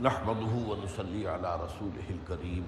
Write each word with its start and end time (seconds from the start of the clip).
نحمده 0.00 0.52
ونصلي 0.68 1.28
على 1.28 1.56
رسوله 1.64 2.08
الكريم. 2.10 2.64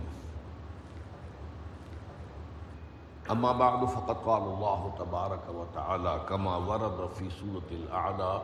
أما 3.30 3.52
بعد، 3.52 3.84
فقد 3.84 4.16
قال 4.16 4.42
الله 4.42 4.92
تبارك 4.98 5.44
وتعالى 5.54 6.20
كما 6.28 6.56
ورد 6.56 7.08
في 7.20 7.30
سورة 7.30 7.68
الأعلى 7.70 8.42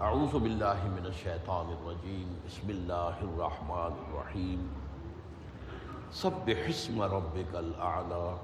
أعوذ 0.00 0.38
بالله 0.38 0.78
من 0.88 1.06
الشيطان 1.06 1.66
الرجيم. 1.78 2.28
بسم 2.46 2.70
الله 2.70 3.16
الرحمن 3.22 3.94
الرحيم. 4.06 4.60
سبح 6.10 6.58
اسم 6.68 7.02
ربك 7.02 7.54
الأعلى. 7.54 8.38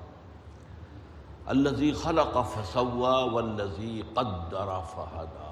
الذي 1.50 1.92
خلق 1.92 2.42
فسوى 2.42 3.16
والذي 3.32 4.02
قدر 4.14 4.80
فهدى. 4.82 5.47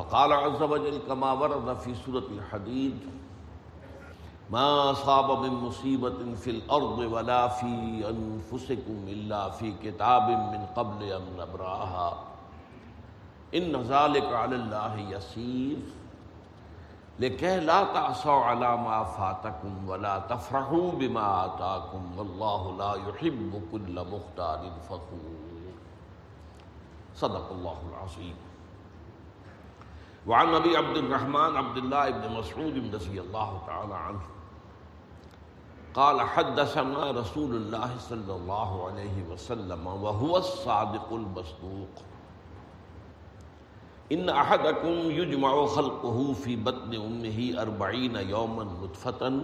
وقال 0.00 0.32
عز 0.32 0.62
وجل 0.62 0.98
كما 1.08 1.32
ورد 1.32 1.76
في 1.76 1.94
سورة 1.94 2.24
الحديد، 2.32 2.98
ما 4.50 4.90
أصاب 4.90 5.44
من 5.44 5.50
مصيبة 5.50 6.34
في 6.40 6.50
الأرض 6.50 6.98
ولا 6.98 7.48
في 7.48 7.68
أنفسكم 8.08 9.04
إلا 9.08 9.50
في 9.50 9.72
كتاب 9.84 10.28
من 10.28 10.66
قبل 10.76 11.04
أن 11.04 11.22
نبرأها. 11.36 12.18
إن 13.54 13.76
ذلك 13.76 14.24
على 14.32 14.56
الله 14.56 14.94
يسير. 15.00 15.76
لكي 17.20 17.60
لا 17.60 17.84
تعصوا 17.84 18.40
على 18.40 18.76
ما 18.76 19.04
فاتكم 19.04 19.88
ولا 19.88 20.18
تفرحوا 20.18 20.92
بما 20.92 21.44
آتاكم 21.44 22.18
والله 22.18 22.76
لا 22.78 22.92
يحب 23.08 23.62
كل 23.72 23.94
مختال 24.00 24.72
فخور. 24.88 25.72
صدق 27.14 27.52
الله 27.52 27.78
العظيم. 27.92 28.36
وعن 30.26 30.54
ابي 30.54 30.76
عبد 30.76 30.96
الرحمن 30.96 31.56
عبد 31.56 31.76
الله 31.76 32.10
بن 32.10 32.32
مسعود 32.38 32.94
رضي 32.94 33.20
الله 33.20 33.62
تعالى 33.66 33.94
عنه 33.94 34.20
قال 35.94 36.20
حدثنا 36.20 37.10
رسول 37.10 37.54
الله 37.56 37.90
صلى 37.98 38.32
الله 38.34 38.86
عليه 38.86 39.22
وسلم 39.30 39.86
وهو 39.86 40.36
الصادق 40.36 41.12
المصدوق 41.12 41.88
ان 44.12 44.28
احدكم 44.28 44.88
يجمع 45.10 45.66
خلقه 45.66 46.32
في 46.32 46.56
بطن 46.56 46.94
امه 46.94 47.62
أربعين 47.62 48.16
يوما 48.16 48.64
نطفة 48.64 49.42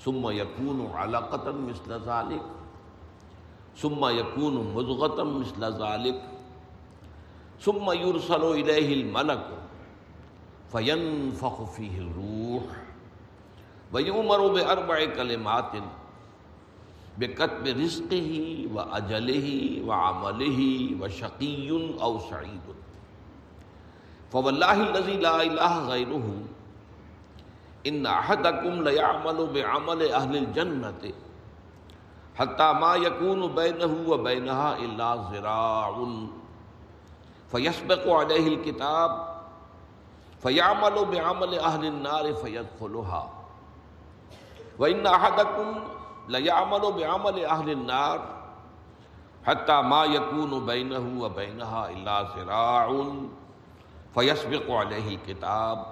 ثم 0.00 0.28
يكون 0.28 0.90
علقة 0.94 1.52
مثل 1.52 1.92
ذلك 1.92 2.42
ثم 3.76 4.04
يكون 4.04 4.74
مضغة 4.74 5.22
مثل 5.22 5.64
ذلك 5.64 6.31
ثم 7.62 7.86
يرسل 7.90 8.42
إليه 8.42 9.02
الملك 9.02 9.46
فينفخ 10.72 11.64
فيه 11.64 11.98
الروح 11.98 12.66
ويؤمر 13.92 14.40
بأربع 14.52 15.04
كلمات 15.04 15.72
بكتب 17.18 17.64
رزقه 17.66 18.30
وأجله 18.74 19.48
وعمله 19.86 20.60
وشقي 21.00 21.68
أو 22.02 22.18
سعيد. 22.18 22.66
فوالله 24.32 24.76
الذي 24.90 25.16
لا 25.16 25.42
إله 25.42 25.72
غيره 25.88 26.26
إن 27.86 28.06
أحدكم 28.06 28.82
ليعمل 28.82 29.38
بعمل 29.54 30.00
أهل 30.02 30.36
الجنة 30.36 31.02
حتى 32.34 32.68
ما 32.72 32.94
يكون 32.94 33.54
بينه 33.54 33.94
وبينها 34.08 34.76
إلا 34.76 35.08
ذراع 35.30 35.96
فيسبق 37.52 38.08
عليه 38.12 38.48
الكتاب 38.54 39.28
فيعمل 40.42 41.04
بعمل 41.04 41.58
أهل 41.58 41.84
النار 41.86 42.34
فيدخلها 42.34 43.30
وإن 44.78 45.06
أحدكم 45.06 45.80
ليعمل 46.28 46.92
بعمل 46.92 47.44
أهل 47.44 47.70
النار 47.70 48.42
حتى 49.46 49.82
ما 49.82 50.04
یکون 50.04 50.52
يكون 50.52 50.66
بينه 50.66 51.22
وبينها 51.24 51.90
إلا 51.90 52.22
ذراع 52.22 53.12
فيسبق 54.14 54.70
عليه 54.70 55.14
الكتاب 55.16 55.86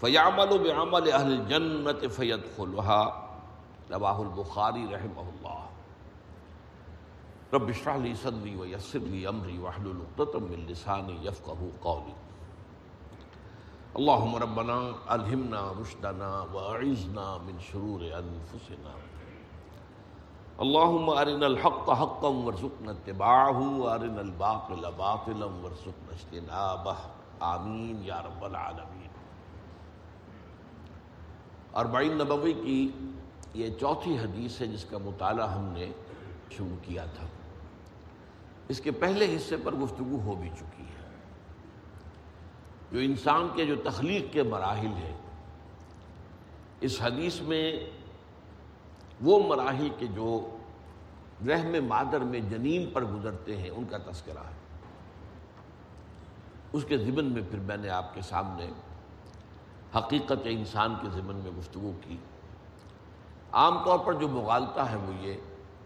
فيعمل 0.00 0.58
بعمل 0.58 1.10
أهل 1.10 1.32
الجنة 1.32 2.08
فيدخلها 2.08 3.28
رواه 3.92 4.22
البخاري 4.22 4.84
رحمه 4.94 5.26
الله 5.38 5.62
رب 7.54 7.68
اشرح 7.68 7.96
لي 7.96 8.14
صدري 8.14 8.56
ويسر 8.56 8.98
لي 8.98 9.28
امري 9.28 9.58
واحلل 9.58 10.02
عقدة 10.02 10.40
من 10.40 10.66
لساني 10.66 11.14
يفقهوا 11.26 11.70
قولي. 11.82 12.14
اللهم 13.98 14.36
ربنا 14.36 14.76
الهمنا 15.14 15.62
رشدنا 15.78 16.28
واعذنا 16.52 17.38
من 17.46 17.56
شرور 17.70 18.04
انفسنا 18.18 18.92
اللهم 20.60 21.10
ارنا 21.10 21.46
الحق 21.46 21.90
حقا 21.90 22.28
وارزقنا 22.28 22.90
اتباعه 22.90 23.60
وارنا 23.78 24.20
الباطل 24.20 24.90
باطلا 24.98 25.46
وارزقنا 25.46 26.12
اجتنابه. 26.18 26.96
آمین 27.40 28.00
یا 28.04 28.20
رب 28.22 28.44
العالمین 28.44 29.08
اربعین 31.82 32.18
نبوی 32.18 32.52
کی 32.52 32.78
یہ 33.54 33.68
چوتھی 33.80 34.18
حدیث 34.18 34.60
ہے 34.60 34.66
جس 34.66 34.84
کا 34.90 34.98
مطالعہ 35.04 35.48
ہم 35.56 35.64
نے 35.72 35.90
شروع 36.50 36.76
کیا 36.82 37.04
تھا۔ 37.16 37.26
اس 38.70 38.80
کے 38.80 38.90
پہلے 38.90 39.36
حصے 39.36 39.56
پر 39.56 39.74
گفتگو 39.74 40.20
ہو 40.24 40.34
بھی 40.34 40.48
چکی 40.48 40.82
ہے۔ 40.82 41.14
جو 42.92 42.98
انسان 42.98 43.48
کے 43.54 43.66
جو 43.66 43.74
تخلیق 43.84 44.32
کے 44.32 44.42
مراحل 44.42 44.86
ہیں، 44.86 45.16
اس 46.80 47.02
حدیث 47.02 47.40
میں 47.40 47.90
وہ 49.20 49.56
مراحل 49.56 49.88
کے 49.98 50.06
جو 50.06 50.56
رحم 51.48 51.84
مادر 51.84 52.20
میں 52.20 52.40
جنین 52.40 52.90
پر 52.90 53.04
گزرتے 53.04 53.56
ہیں، 53.56 53.70
ان 53.70 53.84
کا 53.84 53.98
تذکرہ 53.98 54.38
ہے۔ 54.38 54.86
اس 56.72 56.84
کے 56.84 56.98
ضمن 56.98 57.24
میں 57.24 57.42
پھر 57.50 57.58
میں 57.58 57.76
نے 57.76 57.88
آپ 57.88 58.14
کے 58.14 58.20
سامنے 58.20 58.70
حقیقت 59.98 60.40
انسان 60.44 60.94
کے 61.02 61.08
ضمن 61.10 61.36
میں 61.36 61.50
گفتگو 61.58 61.92
کی۔ 62.00 62.16
عام 63.52 63.84
طور 63.84 63.98
پر 63.98 64.12
جو 64.12 64.28
مغالطہ 64.28 64.80
ہے 64.80 64.96
وہ 64.96 65.14
یہ 65.14 65.34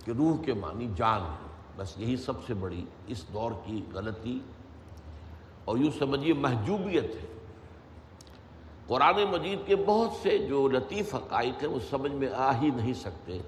کہ 0.05 0.11
روح 0.11 0.45
کے 0.45 0.55
معنی 0.55 0.93
جان 0.97 1.21
ہے۔ 1.21 1.44
بس 1.77 1.99
یہی 1.99 2.17
سب 2.17 2.33
سے 2.47 2.55
بڑی 2.55 2.85
اس 3.07 3.25
دور 3.33 3.53
کی 3.65 3.83
غلطی 3.95 4.39
اور 5.65 5.79
یوں 5.79 5.91
سمجھیے 5.99 6.33
محجوبیت 6.33 7.05
ہے۔ 7.05 7.39
قرآن 8.87 9.25
مجید 9.31 9.59
کے 9.67 9.77
بہت 9.77 10.11
سے 10.23 10.39
جو 10.39 10.69
لطیف 10.69 11.15
حقائق 11.15 11.63
ہیں 11.63 11.71
وہ 11.71 11.79
سمجھ 11.91 12.13
میں 12.13 12.29
آ 12.37 12.61
ہی 12.61 12.71
نہیں 12.71 12.93
سکتے 12.93 13.39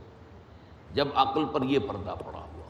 جب 0.95 1.09
عقل 1.15 1.45
پر 1.45 1.62
یہ 1.62 1.78
پردہ 1.78 2.15
پڑا 2.24 2.39
ہوا۔ 2.39 2.66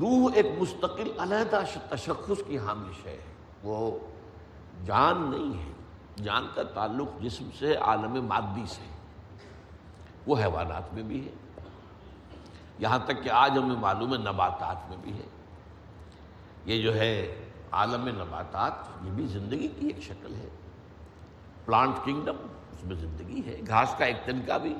روح 0.00 0.32
ایک 0.34 0.46
مستقل 0.58 1.10
علیحدہ 1.18 1.62
تشخص 1.90 2.40
کی 2.46 2.58
حامل 2.58 2.92
ہے۔ 3.04 3.18
وہ 3.62 3.98
جان 4.84 5.30
نہیں 5.30 5.66
ہے۔ 5.66 5.72
جان 6.24 6.46
کا 6.54 6.62
تعلق 6.62 7.22
جسم 7.22 7.48
سے 7.58 7.74
عالم 7.74 8.26
مادی 8.26 8.66
سے 8.66 8.90
وہ 10.26 10.38
حیوانات 10.38 10.94
میں 10.94 11.02
بھی 11.02 11.26
ہے۔ 11.26 11.32
یہاں 12.80 12.98
تک 13.04 13.22
کہ 13.22 13.30
آج 13.30 13.50
ہمیں 13.50 13.76
معلوم 13.76 14.12
ہے 14.12 14.18
نباتات 14.18 14.88
میں 14.88 14.96
بھی 15.00 15.12
ہے۔ 15.12 15.26
یہ 16.64 16.82
جو 16.82 16.94
ہے 16.94 17.44
عالم 17.70 18.08
نباتات، 18.08 18.72
یہ 19.02 19.10
بھی 19.10 19.26
زندگی 19.26 19.68
کی 19.68 19.86
ایک 19.86 20.02
شکل 20.02 20.34
ہے۔ 20.34 20.48
پلانٹ 21.64 21.94
کنگڈم 22.04 22.36
اس 22.72 22.84
میں 22.84 22.96
زندگی 22.96 23.40
ہے۔ 23.46 23.60
گھاس 23.66 23.94
کا 23.98 24.04
ایک 24.04 24.16
تنکا 24.24 24.56
بھی، 24.56 24.74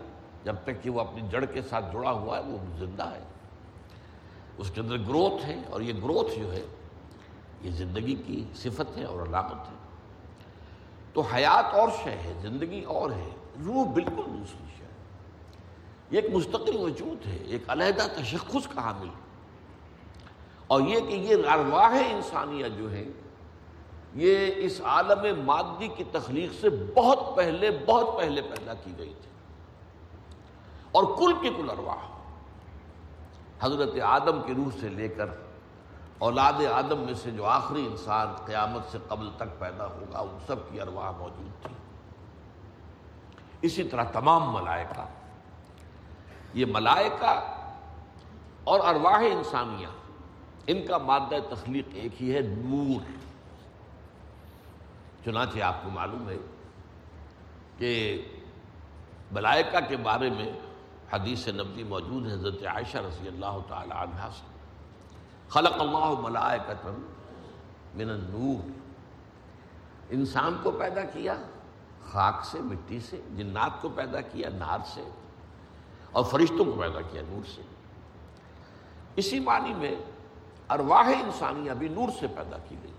جب 0.44 0.56
تک 0.64 0.82
کہ 0.82 0.90
وہ 0.90 1.00
اپنی 1.00 1.28
جڑ 1.30 1.44
کے 1.44 1.62
ساتھ 1.62 1.84
جڑا 1.92 2.10
ہوا 2.10 2.38
ہے، 2.38 2.42
وہ 2.42 2.58
زندہ 2.78 3.02
ہے۔ 3.02 3.22
اس 4.58 4.70
کے 4.70 4.80
اندر 4.80 4.98
گروتھ 4.98 5.46
ہے 5.46 5.62
اور 5.70 5.80
یہ 5.80 5.92
گروتھ 5.92 6.38
جو 6.38 6.52
ہے، 6.52 6.62
یہ 7.60 7.70
زندگی 7.70 8.14
کی 8.14 8.44
صفت 8.54 8.98
ہے 8.98 9.04
اور 9.04 9.28
علامت 9.28 9.68
ہے۔ 9.68 9.76
تو 11.12 11.20
حیات 11.20 11.74
اور 11.74 11.88
شے 12.04 12.10
ہے، 12.10 12.34
زندگی 12.40 12.82
اور 12.82 13.10
ہے۔ 13.10 13.30
روح 13.64 13.92
بالکل 13.92 14.22
دوسری 14.26 14.64
شے۔ 14.78 14.79
یہ 16.10 16.20
ایک 16.20 16.34
مستقل 16.34 16.76
وجود 16.76 17.26
ہے، 17.26 17.36
ایک 17.36 17.62
علیحدہ 17.68 18.20
تشخص 18.22 18.68
کا 18.74 18.80
حامل 18.80 19.08
اور 20.66 20.80
یہ 20.80 21.00
کہ 21.00 21.12
یہ 21.12 21.36
ارواح 21.50 22.02
انسانیہ 22.10 22.68
جو 22.68 22.90
ہیں 22.92 23.04
یہ 24.14 24.50
اس 24.56 24.80
عالم 24.84 25.40
مادی 25.44 25.88
کی 25.88 26.04
تخلیق 26.12 26.52
سے 26.60 26.68
بہت 26.70 27.36
پہلے 27.36 27.70
بہت 27.86 28.18
پہلے 28.18 28.42
پیدا 28.42 28.74
کی 28.74 28.90
گئی 28.98 29.14
تھی۔ 29.22 29.30
اور 30.92 31.04
کل 31.04 31.32
کی 31.40 31.54
کل 31.56 31.70
ارواح۔ 31.70 32.20
حضرت 33.60 34.00
آدم 34.00 34.42
کی 34.42 34.54
روح 34.54 34.80
سے 34.80 34.88
لے 34.88 35.08
کر 35.08 35.26
اولاد 36.18 36.52
آدم 36.72 36.98
میں 36.98 37.14
سے 37.14 37.30
جو 37.30 37.44
آخری 37.44 37.86
انسان 37.86 38.44
قیامت 38.44 38.92
سے 38.92 38.98
قبل 39.08 39.30
تک 39.36 39.58
پیدا 39.58 39.86
ہوگا، 39.86 40.18
ان 40.18 40.38
سب 40.46 40.56
کی 40.70 40.80
ارواح 40.80 41.10
موجود 41.10 41.66
تھی۔ 41.66 41.74
اسی 43.62 43.84
طرح 43.84 44.04
تمام 44.04 44.52
ملائکہ۔ 44.52 45.19
یہ 46.54 46.66
ملائکہ 46.66 47.56
اور 48.64 48.80
ارواح 48.80 49.20
انسانیہ، 49.20 49.86
ان 50.66 50.86
کا 50.86 50.98
مادہ 50.98 51.54
تخلیق 51.54 51.88
ایک 51.92 52.22
ہی 52.22 52.34
ہے، 52.34 52.40
نور۔ 52.40 53.00
چنانچہ 55.24 55.60
آپ 55.60 55.74
کو 55.82 55.90
معلوم 55.90 56.28
ہے 56.28 56.36
کہ 57.78 58.22
ملائکہ 59.32 59.78
کے 59.88 59.96
بارے 59.96 60.30
میں 60.30 60.52
حدیث 61.12 61.48
نبی 61.48 61.82
موجود 61.82 62.26
ہے، 62.26 62.32
حضرت 62.32 62.66
عائشہ 62.66 62.98
رضی 62.98 63.28
اللہ 63.28 63.58
تعالی 63.68 63.92
عنہ 63.98 64.28
سے۔ 64.38 64.46
خلق 65.48 65.80
اللہ 65.80 66.20
ملائکتن 66.20 67.12
من 67.94 68.10
النور۔ 68.10 68.70
انسان 70.10 70.56
کو 70.62 70.70
پیدا 70.70 71.00
کیا، 71.00 71.34
خاک 72.10 72.44
سے، 72.44 72.60
مٹی 72.60 73.00
سے، 73.00 73.20
جنات 73.30 73.82
کو 73.82 73.88
پیدا 73.88 74.20
کیا، 74.20 74.48
نار 74.48 74.78
سے۔ 74.84 75.02
اور 76.12 76.24
فرشتوں 76.24 76.64
کو 76.64 76.72
پیدا 76.72 77.00
کیا 77.00 77.22
نور 77.28 77.42
سے۔ 77.54 77.62
اسی 79.16 79.40
معنی 79.40 79.74
میں 79.74 79.94
ارواح 80.70 81.06
انسانیہ 81.06 81.72
بھی 81.72 81.88
نور 81.88 82.08
سے 82.20 82.26
پیدا 82.26 82.56
کی 82.68 82.76
گئی۔ 82.82 82.92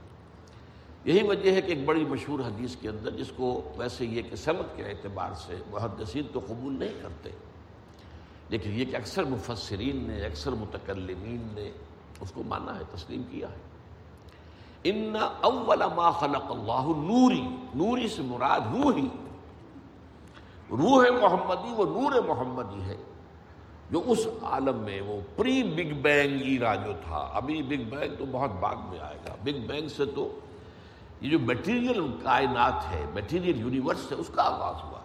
یہی 1.05 1.27
وجہ 1.27 1.51
ہے 1.51 1.61
کہ 1.61 1.67
ایک 1.67 1.85
بڑی 1.85 2.05
مشہور 2.05 2.39
حدیث 2.39 2.75
کے 2.75 2.89
اندر 2.89 3.11
جس 3.11 3.31
کو 3.35 3.71
ویسے 3.77 4.05
یہ 4.05 4.21
کہ 4.21 4.35
سمت 4.35 4.77
کے 4.77 4.83
اعتبار 4.83 5.33
سے 5.33 5.55
محدثین 5.71 6.23
تو 6.33 6.39
قبول 6.39 6.79
نہیں 6.79 7.01
کرتے۔ 7.01 7.29
لیکن 8.49 8.71
یہ 8.73 8.85
کہ 8.85 8.95
اکثر 8.95 9.23
مفسرین 9.23 10.03
نے، 10.07 10.25
اکثر 10.25 10.51
متکلمین 10.51 11.47
نے 11.53 11.71
اس 12.21 12.31
کو 12.31 12.43
مانا 12.43 12.79
ہے، 12.79 12.83
تسلیم 12.95 13.23
کیا 13.29 13.49
ہے۔ 13.49 13.71
ان 14.83 15.15
اول 15.41 15.83
ما 15.95 16.11
خلق 16.11 16.51
اللہ 16.51 16.97
نوری 16.97 17.41
نوری 17.75 18.07
سے 18.07 18.21
مراد 18.21 18.59
روحی 18.59 19.07
روح 20.71 21.09
محمدی 21.21 21.73
وہ 21.73 22.01
نور 22.01 22.21
محمدی 22.27 22.81
ہے۔ 22.81 22.97
جو 23.91 24.01
اس 24.05 24.27
عالم 24.43 24.77
میں 24.77 25.01
وہ 25.01 25.21
پری 25.35 25.63
بگ 25.63 26.01
بینگ 26.01 26.41
ایرا 26.41 26.75
جو 26.75 26.93
تھا، 27.03 27.29
ابھی 27.33 27.61
بگ 27.61 27.95
بینگ 27.95 28.15
تو 28.15 28.25
بہت 28.31 28.51
بعد 28.59 28.75
میں 28.75 28.99
آئے 28.99 29.17
گا۔ 29.27 29.35
بگ 29.43 29.67
بینگ 29.67 29.87
سے 29.87 30.05
تو 30.05 30.39
یہ 31.21 31.29
جو 31.29 31.39
میٹیریل 31.39 32.17
کائنات 32.23 32.91
ہے 32.91 33.05
میٹیریل 33.13 33.59
یونیورس 33.59 34.11
ہے، 34.11 34.17
اس 34.17 34.31
کا 34.35 34.43
آغاز 34.43 34.83
ہوا۔ 34.83 34.99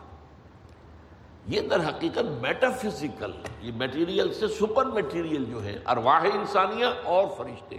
یہ 1.47 1.61
در 1.61 1.89
حقیقت 1.89 2.43
میٹا 2.43 2.71
فزیکل 2.71 3.33
یہ 3.61 3.73
میٹیریل 3.77 4.35
سے 4.35 4.49
سپر 4.49 4.87
میٹیریل 4.87 5.45
جو 5.45 5.65
ہے، 5.65 5.79
ارواح 5.87 6.25
انسانیہ 6.35 6.87
اور 7.05 7.27
فرشتے۔ 7.37 7.79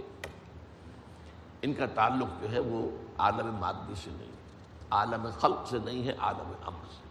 ان 1.62 1.74
کا 1.74 1.86
تعلق 1.86 2.42
جو 2.42 2.52
ہے 2.52 2.58
وہ 2.58 2.90
عالم 3.18 3.54
مادی 3.54 3.94
سے 3.94 4.10
نہیں، 4.10 4.32
عالم 4.90 5.28
خلق 5.40 5.68
سے 5.70 5.78
نہیں 5.84 6.02
ہے، 6.06 6.12
عالم 6.18 6.52
امر 6.66 6.86
سے۔ 6.86 7.07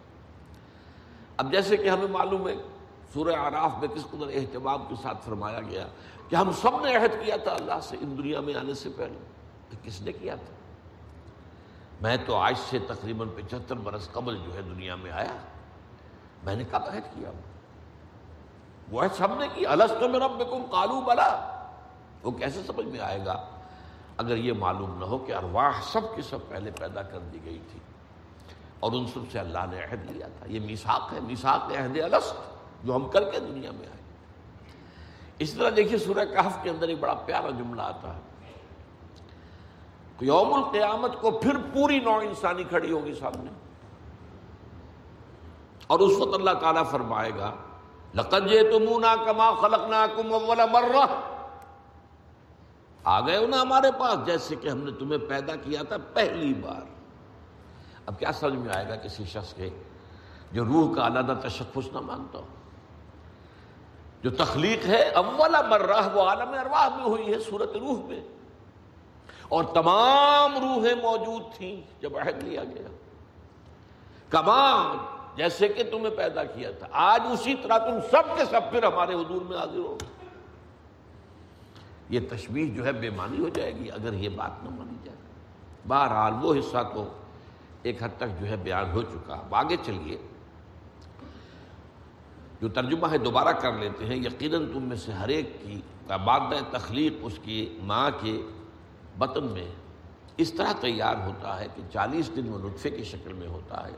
اب 1.37 1.51
جیسے 1.51 1.77
کہ 1.77 1.89
ہمیں 1.89 2.07
معلوم 2.07 2.47
ہے، 2.47 2.55
سورہ 3.13 3.35
آراف 3.35 3.71
میں 3.79 3.87
کس 3.87 4.03
قدر 4.11 4.27
اہتمام 4.33 4.85
کے 4.89 4.95
ساتھ 5.01 5.25
فرمایا 5.25 5.61
گیا 5.61 5.87
کہ 6.29 6.35
ہم 6.35 6.51
سب 6.51 6.85
نے 6.85 6.95
عہد 6.95 7.25
کیا 7.25 7.37
تھا 7.37 7.51
اللہ 7.51 7.79
سے 7.81 7.97
ان 8.01 8.17
دنیا 8.17 8.39
میں 8.39 8.55
آنے 8.55 8.73
سے 8.73 8.89
پہلے، 8.95 9.19
تو 9.69 9.77
کس 9.83 10.01
نے 10.01 10.11
کیا 10.11 10.35
تھا؟ 10.35 10.53
میں 12.01 12.17
تو 12.25 12.35
آج 12.35 12.55
سے 12.69 12.79
تقریباً 12.79 13.27
پچہتر 13.35 13.75
برس 13.75 14.11
قبل 14.11 14.37
جو 14.37 14.53
ہے 14.53 14.61
دنیا 14.61 14.95
میں 14.95 15.11
آیا، 15.11 15.37
میں 16.43 16.55
نے 16.55 16.63
کب 16.71 16.83
عہد 16.85 17.15
کیا؟ 17.15 17.31
وہ 18.91 19.01
عہد 19.01 19.15
سب 19.15 19.39
نے 19.39 19.47
کیا 19.53 19.69
السط 19.69 20.03
میں 20.03 20.19
رب 20.19 20.71
کالو 20.71 21.01
بلا۔ 21.01 21.53
وہ 22.23 22.31
کیسے 22.31 22.61
سمجھ 22.67 22.85
میں 22.85 22.99
آئے 22.99 23.25
گا؟ 23.25 23.49
اگر 24.17 24.37
یہ 24.37 24.53
معلوم 24.53 24.99
نہ 24.99 25.05
ہو 25.05 25.17
کہ 25.17 25.33
ارواح 25.33 25.71
سب 25.83 26.15
کی 26.15 26.21
سب 26.21 26.37
پہلے 26.47 26.71
پیدا 26.71 27.01
کر 27.01 27.19
دی 27.19 27.39
گئی 27.45 27.59
تھی۔ 27.71 27.79
اور 28.79 28.91
ان 28.91 29.07
سب 29.07 29.19
سے 29.31 29.39
اللہ 29.39 29.65
نے 29.71 29.83
عہد 29.83 30.11
لیا 30.11 30.27
تھا۔ 30.27 30.45
یہ 30.49 30.59
میساک 30.59 31.13
ہے 31.13 31.19
میساک 31.19 31.71
عہد 31.71 32.13
السط 32.13 32.35
جو 32.83 32.95
ہم 32.95 33.09
کر 33.09 33.31
کے 33.31 33.39
دنیا 33.39 33.71
میں 33.71 33.87
آئے۔ 33.87 34.01
اس 35.39 35.53
طرح 35.53 35.69
دیکھیے 35.75 35.97
سورہ 35.97 36.25
کہف 36.25 36.57
کے 36.63 36.69
اندر 36.69 36.87
ایک 36.87 36.99
بڑا 36.99 37.13
پیارا 37.13 37.49
جملہ 37.49 37.81
آتا 37.81 38.15
ہے۔ 38.15 38.19
یوم 40.21 40.53
القیامت 40.53 41.21
کو 41.21 41.31
پھر 41.31 41.57
پوری 41.73 41.99
نو 41.99 42.17
انسانی 42.17 42.63
کھڑی 42.63 42.91
ہوگی 42.91 43.13
سامنے۔ 43.13 43.51
اور 45.87 45.99
اس 45.99 46.17
وقت 46.19 46.33
اللہ 46.33 46.51
تعالیٰ 46.51 46.91
فرمائے 46.91 47.31
گا 47.37 47.53
لقجے 48.15 48.71
تمونا 48.71 49.15
کما 49.25 49.51
خلق 49.51 49.87
نا 49.89 50.05
کم 50.15 50.35
آ 53.03 53.19
گئے 53.19 53.47
نا 53.47 53.61
ہمارے 53.61 53.91
پاس، 53.99 54.25
جیسے 54.25 54.55
کہ 54.55 54.69
ہم 54.69 54.77
نے 54.77 54.91
تمہیں 54.91 55.29
پیدا 55.29 55.55
کیا 55.55 55.83
تھا 55.83 55.95
پہلی 56.13 56.53
بار۔ 56.53 56.96
اب 58.07 58.19
کیا 58.19 58.31
سمجھ 58.31 58.53
میں 58.53 58.75
آئے 58.75 58.89
گا 58.89 58.95
کسی 58.95 59.25
شخص 59.25 59.53
کے 59.53 59.69
جو 60.51 60.65
روح 60.65 60.95
کا 60.95 61.07
علیحدہ 61.07 61.47
تشخص 61.47 61.93
نہ 61.93 61.99
مانتا 61.99 62.39
ہو؟ 62.39 62.45
جو 64.23 64.29
تخلیق 64.29 64.85
ہے 64.85 65.09
اولا 65.09 65.61
مرہ 65.61 66.09
وہ 66.13 66.21
عالم 66.21 66.49
ارواح 66.49 66.95
میں 66.95 67.05
ہوئی 67.05 67.33
ہے، 67.33 67.39
صورت 67.39 67.75
روح 67.75 67.99
میں۔ 68.05 68.19
اور 69.49 69.63
تمام 69.63 70.53
روحیں 70.53 70.95
موجود 70.95 71.43
تھیں 71.55 71.81
جب 72.01 72.17
عہد 72.17 72.43
لیا 72.43 72.63
گیا۔ 72.63 72.87
کمال، 74.29 74.97
جیسے 75.35 75.67
کہ 75.67 75.83
تمہیں 75.83 76.17
پیدا 76.17 76.43
کیا 76.43 76.71
تھا۔ 76.71 76.87
آج 76.91 77.21
اسی 77.31 77.55
طرح 77.55 77.77
تم 77.77 77.99
سب 78.11 78.37
کے 78.37 78.45
سب 78.45 78.61
پھر 78.71 78.83
ہمارے 78.83 79.13
حضور 79.13 79.41
میں 79.41 79.57
حاضر 79.57 79.77
ہو۔ 79.77 79.97
یہ 82.09 82.19
تشویش 82.29 82.75
جو 82.75 82.85
ہے، 82.85 82.91
بے 82.91 83.09
مانی 83.09 83.39
ہو 83.39 83.49
جائے 83.49 83.75
گی 83.75 83.91
اگر 83.91 84.13
یہ 84.13 84.29
بات 84.29 84.63
نہ 84.63 84.69
مانی 84.69 84.97
جائے۔ 85.03 85.17
بہرحال 85.87 86.33
وہ 86.41 86.55
حصہ 86.55 86.77
تو 86.93 87.16
ایک 87.87 88.03
حد 88.03 88.09
تک 88.17 88.39
جو 88.39 88.47
ہے 88.47 88.55
بیان 88.55 88.91
ہو 88.91 89.01
چکا 89.01 89.33
اب 89.33 89.55
آگے 89.55 89.75
چلیے۔ 89.85 90.17
جو 92.61 92.69
ترجمہ 92.69 93.07
ہے 93.11 93.17
دوبارہ 93.17 93.47
کر 93.47 93.73
لیتے 93.73 94.05
ہیں، 94.05 94.15
یقیناً 94.15 94.71
تم 94.73 94.83
میں 94.83 94.97
سے 94.97 95.11
ہر 95.11 95.27
ایک 95.27 95.49
کی 95.63 95.81
کا 96.07 96.17
مادہ 96.17 96.77
تخلیق 96.77 97.13
اس 97.21 97.39
کی 97.43 97.79
ماں 97.83 98.11
کے 98.21 98.41
بطن 99.17 99.43
میں 99.43 99.67
اس 100.37 100.53
طرح 100.53 100.71
تیار 100.79 101.15
ہوتا 101.25 101.59
ہے 101.59 101.67
کہ 101.75 101.81
چالیس 101.93 102.31
دن 102.35 102.49
وہ 102.49 102.59
نطفے 102.59 102.89
کی 102.89 103.03
شکل 103.03 103.33
میں 103.33 103.47
ہوتا 103.47 103.87
ہے۔ 103.87 103.91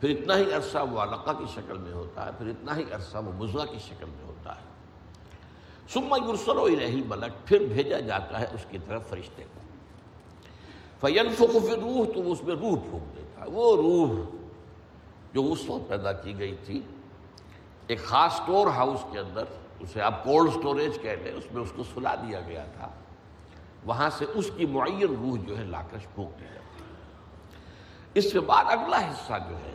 پھر 0.00 0.10
اتنا 0.10 0.36
ہی 0.36 0.52
عرصہ 0.52 0.78
وہ 0.90 1.00
علقہ 1.00 1.30
کی 1.30 1.44
شکل 1.54 1.78
میں 1.78 1.92
ہوتا 1.92 2.26
ہے، 2.26 2.30
پھر 2.38 2.46
اتنا 2.46 2.76
ہی 2.76 2.84
عرصہ 2.92 3.16
وہ 3.16 3.32
مضغہ 3.32 3.64
کی 3.64 3.78
شکل 3.78 4.06
میں 4.06 4.24
ہوتا 4.24 4.54
ہے۔ 4.54 4.72
سما 5.88 6.16
یورسل 6.16 6.58
و 6.58 6.68
رہی 6.68 7.02
ملک 7.06 7.46
پھر 7.46 7.66
بھیجا 7.72 8.00
جاتا 8.00 8.40
ہے 8.40 8.46
اس 8.54 8.66
کی 8.70 8.78
طرف 8.86 9.08
فرشتے 9.08 9.44
کو۔ 9.54 9.71
فین 11.02 11.32
فقف 11.34 11.64
روح 11.68 12.12
تو 12.14 12.32
اس 12.32 12.42
میں 12.42 12.54
روح 12.54 12.76
پھونک 12.90 13.16
دیتا 13.16 13.40
ہے۔ 13.40 13.50
وہ 13.50 13.76
روح 13.76 14.36
جو 15.32 15.52
اس 15.52 15.70
وقت 15.70 15.88
پیدا 15.88 16.12
کی 16.12 16.38
گئی 16.38 16.56
تھی، 16.64 16.80
ایک 17.86 18.04
خاص 18.04 18.40
اسٹور 18.40 18.66
ہاؤس 18.66 19.04
کے 19.12 19.18
اندر، 19.18 19.44
اسے 19.80 20.02
آپ 20.02 20.24
کولڈ 20.24 20.50
سٹوریج 20.50 20.98
کہہ 21.02 21.10
لیں 21.10 21.32
اس 21.32 21.52
میں 21.52 21.62
اس 21.62 21.72
کو 21.76 21.82
سلا 21.94 22.14
دیا 22.14 22.40
گیا 22.40 22.64
تھا۔ 22.64 22.88
وہاں 23.84 24.10
سے 24.10 24.24
اس 24.34 24.50
کی 24.56 24.66
معین 24.66 25.02
روح 25.02 25.36
جو 25.46 25.58
ہے 25.58 25.64
لا 25.64 25.82
کر 25.90 25.98
پھونک 26.14 26.40
دی 26.40 26.44
جاتی 26.44 26.84
ہے۔ 26.84 27.08
اس 28.14 28.32
کے 28.32 28.40
بعد 28.40 28.64
اگلا 28.68 29.10
حصہ 29.10 29.32
جو 29.48 29.56
ہے، 29.56 29.74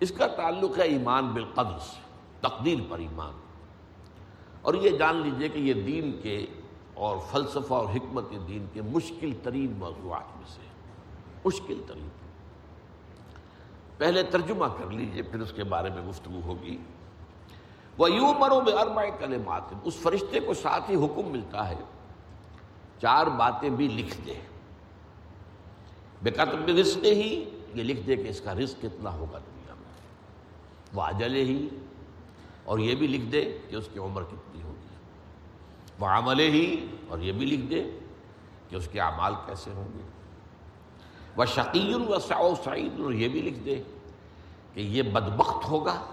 اس 0.00 0.12
کا 0.12 0.26
تعلق 0.26 0.78
ہے 0.78 0.84
ایمان 0.84 1.28
بالقدر 1.28 1.78
سے، 1.78 2.00
تقدیر 2.40 2.78
پر 2.88 2.98
ایمان۔ 2.98 3.32
اور 4.62 4.74
یہ 4.74 4.90
جان 4.90 5.16
لیجیے 5.16 5.48
کہ 5.48 5.58
یہ 5.58 5.74
دین 5.74 6.20
کے 6.22 6.46
اور 6.94 7.16
فلسفہ 7.30 7.74
اور 7.74 7.88
حکمت 7.94 8.24
دین 8.48 8.66
کے 8.72 8.82
مشکل 8.82 9.32
ترین 9.42 9.72
موضوعات 9.72 10.36
میں 10.36 10.46
سے 10.48 10.60
مشکل 11.44 11.82
ترین۔ 11.86 12.08
پہلے 13.98 14.22
ترجمہ 14.22 14.66
کر 14.78 14.90
لیجیے، 14.90 15.22
پھر 15.22 15.40
اس 15.40 15.52
کے 15.52 15.64
بارے 15.64 15.90
میں 15.90 16.02
گفتگو 16.08 16.40
ہوگی۔ 16.44 16.76
وہ 17.98 18.12
یوں 18.12 18.34
مرو 18.34 18.60
بے 18.60 18.72
ارمائے 18.72 19.10
کلمات 19.18 19.62
اس 19.84 19.94
فرشتے 19.94 20.40
کو 20.40 20.54
ساتھ 20.54 20.90
ہی 20.90 20.96
حکم 20.96 21.28
ملتا 21.28 21.68
ہے۔ 21.68 21.74
چار 23.00 23.26
باتیں 23.26 23.70
بھی 23.70 23.88
لکھ 23.88 24.16
دے۔ 24.26 24.34
بے 26.22 26.30
قطب 26.30 26.68
رزق 26.68 27.04
ہی، 27.04 27.50
یہ 27.74 27.82
لکھ 27.82 28.00
دے 28.00 28.16
کہ 28.16 28.28
اس 28.28 28.40
کا 28.40 28.54
رزق 28.54 28.82
کتنا 28.82 29.12
ہوگا 29.12 29.38
دنیا 29.38 29.74
میں۔ 29.74 29.92
وہ 30.92 31.22
ہی، 31.34 31.68
اور 32.64 32.78
یہ 32.78 32.94
بھی 32.94 33.06
لکھ 33.06 33.24
دے 33.24 33.58
کہ 33.70 33.76
اس 33.76 33.88
کی 33.92 33.98
عمر 33.98 34.22
کتنی 34.22 34.61
وہ 36.02 36.34
ہی 36.38 36.86
اور 37.08 37.18
یہ 37.18 37.32
بھی 37.32 37.46
لکھ 37.46 37.66
دے 37.70 37.98
کہ 38.68 38.76
اس 38.76 38.88
کے 38.92 39.00
اعمال 39.00 39.34
کیسے 39.46 39.70
ہوں 39.70 39.88
گے۔ 39.98 40.02
وہ 41.36 41.44
شقین 41.44 42.04
و 42.08 42.18
سعو 42.18 42.54
سعید 42.64 43.00
اور 43.00 43.12
یہ 43.12 43.28
بھی 43.28 43.42
لکھ 43.42 43.58
دے 43.58 43.82
کہ 44.74 44.80
یہ 44.80 45.02
بدبخت 45.02 45.68
ہوگا 45.68 46.04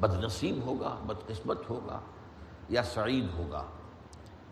بد 0.00 0.24
نصیب 0.24 0.66
ہوگا 0.66 0.96
بد 1.06 1.26
قسمت 1.26 1.70
ہوگا 1.70 2.00
یا 2.68 2.82
سعید 2.82 3.26
ہوگا، 3.38 3.64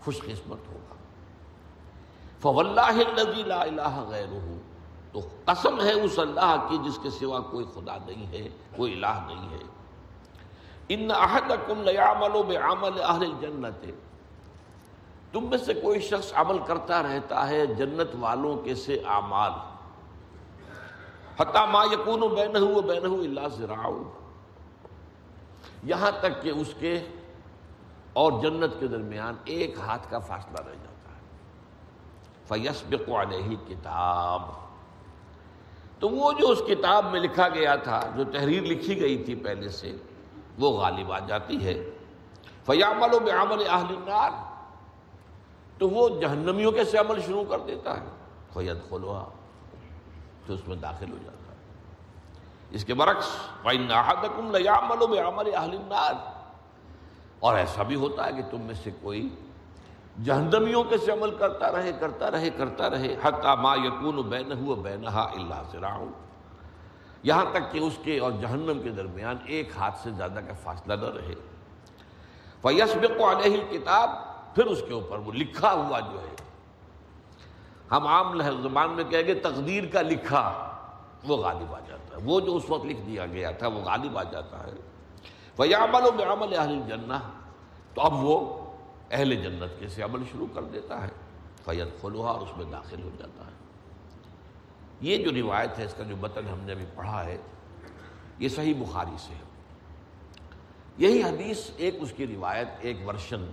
خوش 0.05 0.19
قسمت 0.19 0.69
ہوگا۔ 0.69 0.95
فواللہ 2.40 2.81
الذی 2.81 3.43
لا 3.43 3.62
الہ 3.62 4.05
غیرہ، 4.09 4.59
تو 5.12 5.21
قسم 5.45 5.81
ہے 5.81 5.93
اس 5.93 6.19
اللہ 6.19 6.66
کی 6.71 6.78
جس 6.78 6.99
کے 7.02 7.11
سوا 7.11 7.40
کوئی 7.40 7.64
خدا 7.75 7.97
نہیں 8.07 8.26
ہے، 8.26 8.49
کوئی 8.76 8.93
الہ 8.93 9.19
نہیں 9.26 9.50
ہے۔ 9.50 9.64
ان 10.88 11.11
احدکم 11.11 11.83
لیعمل 11.83 12.43
بعمل 12.43 13.02
اہل 13.02 13.23
الجنت 13.23 13.87
تم 15.37 15.50
میں 15.50 15.59
سے 15.59 15.75
کوئی 15.75 16.00
شخص 16.00 16.33
عمل 16.35 16.59
کرتا 16.59 17.02
رہتا 17.02 17.49
ہے 17.49 17.66
جنت 17.66 18.16
والوں 18.21 18.57
کے 18.57 18.75
سے 18.75 19.02
اعمال۔ 19.07 19.52
حتی 21.40 21.59
ما 21.71 21.85
یکون 21.93 22.21
بینہ 22.21 22.59
و 22.59 22.83
بینہ 22.83 23.07
الا 23.07 23.49
ذراع 23.49 23.90
یہاں 25.83 26.11
تک 26.21 26.43
کہ 26.43 26.49
اس 26.49 26.75
کے 26.78 27.07
اور 28.12 28.33
جنت 28.43 28.81
کے 28.81 28.87
درمیان 28.87 29.35
ایک 29.45 29.78
ہاتھ 29.78 30.11
کا 30.11 30.19
فاصلہ 30.19 30.66
رہ 30.66 30.75
جاتا 30.75 31.12
ہے۔ 31.12 31.21
فیسبق 32.45 33.09
علیہ 33.09 33.57
کتاب۔ 33.69 34.43
تو 36.00 36.09
وہ 36.09 36.33
جو 36.33 36.49
اس 36.49 36.62
کتاب 36.66 37.05
میں 37.05 37.21
لکھا 37.21 37.49
گیا 37.49 37.76
تھا، 37.76 38.00
جو 38.16 38.25
تحریر 38.25 38.62
لکھی 38.62 39.00
گئی 39.00 39.25
تھی 39.25 39.35
پہلے 39.35 39.69
سے، 39.69 39.97
وہ 40.59 40.71
غالب 40.71 41.12
آ 41.12 41.19
جاتی 41.19 41.64
ہے۔ 41.64 41.90
فیامل 42.66 43.14
و 43.14 43.19
بعمل 43.19 43.62
اہل 43.69 43.97
النار۔ 43.97 44.45
تو 45.78 45.88
وہ 45.88 46.21
جہنمیوں 46.21 46.73
کے 46.73 46.85
سے 46.85 46.99
عمل 46.99 47.21
شروع 47.21 47.45
کر 47.49 47.59
دیتا 47.59 48.00
ہے۔ 48.00 48.06
فید 48.52 48.76
خلوا 48.90 49.25
تو 50.47 50.54
اس 50.54 50.68
میں 50.68 50.76
داخل 50.76 51.12
ہو 51.12 51.16
جاتا 51.25 51.52
ہے۔ 51.52 51.56
اس 52.71 52.85
کے 52.85 52.95
برعکس 52.95 53.26
فَإِنَّ 53.62 53.92
أَحَدَكُمْ 53.92 54.59
لَيَعْمَلُ 54.59 55.06
بِعَمَلِ 55.06 55.50
أَهْلِ 55.56 55.76
اور 57.40 57.56
ایسا 57.56 57.83
بھی 57.83 57.95
ہوتا 57.95 58.26
ہے 58.26 58.33
کہ 58.33 58.42
تم 58.50 58.61
میں 58.61 58.75
سے 58.75 58.90
کوئی 59.02 59.28
جہنمیوں 60.25 60.85
کے 60.85 60.99
سے 60.99 61.12
عمل 61.12 61.30
کرتا 61.30 61.73
رہے 61.73 61.92
کرتا 62.00 62.30
رہے 62.30 62.50
کرتا 62.50 62.90
رہے، 62.90 63.16
حتی 63.23 63.49
ما 63.61 63.75
یکون 63.75 64.23
بینہ 64.23 64.68
و 64.68 64.75
بینہا 64.75 65.23
اللہ 65.23 65.62
ذراع 65.73 65.99
یہاں 67.23 67.45
تک 67.52 67.73
کہ 67.73 67.78
اس 67.78 67.99
کے 68.02 68.18
اور 68.18 68.33
جہنم 68.33 68.80
کے 68.83 68.90
درمیان 68.90 69.37
ایک 69.45 69.71
ہاتھ 69.76 69.99
سے 70.02 70.11
زیادہ 70.11 70.40
کا 70.47 70.52
فاصلہ 70.62 70.95
نہ 70.95 71.06
رہے۔ 71.06 71.35
فیسبق 72.62 73.21
علیہ 73.21 73.61
الکتاب 73.61 74.11
پھر 74.56 74.66
اس 74.66 74.82
کے 74.88 74.94
اوپر 74.94 75.18
وہ 75.18 75.32
لکھا 75.32 75.72
ہوا 75.72 76.00
جو 76.00 76.20
ہے، 76.20 76.34
ہم 77.90 78.06
عام 78.06 78.42
زبان 78.62 78.90
میں 78.90 79.04
کہیں 79.04 79.22
گے 79.22 79.34
تقدیر 79.34 79.84
کا 79.86 80.02
لکھا، 80.02 80.72
وہ 81.25 81.36
غالب 81.36 81.75
آ 81.75 81.80
جاتا 81.80 82.16
ہے۔ 82.16 82.22
وہ 82.25 82.40
جو 82.40 82.56
اس 82.56 82.62
وقت 82.68 82.84
لکھ 82.84 83.00
دیا 83.00 83.26
گیا 83.26 83.50
تھا، 83.50 83.66
وہ 83.66 83.80
غالب 83.80 84.18
آ 84.18 84.22
جاتا 84.22 84.66
ہے۔ 84.66 84.72
فیامل 85.56 86.06
و 86.06 86.10
بعمل 86.10 86.58
اہل 86.58 86.82
الجنہ 86.82 87.14
تو 87.94 88.02
اب 88.02 88.12
وہ 88.14 88.64
اہل 89.10 89.34
جنت 89.34 89.80
کے 89.80 89.88
سے 89.88 90.02
عمل 90.02 90.22
شروع 90.32 90.46
کر 90.54 90.62
دیتا 90.62 91.02
ہے۔ 91.02 91.08
فیت 91.64 92.02
خلوہ 92.02 92.28
اور 92.28 92.40
اس 92.40 92.56
میں 92.56 92.66
داخل 92.72 93.02
ہو 93.02 93.10
جاتا 93.18 93.46
ہے۔ 93.46 93.52
یہ 95.00 95.25
جو 95.25 95.30
روایت 95.32 95.78
ہے، 95.78 95.84
اس 95.84 95.94
کا 95.94 96.02
جو 96.02 96.16
متن 96.16 96.48
ہم 96.48 96.60
نے 96.60 96.72
ابھی 96.72 96.86
پڑھا 96.94 97.25
ہے، 97.25 97.38
یہ 98.38 98.48
صحیح 98.48 98.75
بخاری 98.78 99.16
سے 99.18 99.34
ہے۔ 99.34 99.42
یہی 100.98 101.22
حدیث، 101.22 101.70
ایک 101.76 101.94
اس 102.00 102.12
کی 102.16 102.26
روایت، 102.26 102.68
ایک 102.80 103.08
ورشن۔ 103.08 103.46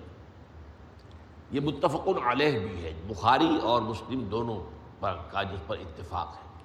یہ 1.54 1.60
متفق 1.60 2.10
علیہ 2.26 2.60
بھی 2.60 2.86
ہے، 2.86 2.94
بخاری 3.08 3.58
اور 3.62 3.82
مسلم 3.82 4.20
دونوں 4.24 4.64
پر 5.00 5.18
کا 5.32 5.44
جس 5.44 5.68
پر 5.68 5.78
اتفاق 5.78 6.28
ہے۔ 6.28 6.60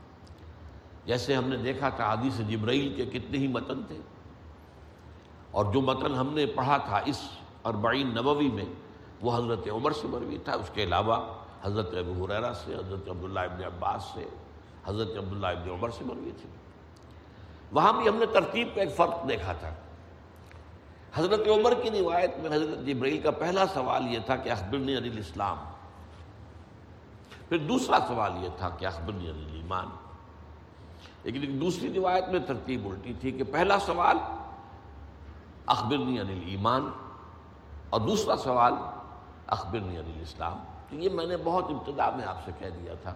جیسے 1.05 1.35
ہم 1.35 1.49
نے 1.49 1.57
دیکھا 1.57 1.89
تھا 1.89 2.13
حدیث 2.13 2.39
جبرائیل 2.39 2.95
کے 2.95 3.19
کتنے 3.19 3.39
ہی 3.39 3.47
متن 3.47 3.83
تھے۔ 3.83 3.99
اور 5.51 5.73
جو 5.73 5.81
متن 5.81 6.15
ہم 6.15 6.35
نے 6.35 6.47
پڑھا 6.47 6.77
تھا 6.77 7.01
اس 7.05 7.29
اربعین 7.65 8.09
نبوی 8.09 8.49
میں، 8.49 8.65
وہ 9.23 9.37
حضرت 9.37 9.69
عمر 9.73 9.91
سے 9.91 10.07
مروی 10.07 10.39
تھا۔ 10.39 10.53
اس 10.53 10.71
کے 10.75 10.83
علاوہ 10.83 11.35
حضرت 11.63 11.95
ابو 11.95 12.25
حریرہ 12.25 12.53
سے، 12.53 12.75
حضرت 12.75 13.09
عبداللہ 13.09 13.41
ابن 13.41 13.65
عباس 13.65 14.05
سے، 14.15 14.25
حضرت 14.85 15.19
عبداللہ 15.19 15.47
ابن 15.47 15.71
عمر 15.71 15.91
سے 15.91 16.05
مروی 16.05 16.31
تھی 16.41 16.49
وہاں 17.73 17.93
بھی 17.93 18.09
ہم 18.09 18.17
نے 18.17 18.27
ترتیب 18.27 18.69
کا 18.75 18.81
ایک 18.81 18.97
فرق 18.97 19.29
دیکھا 19.29 19.53
تھا۔ 19.53 19.75
حضرت 21.15 21.41
عمر 21.49 21.75
کی 21.83 21.91
روایت 21.91 22.39
میں 22.39 22.51
حضرت 22.51 22.87
جبرائیل 22.87 23.21
کا 23.21 23.31
پہلا 23.31 23.67
سوال 23.67 24.15
یہ 24.15 24.19
تھا 24.27 24.37
کہ 24.37 24.51
اخبرنی 24.51 24.97
علی 24.97 25.09
الاسلام۔ 25.09 25.57
پھر 27.49 27.59
دوسرا 27.59 27.99
سوال 28.09 28.45
یہ 28.45 28.49
تھا 28.57 28.69
کہ 28.69 28.87
اخبرنی 28.87 29.31
علی 29.31 29.45
الایمان۔ 29.51 29.87
لیکن 31.25 31.61
دوسری 31.61 31.93
روایت 31.95 32.29
میں 32.29 32.41
ترتیب 32.41 32.87
الٹی 32.87 33.13
تھی 33.21 33.31
کہ 33.31 33.45
پہلا 33.45 33.79
سوال 33.79 34.17
اخبرنی 35.67 36.21
علی 36.21 36.43
الایمان 36.43 36.91
اور 37.91 38.01
دوسرا 38.01 38.37
سوال 38.37 38.73
اخبرنی 39.47 39.99
علی 39.99 40.13
الاسلام۔ 40.17 40.59
تو 40.91 40.97
یہ 40.97 41.09
میں 41.11 41.27
نے 41.27 41.37
بہت 41.45 41.65
ابتدا 41.69 42.11
میں 42.11 42.25
آپ 42.25 42.45
سے 42.45 42.51
کہہ 42.59 42.69
دیا 42.69 42.95
تھا 42.95 43.15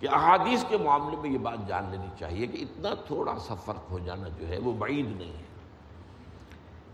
کہ 0.00 0.08
احادیث 0.08 0.64
کے 0.68 0.76
معاملے 0.76 1.16
میں 1.16 1.30
یہ 1.30 1.38
بات 1.38 1.68
جان 1.68 1.84
لینی 1.90 2.06
چاہیے 2.18 2.46
کہ 2.46 2.62
اتنا 2.62 2.88
تھوڑا 3.06 3.32
سا 3.38 3.54
فرق 3.54 3.90
ہو 3.90 3.98
جانا 3.98 4.28
جو 4.28 4.48
ہے 4.48 4.58
وہ 4.58 4.72
بعید 4.72 5.16
نہیں 5.16 5.32
ہے۔ 5.32 5.47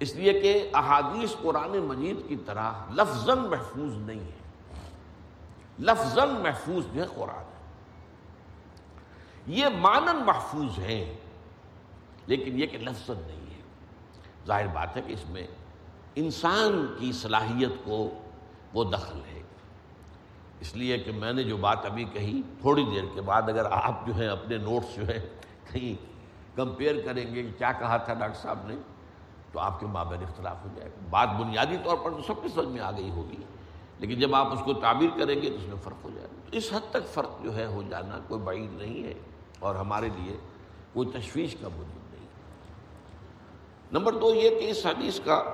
اس 0.05 0.17
لیے 0.17 0.41
کہ 0.41 0.71
احادیث 0.75 1.35
قرآن 1.43 1.79
مجید 1.79 2.29
کی 2.29 2.37
طرح 2.37 2.73
لفظ 2.91 3.29
محفوظ 3.29 3.97
نہیں 3.97 4.21
ہے۔ 4.21 4.41
لفظ 5.79 6.19
محفوظ 6.19 6.85
جو 6.93 7.03
ہے 7.03 7.07
قرآن۔ 7.15 7.45
یہ 9.47 9.67
مانن 9.79 10.17
محفوظ 10.27 10.79
ہے، 10.79 11.17
لیکن 12.27 12.61
یہ 12.61 12.67
کہ 12.67 12.79
لفظ 12.79 13.11
نہیں 13.11 13.57
ہے۔ 13.57 13.61
ظاہر 14.47 14.67
بات 14.67 14.97
ہے 14.97 15.03
کہ 15.03 15.13
اس 15.13 15.29
میں 15.29 15.47
انسان 16.15 16.95
کی 16.99 17.13
صلاحیت 17.13 17.85
کو 17.85 18.11
وہ 18.75 18.85
دخل 18.85 19.21
ہے۔ 19.33 19.43
اس 20.61 20.77
لیے 20.77 20.99
کہ 20.99 21.13
میں 21.13 21.33
نے 21.33 21.43
جو 21.43 21.57
بات 21.57 21.87
ابھی 21.87 22.05
کہی 22.05 22.43
تھوڑی 22.61 22.85
دیر 22.85 23.05
کے 23.15 23.21
بعد 23.21 23.43
اگر 23.43 23.65
آپ 23.71 24.07
جو 24.07 24.15
ہیں 24.15 24.29
اپنے 24.29 24.57
نوٹس 24.57 24.97
جو 24.97 25.07
ہے 25.07 25.29
کہیں 25.71 26.07
کمپیئر 26.57 26.95
کریں 27.05 27.35
گے 27.35 27.43
کہ 27.43 27.59
کیا 27.59 27.73
کہا 27.73 27.97
تھا 27.97 28.15
ڈاکٹر 28.15 28.41
صاحب 28.43 28.59
نے۔ 28.67 28.75
تو 29.55 29.61
آپ 29.61 29.81
کے 29.81 29.87
مابین 29.87 30.23
اختلاف 30.23 30.57
ہو 30.65 30.69
جائے 30.77 30.91
گا۔ 30.91 31.07
بات 31.11 31.29
بنیادی 31.41 31.77
طور 31.85 31.97
پر 31.97 32.11
تو 32.11 32.23
سب 32.23 32.43
کی 32.43 32.49
سمجھ 32.49 32.69
میں 32.69 32.81
آ 32.81 32.91
گئی 32.91 33.11
ہوگی۔ 33.11 33.37
لیکن 33.99 34.21
جب 34.21 34.35
آپ 34.35 34.53
اس 34.53 34.59
کو 34.65 34.73
تعبیر 34.73 35.19
کریں 35.19 35.43
گے 35.43 35.51
تو 35.51 35.57
اس 35.57 35.67
میں 35.67 35.77
فرق 35.83 36.05
ہو 36.05 36.11
جائے 36.15 36.27
گا۔ 36.27 36.51
تو 36.51 36.57
اس 36.57 36.73
حد 36.73 36.91
تک 36.91 37.07
فرق 37.07 37.31
جو 37.43 37.57
ہے 37.57 37.67
ہو 37.67 37.83
جانا 37.91 38.19
کوئی 38.29 38.41
بعید 38.41 38.73
نہیں 38.73 39.05
ہے۔ 39.05 39.15
اور 39.59 39.75
ہمارے 39.75 40.09
لیے 40.17 40.37
کوئی 40.93 41.09
تشویش 41.09 41.57
کا 41.61 41.69
موجود 41.69 42.15
نہیں۔ 42.15 42.27
نمبر 43.93 44.13
دو 44.13 44.35
یہ 44.35 44.51
کہ 44.51 44.71
اس 44.71 44.87
حدیث 44.87 45.21
کا 45.21 45.45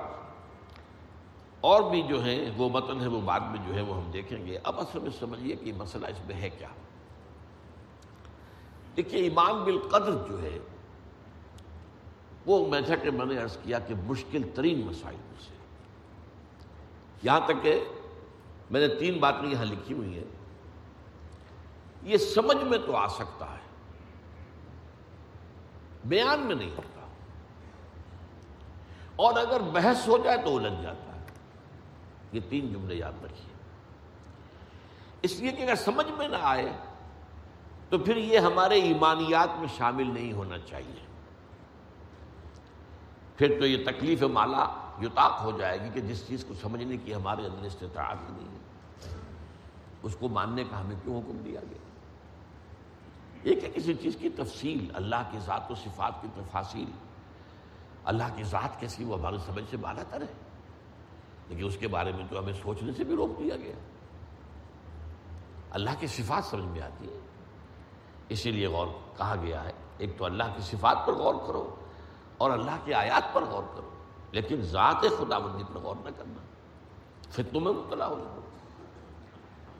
اور 1.61 1.81
بھی 1.81 2.01
جو 2.01 2.23
ہیں، 2.23 2.51
وہ 2.57 2.69
متن 2.69 3.01
ہے، 3.01 3.07
وہ 3.07 3.21
بعد 3.21 3.39
میں 3.39 3.67
جو 3.67 3.75
ہے، 3.75 3.81
وہ 3.81 3.95
ہم 3.95 4.11
دیکھیں 4.11 4.45
گے۔ 4.45 4.57
اب 4.63 4.79
اصل 4.79 4.99
میں 4.99 5.11
سمجھیے 5.19 5.55
کہ 5.55 5.73
مسئلہ 5.73 6.07
اس 6.07 6.25
میں 6.27 6.35
ہے 6.35 6.49
کیا۔ 6.49 6.67
دیکھیے 8.97 9.23
ایمان 9.23 9.63
بالقدر 9.63 10.11
جو 10.29 10.41
ہے 10.41 10.59
وہ 12.45 12.67
میں 12.67 12.81
تھا 12.81 12.95
کہ 12.95 13.11
میں 13.11 13.25
نے 13.25 13.37
عرض 13.37 13.57
کیا 13.63 13.79
کہ 13.79 13.93
مشکل 13.95 14.41
ترین 14.55 14.81
مسائل 14.81 15.15
میں 15.15 15.41
سے۔ 15.41 15.53
یہاں 17.23 17.39
تک 17.45 17.53
کہ 17.61 17.83
میں 18.71 18.87
نے 18.87 18.95
تین 18.95 19.19
باتیں 19.19 19.51
یہاں 19.51 19.65
لکھی 19.65 19.95
ہوئی 19.95 20.13
ہیں۔ 20.17 20.23
یہ 22.03 22.17
سمجھ 22.17 22.63
میں 22.63 22.77
تو 22.85 22.95
آ 22.95 23.07
سکتا 23.07 23.45
ہے۔ 23.45 23.61
بیان 26.05 26.39
میں 26.39 26.55
نہیں 26.55 26.69
ہوتا۔ 26.69 27.07
اور 29.15 29.33
اگر 29.33 29.61
بحث 29.61 30.07
ہو 30.07 30.17
جائے 30.17 30.37
تو 30.37 30.57
الجھ 30.57 30.83
جاتا 30.83 31.15
ہے۔ 31.15 31.25
یہ 32.31 32.39
تین 32.49 32.73
جملے 32.73 32.95
یاد 32.95 33.23
رکھیے۔ 33.23 33.53
اس 35.21 35.39
لیے 35.39 35.51
کہ 35.51 35.61
اگر 35.61 35.75
سمجھ 35.75 36.11
میں 36.17 36.27
نہ 36.27 36.35
آئے 36.41 36.71
تو 37.89 37.97
پھر 37.97 38.17
یہ 38.17 38.39
ہمارے 38.39 38.81
ایمانیات 38.81 39.49
میں 39.59 39.67
شامل 39.77 40.13
نہیں 40.13 40.33
ہونا 40.33 40.57
چاہیے۔ 40.57 41.10
پھر 43.41 43.59
تو 43.59 43.65
یہ 43.65 43.85
تکلیف 43.85 44.23
مالا 44.23 44.67
یوتاق 44.99 45.41
ہو 45.43 45.57
جائے 45.57 45.81
گی 45.81 45.89
کہ 45.93 46.01
جس 46.01 46.27
چیز 46.27 46.45
کو 46.47 46.53
سمجھنے 46.53 46.97
کی 46.97 47.15
ہمارے 47.15 47.45
اندر 47.45 47.65
استطاعت 47.65 48.17
ہی 48.29 48.35
نہیں 48.35 48.47
ہے۔ 48.47 48.57
اس 50.03 50.15
کو 50.19 50.27
ماننے 50.27 50.63
کا 50.63 50.81
ہمیں 50.81 50.95
کیوں 51.03 51.19
حکم 51.19 51.37
دیا 51.45 51.61
گیا؟ 51.69 51.77
ایک 53.43 53.63
ہے 53.63 53.69
کسی 53.69 53.93
چیز 53.93 54.17
کی 54.19 54.29
تفصیل، 54.29 54.91
اللہ 54.93 55.15
کی 55.31 55.39
ذات 55.39 55.71
و 55.71 55.75
صفات 55.75 56.21
کی 56.21 56.27
تفاصیل، 56.35 56.91
اللہ 58.03 58.23
کی 58.35 58.43
ذات 58.43 58.79
کیسی 58.79 59.03
وہ 59.03 59.19
ہمارے 59.19 59.37
سمجھ 59.37 59.63
سے 59.69 59.77
بالا 59.77 60.03
تر 60.09 60.21
ہے۔ 60.21 60.33
لیکن 61.49 61.65
اس 61.65 61.77
کے 61.77 61.87
بارے 61.87 62.11
میں 62.11 62.25
تو 62.29 62.39
ہمیں 62.39 62.53
سوچنے 62.53 62.91
سے 62.97 63.03
بھی 63.03 63.15
روک 63.15 63.39
دیا 63.39 63.55
گیا۔ 63.55 63.75
اللہ 65.71 65.89
کی 65.99 66.07
صفات 66.07 66.45
سمجھ 66.45 66.65
میں 66.65 66.81
آتی 66.81 67.05
ہے۔ 67.05 67.19
اسی 68.29 68.51
لیے 68.51 68.67
غور 68.67 68.87
کہا 69.17 69.35
گیا 69.41 69.63
ہے، 69.63 69.71
ایک 69.97 70.17
تو 70.17 70.25
اللہ 70.25 70.43
کی 70.43 70.61
صفات 70.61 70.97
پر 71.05 71.13
غور 71.13 71.35
کرو۔ 71.47 71.75
اور 72.41 72.51
اللہ 72.51 72.77
کی 72.85 72.93
آیات 72.93 73.33
پر 73.33 73.43
غور 73.43 73.63
کرو۔ 73.75 73.89
لیکن 74.31 74.61
ذات 74.61 75.01
خدا 75.01 75.37
بندی 75.37 75.63
پر 75.73 75.79
غور 75.79 75.95
نہ 75.95 76.09
کرنا۔ 76.17 76.41
فتنوں 77.29 77.61
میں 77.61 77.71
مبتلا 77.71 78.07
ہو 78.07 78.19
جاؤ۔ 78.19 78.39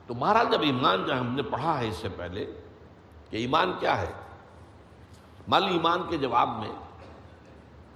تو 0.08 0.14
مہاراج 0.14 0.52
جب 0.52 0.62
ایمان 0.62 1.06
جب 1.06 1.20
ہم 1.20 1.36
نے 1.36 1.42
پڑھا 1.42 1.80
ہے 1.80 1.88
اس 1.88 1.96
سے 1.96 2.10
پہلے 2.10 2.46
کہ 3.30 3.38
ایمان 3.38 3.74
کیا 3.80 4.02
ہے۔ 4.02 4.14
مل 5.48 5.64
ایمان 5.64 6.02
کے 6.10 6.18
جواب 6.18 6.50
میں 6.50 6.70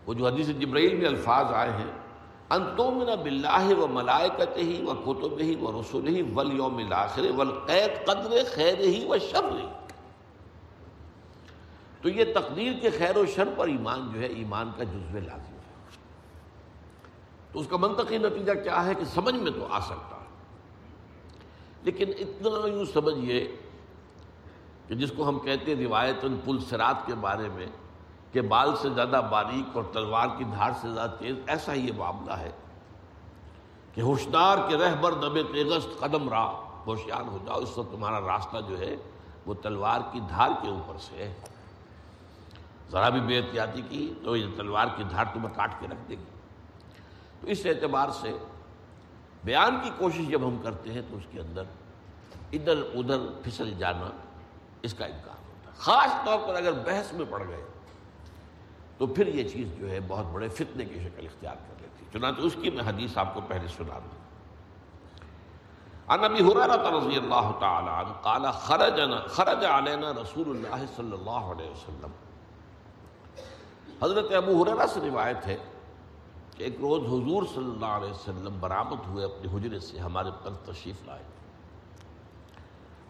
وہ 0.07 0.13
جو 0.13 0.27
حدیث 0.27 0.47
جبرائیل 0.47 0.95
میں 0.97 1.07
الفاظ 1.07 1.45
آئے 1.53 1.69
ہیں 1.69 1.91
انتومن 2.49 3.07
بلّہ 3.23 3.79
و 3.79 3.87
ملائکت 3.87 4.57
ہی 4.57 4.85
و 4.85 4.93
کتب 4.93 5.39
ہی 5.39 5.55
و 5.61 5.81
رسول 5.81 6.07
ہی 6.07 6.21
ول 6.21 6.57
یوم 6.57 6.77
الآخر 6.77 7.25
ولقید 7.37 8.05
قدر 8.05 8.37
خیر 8.55 8.79
ہی 8.79 9.07
و 9.07 9.17
شر 9.17 9.43
ہی 9.51 9.67
تو 12.05 12.11
یہ 12.11 12.25
تقدیر 12.33 12.73
کے 12.81 12.89
خیر 12.89 13.17
و 13.17 13.25
شر 13.25 13.47
پر 13.57 13.67
ایمان 13.67 14.09
جو 14.13 14.19
ہے، 14.19 14.25
ایمان 14.25 14.71
کا 14.77 14.83
جزو 14.83 15.19
لازم 15.19 15.53
ہے۔ 15.53 15.89
تو 17.51 17.59
اس 17.59 17.67
کا 17.69 17.77
منطقی 17.77 18.17
نتیجہ 18.17 18.51
کیا 18.53 18.85
ہے 18.85 18.95
کہ 18.95 19.05
سمجھ 19.05 19.35
میں 19.35 19.51
تو 19.51 19.67
آ 19.69 19.79
سکتا 19.79 20.17
ہے۔ 20.21 20.25
لیکن 21.83 22.09
اتنا 22.19 22.67
یوں 22.67 22.85
سمجھیے 22.85 23.55
کہ 24.87 24.95
جس 24.95 25.11
کو 25.17 25.29
ہم 25.29 25.39
کہتے 25.39 25.75
ہیں 25.75 25.83
روایت 25.83 26.25
پل 26.45 26.59
سرات 26.59 27.05
کے 27.05 27.13
بارے 27.13 27.49
میں 27.49 27.67
کہ 28.31 28.41
بال 28.41 28.75
سے 28.75 28.89
زیادہ 28.89 29.21
باریک 29.31 29.75
اور 29.75 29.83
تلوار 29.93 30.27
کی 30.37 30.43
دھار 30.43 30.71
سے 30.81 30.93
زیادہ 30.93 31.11
تیز، 31.19 31.35
ایسا 31.47 31.73
ہی 31.73 31.87
یہ 31.87 31.93
معاملہ 31.97 32.33
ہے 32.33 32.51
کہ 33.93 34.01
ہوشدار 34.01 34.57
کے 34.67 34.77
رہبر 34.77 35.13
دبے 35.13 35.43
تیغست 35.43 35.99
قدم 35.99 36.29
راہ 36.29 36.53
ہوشیار 36.87 37.27
ہو 37.27 37.37
جاؤ، 37.45 37.59
اس 37.59 37.77
وقت 37.77 37.91
تمہارا 37.91 38.19
راستہ 38.19 38.57
جو 38.67 38.79
ہے 38.79 38.95
وہ 39.45 39.53
تلوار 39.53 39.99
کی 40.11 40.19
دھار 40.19 40.49
کے 40.61 40.67
اوپر 40.67 40.97
سے 40.99 41.15
ہے۔ 41.15 41.33
ذرا 42.91 43.09
بھی 43.09 43.19
بے 43.19 43.37
احتیاطی 43.37 43.81
کی 43.89 44.13
تو 44.23 44.35
یہ 44.35 44.45
تلوار 44.57 44.87
کی 44.95 45.03
دھار 45.03 45.25
تمہیں 45.33 45.55
کاٹ 45.55 45.71
کے 45.79 45.87
رکھ 45.87 46.09
دے 46.09 46.15
گی۔ 46.15 46.23
تو 47.41 47.47
اس 47.47 47.65
اعتبار 47.65 48.09
سے 48.09 48.31
بیان 49.43 49.79
کی 49.83 49.89
کوشش 49.97 50.27
جب 50.29 50.47
ہم 50.47 50.57
کرتے 50.57 50.93
ہیں 50.93 51.01
تو 51.09 51.17
اس 51.17 51.23
کے 51.31 51.39
اندر 51.39 51.63
ادھر 52.53 52.77
ادھر 52.93 53.19
پھسل 53.43 53.73
جانا 53.77 54.09
اس 54.81 54.93
کا 54.93 55.05
امکان 55.05 55.43
ہوتا 55.47 55.71
ہے۔ 55.71 55.75
خاص 55.77 56.25
طور 56.25 56.39
پر 56.47 56.55
اگر 56.55 56.71
بحث 56.71 57.13
میں 57.13 57.25
پڑ 57.29 57.47
گئے 57.47 57.63
تو 58.97 59.07
پھر 59.07 59.27
یہ 59.27 59.47
چیز 59.49 59.67
جو 59.79 59.89
ہے 59.89 59.99
بہت 60.07 60.25
بڑے 60.25 60.49
فتنے 60.49 60.85
کی 60.85 60.99
شکل 60.99 61.25
اختیار 61.25 61.55
کر 61.55 61.81
لیتی 61.81 62.05
چنانچہ 62.13 62.41
اس 62.41 62.55
کی 62.61 62.69
میں 62.69 62.83
حدیث 62.83 63.17
آپ 63.17 63.33
کو 63.33 63.41
پہلے 63.47 63.67
سنا 63.67 63.99
دوں۔ 63.99 64.23
نبی 66.17 66.43
حرارت 66.43 66.93
رضی 66.93 67.17
اللہ 67.17 67.51
تعالی 67.59 67.89
عنہ 67.89 68.13
قال 68.21 68.51
خرجنا 68.51 69.19
خرج 69.27 69.65
علینا 69.65 70.11
رسول 70.11 70.49
اللہ 70.49 70.85
صلی 70.95 71.13
اللہ 71.13 71.51
علیہ 71.53 71.69
وسلم۔ 71.69 72.11
حضرت 74.03 74.31
ابو 74.31 74.63
حرارہ 74.63 74.87
سے 74.87 74.99
روایت 74.99 75.47
ہے 75.47 75.57
کہ 76.57 76.63
ایک 76.63 76.75
روز 76.81 77.01
حضور 77.01 77.43
صلی 77.53 77.71
اللہ 77.71 77.85
علیہ 77.85 78.11
وسلم 78.11 78.57
برآمد 78.59 79.07
ہوئے 79.07 79.25
اپنے 79.25 79.57
حجرے 79.57 79.79
سے 79.79 79.99
ہمارے 79.99 80.29
پر 80.43 80.73
تشریف 80.73 80.95
لائے۔ 81.05 81.23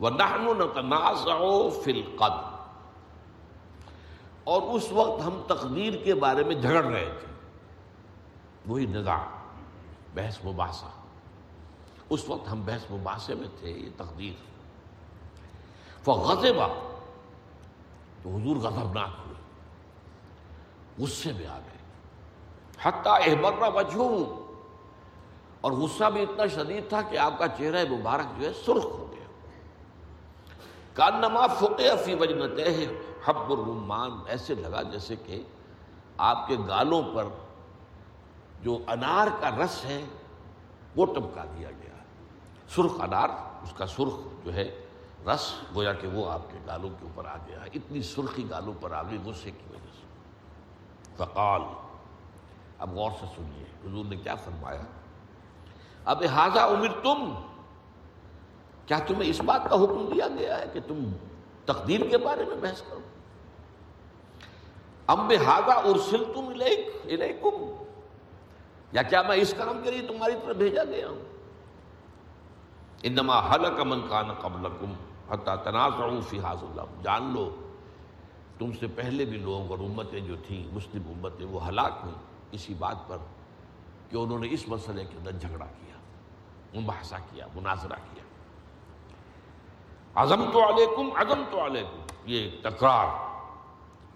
وَنَحْنُ 0.01 0.53
نَتَنَازَعُ 0.53 1.71
فِي 1.83 1.91
الْقَدْرِ۔ 1.91 2.55
اور 4.43 4.61
اس 4.61 4.91
وقت 4.91 5.25
ہم 5.25 5.41
تقدیر 5.47 5.93
کے 6.03 6.15
بارے 6.15 6.43
میں 6.43 6.55
جھگڑ 6.55 6.85
رہے 6.85 7.13
تھے۔ 7.19 7.27
وہی 8.67 8.85
نظام 8.85 9.21
بحث 10.13 10.45
مباحثہ۔ 10.45 10.85
اس 12.09 12.29
وقت 12.29 12.51
ہم 12.51 12.61
بحث 12.65 12.91
مباحثے 12.91 13.35
میں 13.35 13.47
تھے، 13.59 13.69
یہ 13.69 13.89
تقدیر۔ 13.97 14.33
فغضبا 16.03 16.67
تو 18.23 18.29
حضور 18.29 18.55
غضبناک 18.55 19.09
ہوئے۔ 19.25 19.34
غصے 20.99 21.33
میں 21.33 21.47
آ 21.47 21.59
گئے۔ 21.59 21.75
حتیٰ 22.81 23.19
احبرہ 23.25 23.69
وجہ 23.69 24.33
اور 25.61 25.71
غصہ 25.71 26.03
بھی 26.03 26.21
اتنا 26.21 26.47
شدید 26.47 26.89
تھا 26.89 27.01
کہ 27.01 27.17
آپ 27.17 27.39
کا 27.39 27.47
چہرہ 27.47 27.89
مبارک 27.89 28.39
جو 28.39 28.47
ہے 28.47 28.53
سرخ 28.53 28.85
ہو 28.85 29.07
گیا۔ 29.11 29.25
کانما 30.93 31.47
فقے 31.47 31.89
فی 32.05 32.13
وجنت 32.13 32.59
حب 33.25 33.51
الرمان۔ 33.51 34.11
ایسے 34.27 34.55
لگا 34.55 34.81
جیسے 34.81 35.15
کہ 35.15 35.43
آپ 36.17 36.47
کے 36.47 36.55
گالوں 36.67 37.03
پر 37.15 37.25
جو 38.61 38.77
انار 38.87 39.27
کا 39.39 39.49
رس 39.49 39.85
ہے 39.85 40.05
وہ 40.95 41.05
ٹپکا 41.05 41.43
دیا 41.43 41.71
گیا۔ 41.71 42.03
سرخ 42.69 43.01
انار، 43.01 43.29
اس 43.63 43.73
کا 43.77 43.87
سرخ 43.87 44.45
جو 44.45 44.53
ہے 44.53 44.81
رس، 45.27 45.53
گویا 45.75 45.93
کہ 45.93 46.07
وہ 46.07 46.31
آپ 46.31 46.51
کے 46.51 46.57
گالوں 46.67 46.89
کے 46.89 46.95
اوپر 47.01 47.25
آ 47.25 47.37
گیا۔ 47.47 47.59
اتنی 47.73 48.01
سرخی 48.01 48.49
گالوں 48.49 48.73
پر 48.81 48.91
آ 48.91 49.03
گئی 49.03 49.17
غصے 49.25 49.51
کی 49.51 49.73
وجہ 49.73 49.84
فقال، 51.17 51.61
اب 52.79 52.95
غور 52.95 53.11
سے 53.19 53.25
سنیے، 53.35 53.65
حضور 53.83 54.05
نے 54.05 54.15
کیا 54.15 54.35
فرمایا؟ 54.35 54.81
اب 56.05 56.23
حاضہ 56.33 56.59
عمر 56.71 56.99
تم، 57.03 57.33
کیا 58.87 58.99
تمہیں 59.07 59.29
اس 59.29 59.39
بات 59.45 59.69
کا 59.69 59.75
حکم 59.75 60.05
دیا 60.13 60.27
گیا 60.37 60.59
ہے 60.59 60.65
کہ 60.73 60.79
تم 60.87 61.11
تقدیر 61.65 62.01
کے 62.09 62.17
بارے 62.17 62.45
میں 62.45 62.55
بحث 62.61 62.81
کرو؟ 62.89 62.99
ام 65.07 65.31
ہاگا 65.45 65.73
ارسل 65.89 66.23
تم 66.33 66.47
الیکم، 66.47 67.63
یا 68.91 69.01
کیا 69.01 69.21
میں 69.21 69.37
اس 69.37 69.53
کام 69.57 69.81
کے 69.83 69.91
لیے 69.91 70.07
تمہاری 70.07 70.33
طرف 70.45 70.55
بھیجا 70.57 70.83
گیا 70.83 71.07
ہوں؟ 71.09 71.23
انما 73.03 73.39
حلق 73.49 73.79
من 73.85 74.07
کان 74.09 74.33
قبلکم 74.41 74.93
حتی 75.29 75.55
تنازعوا 75.63 76.19
فی 76.29 76.39
حاض 76.39 76.63
اللہ، 76.63 77.01
جان 77.03 77.23
لو 77.33 77.49
تم 78.57 78.71
سے 78.79 78.87
پہلے 78.87 79.25
بھی 79.25 79.37
لوگ 79.37 79.71
اور 79.71 79.79
امتیں 79.79 80.19
جو 80.19 80.35
تھیں، 80.47 80.75
مسلم 80.75 81.01
امتیں، 81.07 81.45
وہ 81.45 81.67
ہلاک 81.67 81.91
ہوئیں۔ 82.03 82.17
اسی 82.51 82.73
بات 82.73 82.95
پر 83.07 83.17
کہ 84.09 84.17
انہوں 84.17 84.39
نے 84.39 84.47
اس 84.51 84.67
مسئلے 84.67 85.05
کے 85.05 85.17
اندر 85.17 85.31
جھگڑا 85.31 85.65
کیا، 85.65 85.95
مباحثہ 86.81 87.15
کیا، 87.29 87.47
مناظرہ 87.55 87.95
کیا۔ 87.95 88.23
عظم 90.15 90.51
تو 90.53 90.69
علیکم 90.69 91.09
عظم 91.15 91.43
تو 91.51 91.65
علیکم۔ 91.65 92.01
یہ 92.25 92.49
تکرار۔ 92.63 93.07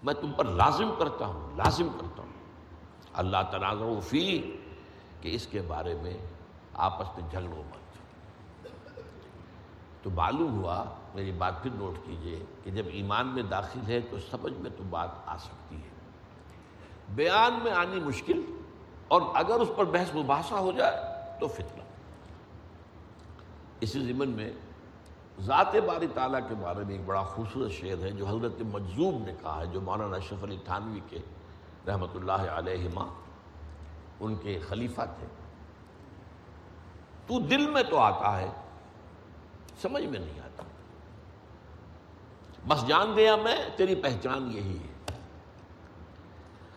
میں 0.02 0.14
تم 0.14 0.32
پر 0.32 0.44
لازم 0.44 0.94
کرتا 0.98 1.26
ہوں، 1.26 1.56
لازم 1.56 1.88
کرتا 2.00 2.22
ہوں۔ 2.22 2.30
اللہ 3.12 3.36
تنازع 3.50 4.00
فی، 4.00 4.56
کہ 5.20 5.34
اس 5.34 5.46
کے 5.46 5.62
بارے 5.62 5.94
میں 6.02 6.18
آپس 6.74 7.18
میں 7.18 7.30
جھگڑو 7.30 7.62
مت۔ 7.70 7.80
تو 10.02 10.10
معلوم 10.10 10.62
ہوا 10.62 10.84
میری 11.14 11.32
بات 11.32 11.62
پھر 11.62 11.70
نوٹ 11.74 12.06
کیجیے 12.06 12.44
کہ 12.64 12.70
جب 12.70 12.84
ایمان 12.92 13.26
میں 13.26 13.42
داخل 13.42 13.80
ہے 13.88 14.00
تو 14.00 14.16
سمجھ 14.30 14.52
میں 14.52 14.70
تو 14.76 14.82
بات 14.90 15.08
آ 15.26 15.36
سکتی 15.36 15.76
ہے۔ 15.76 15.88
بیان 17.14 17.58
میں 17.62 17.72
آنی 17.72 18.00
مشکل 18.00 18.42
اور 19.08 19.22
اگر 19.34 19.54
اس 19.54 19.68
پر 19.76 19.84
بحث 19.84 20.14
مباحثہ 20.14 20.54
ہو 20.54 20.72
جائے 20.72 20.96
تو 21.40 21.48
فتنہ۔ 21.48 21.82
اسی 23.80 24.12
ضمن 24.12 24.28
میں 24.28 24.50
ذات 25.40 25.74
باری 25.86 26.06
تعالیٰ 26.14 26.40
کے 26.48 26.54
بارے 26.54 26.84
میں 26.84 26.94
ایک 26.94 27.06
بڑا 27.06 27.22
خوبصورت 27.22 27.70
شعر 27.70 28.02
ہے 28.02 28.10
جو 28.10 28.26
حضرت 28.26 28.60
مجزوب 28.60 29.26
نے 29.26 29.34
کہا 29.40 29.60
ہے، 29.60 29.66
جو 29.66 29.80
مولانا 29.80 30.16
اشرف 30.16 30.44
علی 30.44 30.58
تھانوی 30.64 31.00
کے 31.08 31.18
رحمۃ 31.86 32.14
اللہ 32.14 32.32
علیہما 32.32 33.04
ان 34.20 34.36
کے 34.36 34.58
خلیفہ 34.58 35.02
تھے۔ 35.18 35.26
تو 37.26 37.40
دل 37.40 37.70
میں 37.70 37.82
تو 37.82 37.98
آتا 37.98 38.40
ہے، 38.40 38.48
سمجھ 39.82 40.04
میں 40.04 40.18
نہیں 40.18 40.40
آتا۔ 40.40 40.49
بس 42.68 42.86
جان 42.86 43.16
گیا 43.16 43.36
میں، 43.36 43.56
تیری 43.76 43.94
پہچان 43.94 44.52
یہی 44.52 44.76
ہے۔ 44.76 45.16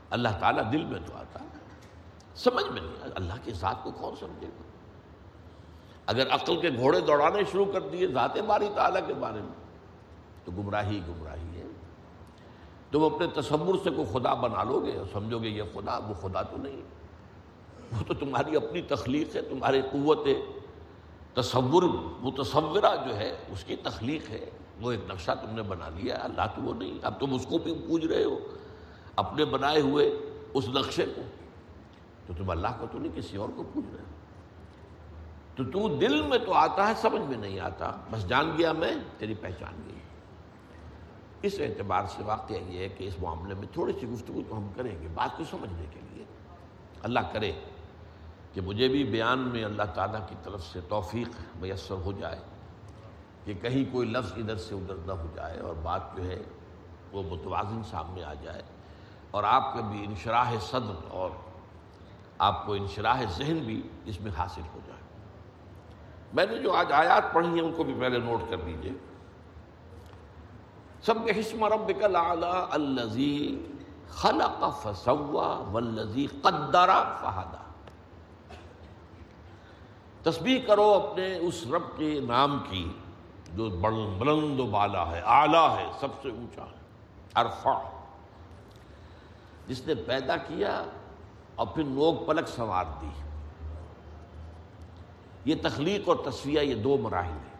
اللہ 0.10 0.30
تعالیٰ 0.40 0.72
دل 0.72 0.86
میں 0.86 1.00
تو 1.06 1.14
آتا 1.16 1.40
سمجھ 2.36 2.72
میں 2.72 2.82
نہیں، 2.82 3.10
اللہ 3.16 3.34
کے 3.44 3.52
ذات 3.52 3.84
کو 3.84 3.92
کون 3.92 4.16
سمجھے 4.16 4.48
گا؟ 4.48 4.62
اگر 6.06 6.28
عقل 6.32 6.62
کے 6.62 6.70
گھوڑے 6.70 7.00
دوڑانے 7.00 7.40
شروع 7.52 7.66
کر 7.66 7.82
دیے 7.82 8.08
ذات 8.08 8.38
باری 8.38 8.70
تعالیٰ 8.76 9.08
کے 9.08 9.14
بارے 9.14 9.42
میں، 9.42 9.66
تو 10.46 10.52
گمراہی 10.52 11.02
گمراہی 11.08 11.58
ہے۔ 11.58 11.64
تم 12.92 13.04
اپنے 13.04 13.28
تصور 13.28 13.76
سے 13.84 13.90
کوئی 13.90 14.08
خدا 14.14 14.34
بنا 14.34 14.64
لو 14.64 14.80
گے 14.80 14.98
اور 14.98 15.06
سمجھو 15.14 15.40
گے 15.40 15.50
یہ 15.50 15.64
خدا، 15.74 15.98
وہ 15.98 16.14
خدا 16.14 16.42
تو 16.42 16.58
نہیں۔ 16.58 16.82
وہ 17.98 18.04
تو 18.08 18.14
تمہاری 18.14 18.56
اپنی 18.56 18.82
تخلیق 18.82 19.36
ہے، 19.36 19.42
تمہاری 19.42 19.82
قوت 19.82 20.28
تصور 21.34 21.84
متصورہ 22.20 23.08
جو 23.08 23.16
ہے، 23.16 23.38
اس 23.50 23.64
کی 23.64 23.76
تخلیق 23.76 24.30
ہے۔ 24.30 24.50
وہ 24.82 24.92
ایک 24.92 25.02
نقشہ 25.08 25.32
تم 25.32 25.56
نے 25.56 25.62
بنا 25.62 25.90
لیا، 25.90 26.16
اللہ 26.22 26.42
تو 26.56 26.62
وہ 26.62 26.74
نہیں، 26.74 27.00
اب 27.02 27.20
تم 27.20 27.34
اس 27.34 27.46
کو 27.46 27.58
بھی 27.58 27.74
پوج 27.88 28.06
رہے 28.06 28.24
ہو۔ 28.24 28.40
اپنے 29.16 29.46
بنائے 29.46 29.82
ہوئے 29.82 30.06
اس 30.54 30.68
نقشے 30.68 31.06
کو۔ 31.16 31.22
تو 32.28 32.34
تم 32.38 32.50
اللہ 32.50 32.68
کو 32.80 32.86
تو 32.92 33.00
نہیں 33.00 33.12
کسی 33.16 33.38
اور 33.38 33.50
کو 33.56 33.64
پوج 33.74 33.84
رہے 33.94 34.04
ہو۔ 34.04 34.10
تو 35.56 35.64
تو 35.64 35.98
دل 35.98 36.22
میں 36.22 36.38
تو 36.38 36.54
آتا 36.54 36.88
ہے، 36.88 36.94
سمجھ 36.98 37.22
میں 37.22 37.38
نہیں 37.38 37.60
آتا۔ 37.60 37.92
بس 38.12 38.28
جان 38.28 38.58
گیا 38.58 38.72
میں، 38.72 38.92
تیری 39.18 39.34
پہچان 39.34 39.82
گئی۔ 39.86 40.00
اس 41.42 41.56
اعتبار 41.60 42.04
سے 42.08 42.24
واقعہ 42.24 42.56
یہ 42.56 42.80
ہے 42.80 42.90
کہ 42.90 43.04
اس 43.04 43.20
معاملے 43.20 43.54
میں 43.54 43.68
تھوڑی 43.74 43.94
سی 44.00 44.08
گفتگو 44.08 44.42
تو 44.50 44.58
ہم 44.58 44.68
کریں 44.76 45.02
گے، 45.02 45.08
بات 45.14 45.38
کو 45.38 45.44
سمجھنے 45.44 45.86
کے 45.92 46.00
لیے۔ 46.12 46.26
اللہ 47.04 47.20
کرے 47.32 47.52
کہ 48.54 48.62
مجھے 48.62 48.88
بھی 48.88 49.04
بیان 49.04 49.40
میں 49.40 49.64
اللہ 49.64 49.84
تعالیٰ 49.96 50.28
کی 50.30 50.36
طرف 50.44 50.64
سے 50.64 50.80
توفیق 50.90 51.30
میسر 51.56 51.96
ہو 51.96 52.12
جائے۔ 52.12 52.40
کہ 53.46 53.54
کہیں 53.54 53.94
کوئی 53.94 54.10
لفظ 54.10 54.34
ادھر 54.38 54.58
سے 54.58 54.76
ادھر 54.76 54.96
نہ 55.06 55.12
ہو 55.12 55.28
جائے 55.36 55.60
اور 55.60 55.74
بات 55.84 56.18
جو 56.18 56.24
ہے 56.24 56.42
وہ 57.12 57.24
متوازن 57.24 57.82
سامنے 57.84 58.24
آ 58.24 58.34
جائے 58.34 58.62
اور 59.32 59.44
آپ 59.44 59.74
کا 59.74 59.80
بھی 59.82 60.06
انشراح 60.06 60.52
صدر 60.62 61.08
اور 61.08 61.30
آپ 62.38 62.66
کو 62.66 62.74
انشراح 62.74 63.24
ذہن 63.38 63.58
بھی 63.58 63.82
اس 64.06 64.22
میں 64.22 64.32
حاصل 64.38 64.62
ہو 64.74 64.80
جائے۔ 64.88 65.02
میں 66.34 66.46
نے 66.46 66.58
جو 66.58 66.74
آج 66.74 66.92
آیات 66.92 67.34
پڑھی 67.34 67.50
ہیں 67.50 67.62
ان 67.62 67.74
کو 67.74 67.84
بھی 67.84 67.94
پہلے 68.00 68.18
نوٹ 68.18 68.50
کر 68.50 68.58
دیجیے 68.58 68.92
سب 71.02 71.16
کے 71.26 71.40
حسم 71.40 71.66
رب 71.66 71.92
الزی 72.72 73.66
خلق 74.10 74.64
فسوا 74.82 75.64
والذی 75.72 76.28
قدر 76.42 76.90
فہدا۔ 77.20 77.72
تسبیح 80.24 80.60
کرو 80.68 80.94
اپنے 80.94 81.38
اس 81.38 81.64
رب 81.68 81.98
کے 81.98 82.20
نام 82.28 82.64
کی۔ 82.70 82.92
جو 83.56 83.70
بلند 84.20 84.60
و 84.60 84.66
بالا 84.66 85.12
ہے، 85.12 85.22
اعلیٰ 85.26 85.78
ہے، 85.78 85.86
سب 86.00 86.08
سے 86.22 86.30
اونچا 86.30 86.64
ہے 86.64 86.84
ارفا 87.36 87.90
جس 89.68 89.88
نے 89.88 89.96
پیدا 89.96 90.38
کیا 90.38 90.84
اور 91.56 91.68
پھر 91.68 91.84
نوک 91.84 92.28
پلک 92.28 92.48
سنوار 92.48 92.86
دی۔ 93.02 93.10
یہ 95.46 95.56
تخلیق 95.62 96.10
اور 96.10 96.16
تصویہ 96.32 96.60
یہ 96.60 96.76
دو 96.76 96.98
مراحل 96.98 97.32
ہیں۔ 97.32 97.54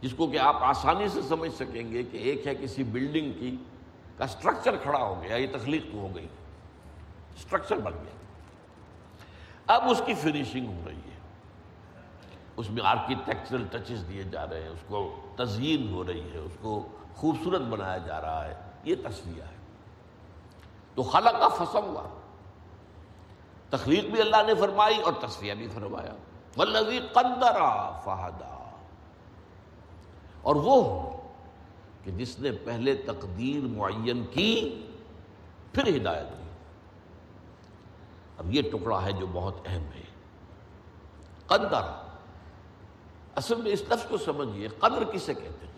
جس 0.00 0.14
کو 0.16 0.26
کہ 0.26 0.38
آپ 0.38 0.56
آسانی 0.60 1.08
سے 1.08 1.22
سمجھ 1.22 1.54
سکیں 1.54 1.92
گے 1.92 2.02
کہ 2.02 2.16
ایک 2.16 2.46
ہے 2.46 2.54
کسی 2.54 2.82
بلڈنگ 2.82 3.32
کی 3.32 3.56
کا 4.16 4.26
سٹرکچر 4.26 4.76
کھڑا 4.76 4.98
ہو 4.98 5.22
گیا، 5.22 5.36
یہ 5.36 5.46
تخلیق 5.52 5.82
تو 5.92 5.98
ہو 5.98 6.08
گئی۔ 6.14 6.26
سٹرکچر 7.38 7.76
بن 7.76 7.92
گیا۔ 7.92 8.14
اب 9.74 9.82
اس 9.90 10.02
کی 10.06 10.14
فنیشنگ 10.14 10.66
ہو 10.66 10.80
رہی 10.86 10.96
ہے۔ 10.96 11.13
اس 12.56 12.70
میں 12.70 12.82
آرکیٹیکچرل 12.84 13.64
ٹچز 13.70 14.04
دیے 14.08 14.22
جا 14.22 14.48
رہے 14.48 14.62
ہیں، 14.62 14.68
اس 14.68 14.78
کو 14.88 15.20
تزئین 15.36 15.92
ہو 15.92 16.06
رہی 16.06 16.32
ہے، 16.32 16.38
اس 16.38 16.52
کو 16.60 16.88
خوبصورت 17.16 17.60
بنایا 17.60 17.98
جا 17.98 18.20
رہا 18.20 18.44
ہے، 18.44 18.54
یہ 18.84 18.94
تصویر 19.08 19.42
ہے۔ 19.42 19.54
تو 20.94 21.02
خلق 21.02 21.40
کا 21.40 21.48
فسم 21.48 21.84
ہوا۔ 21.84 22.20
تخلیق 23.70 24.04
بھی 24.04 24.20
اللہ 24.20 24.36
نے 24.46 24.54
فرمائی 24.54 25.02
اور 25.02 25.12
تصویہ 25.12 25.54
بھی 25.54 25.68
فرمایا۔ 25.68 26.14
ولوی 26.56 27.00
قندرا 27.12 28.00
فہدا 28.04 28.70
اور 30.42 30.56
وہ 30.56 31.10
کہ 32.04 32.10
جس 32.10 32.38
نے 32.38 32.50
پہلے 32.50 32.94
تقدیر 32.94 33.66
معین 33.66 34.24
کی، 34.26 34.86
پھر 35.72 35.96
ہدایت 35.96 36.38
دی۔ 36.38 36.48
اب 38.38 38.54
یہ 38.54 38.62
ٹکڑا 38.62 39.04
ہے 39.04 39.12
جو 39.12 39.26
بہت 39.32 39.56
اہم 39.66 39.84
ہے۔ 39.94 40.02
قدر۔ 41.46 42.03
اصل 43.36 43.54
میں 43.54 43.72
اس 43.72 43.82
لفظ 43.90 44.06
کو 44.08 44.18
سمجھیے، 44.18 44.68
قدر 44.68 45.04
کسے 45.04 45.34
کہتے 45.34 45.66
ہیں؟ 45.66 45.72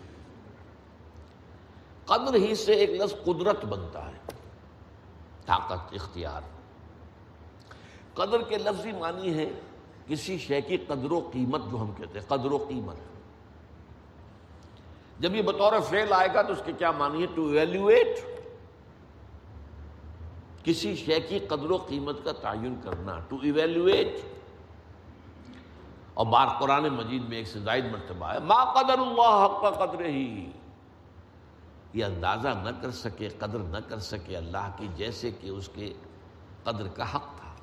قدر 2.05 2.33
ہی 2.33 2.55
سے 2.55 2.73
ایک 2.73 2.89
لفظ 2.89 3.15
قدرت 3.23 3.65
بنتا 3.65 4.07
ہے، 4.07 4.17
طاقت، 5.45 5.93
اختیار۔ 5.93 6.41
قدر 8.13 8.41
کے 8.41 8.57
لفظی 8.57 8.91
معنی 8.91 9.33
ہے 9.33 9.49
کسی 10.07 10.37
شے 10.37 10.61
کی 10.61 10.77
قدر 10.77 11.11
و 11.11 11.29
قیمت 11.33 11.61
جو 11.71 11.81
ہم 11.81 11.91
کہتے 11.91 12.19
ہیں، 12.19 12.25
قدر 12.27 12.51
و 12.51 12.57
قیمت۔ 12.57 12.95
جب 15.19 15.35
یہ 15.35 15.41
بطور 15.41 15.73
فیل 15.89 16.13
آئے 16.13 16.27
گا 16.33 16.41
تو 16.41 16.53
اس 16.53 16.61
کے 16.65 16.71
کیا 16.71 16.91
معنی 16.91 17.21
ہے 17.21 17.27
ٹو 17.35 17.47
ایویلویٹ 17.47 18.19
کسی 20.63 20.95
شے 20.95 21.19
کی 21.19 21.39
قدر 21.39 21.71
و 21.71 21.77
قیمت 21.77 22.17
کا 22.23 22.31
تعین 22.31 22.75
کرنا 22.83 23.19
ٹو 23.29 23.37
ایویلویٹ 23.41 24.17
اور 26.17 26.25
بار 26.25 26.47
قرآن 26.59 26.83
مجید 26.83 27.29
میں 27.29 27.37
ایک 27.37 27.47
سے 27.47 27.59
زائد 27.59 27.85
مرتبہ 27.85 28.33
ہے، 28.33 28.39
ما 28.39 28.63
قدر 28.63 28.99
اللہ 28.99 29.45
حق 29.45 29.61
کا 29.61 29.85
قدر 29.85 30.05
ہی 30.05 30.51
یہ 31.93 32.05
اندازہ 32.05 32.47
نہ 32.47 32.69
کر 32.81 32.91
سکے، 32.91 33.29
قدر 33.29 33.59
نہ 33.59 33.77
کر 33.87 33.99
سکے 33.99 34.37
اللہ 34.37 34.71
کی، 34.77 34.87
جیسے 34.95 35.31
کہ 35.31 35.49
اس 35.49 35.69
کے 35.75 35.93
قدر 36.63 36.87
کا 36.87 37.15
حق 37.15 37.23
تھا۔ 37.23 37.53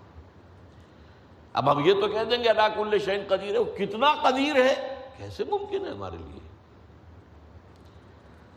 اب 1.53 1.73
ہم 1.73 1.85
یہ 1.85 1.95
تو 1.95 2.09
کہہ 2.09 2.25
دیں 2.31 2.45
گے 2.45 2.49
اللہ 2.49 2.75
کل 2.75 2.99
شین 2.99 3.21
قدیر 3.29 3.53
ہے 3.53 3.59
وہ 3.59 3.77
کتنا 3.79 4.15
قدیر 4.15 4.57
ہے؟ 4.57 5.05
کیسے 5.17 5.45
ممکن 5.45 5.87
ہے 5.87 5.91
ہمارے 5.91 6.17
لیے؟ 6.17 6.41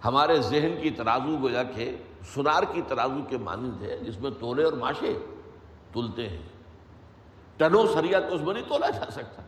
ہمارے 0.06 0.42
ذہن 0.42 0.82
کی 0.82 0.90
ترازو 0.90 1.38
گویا 1.42 1.64
کہ 1.64 1.96
سنار 2.34 2.64
کی 2.64 2.82
ترازو 2.82 3.22
کے 3.30 3.38
مانند 3.38 3.84
ہے، 3.84 3.98
جس 3.98 4.20
میں 4.20 4.32
تولے 4.32 4.64
اور 4.64 4.74
ماشے 4.74 5.20
تلتے 5.94 6.30
ہیں۔ 6.30 6.42
ٹنو 7.58 7.88
سریا 7.94 8.20
تو 8.20 8.36
اس 8.36 8.42
میں 8.42 8.54
نہیں 8.54 8.70
تولا 8.70 8.90
جا 8.90 9.12
سکتا۔ 9.12 9.42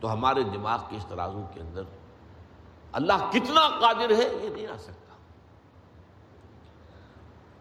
تو 0.00 0.12
ہمارے 0.12 0.42
دماغ 0.42 0.82
کی 0.88 0.96
اس 0.96 1.06
ترازو 1.08 1.46
کے 1.54 1.60
اندر 1.60 1.82
اللہ 2.92 3.30
کتنا 3.32 3.68
قادر 3.80 4.10
ہے 4.10 4.44
یہ 4.44 4.48
نہیں 4.48 4.66
آ 4.66 4.76
سکتا۔ 4.78 5.14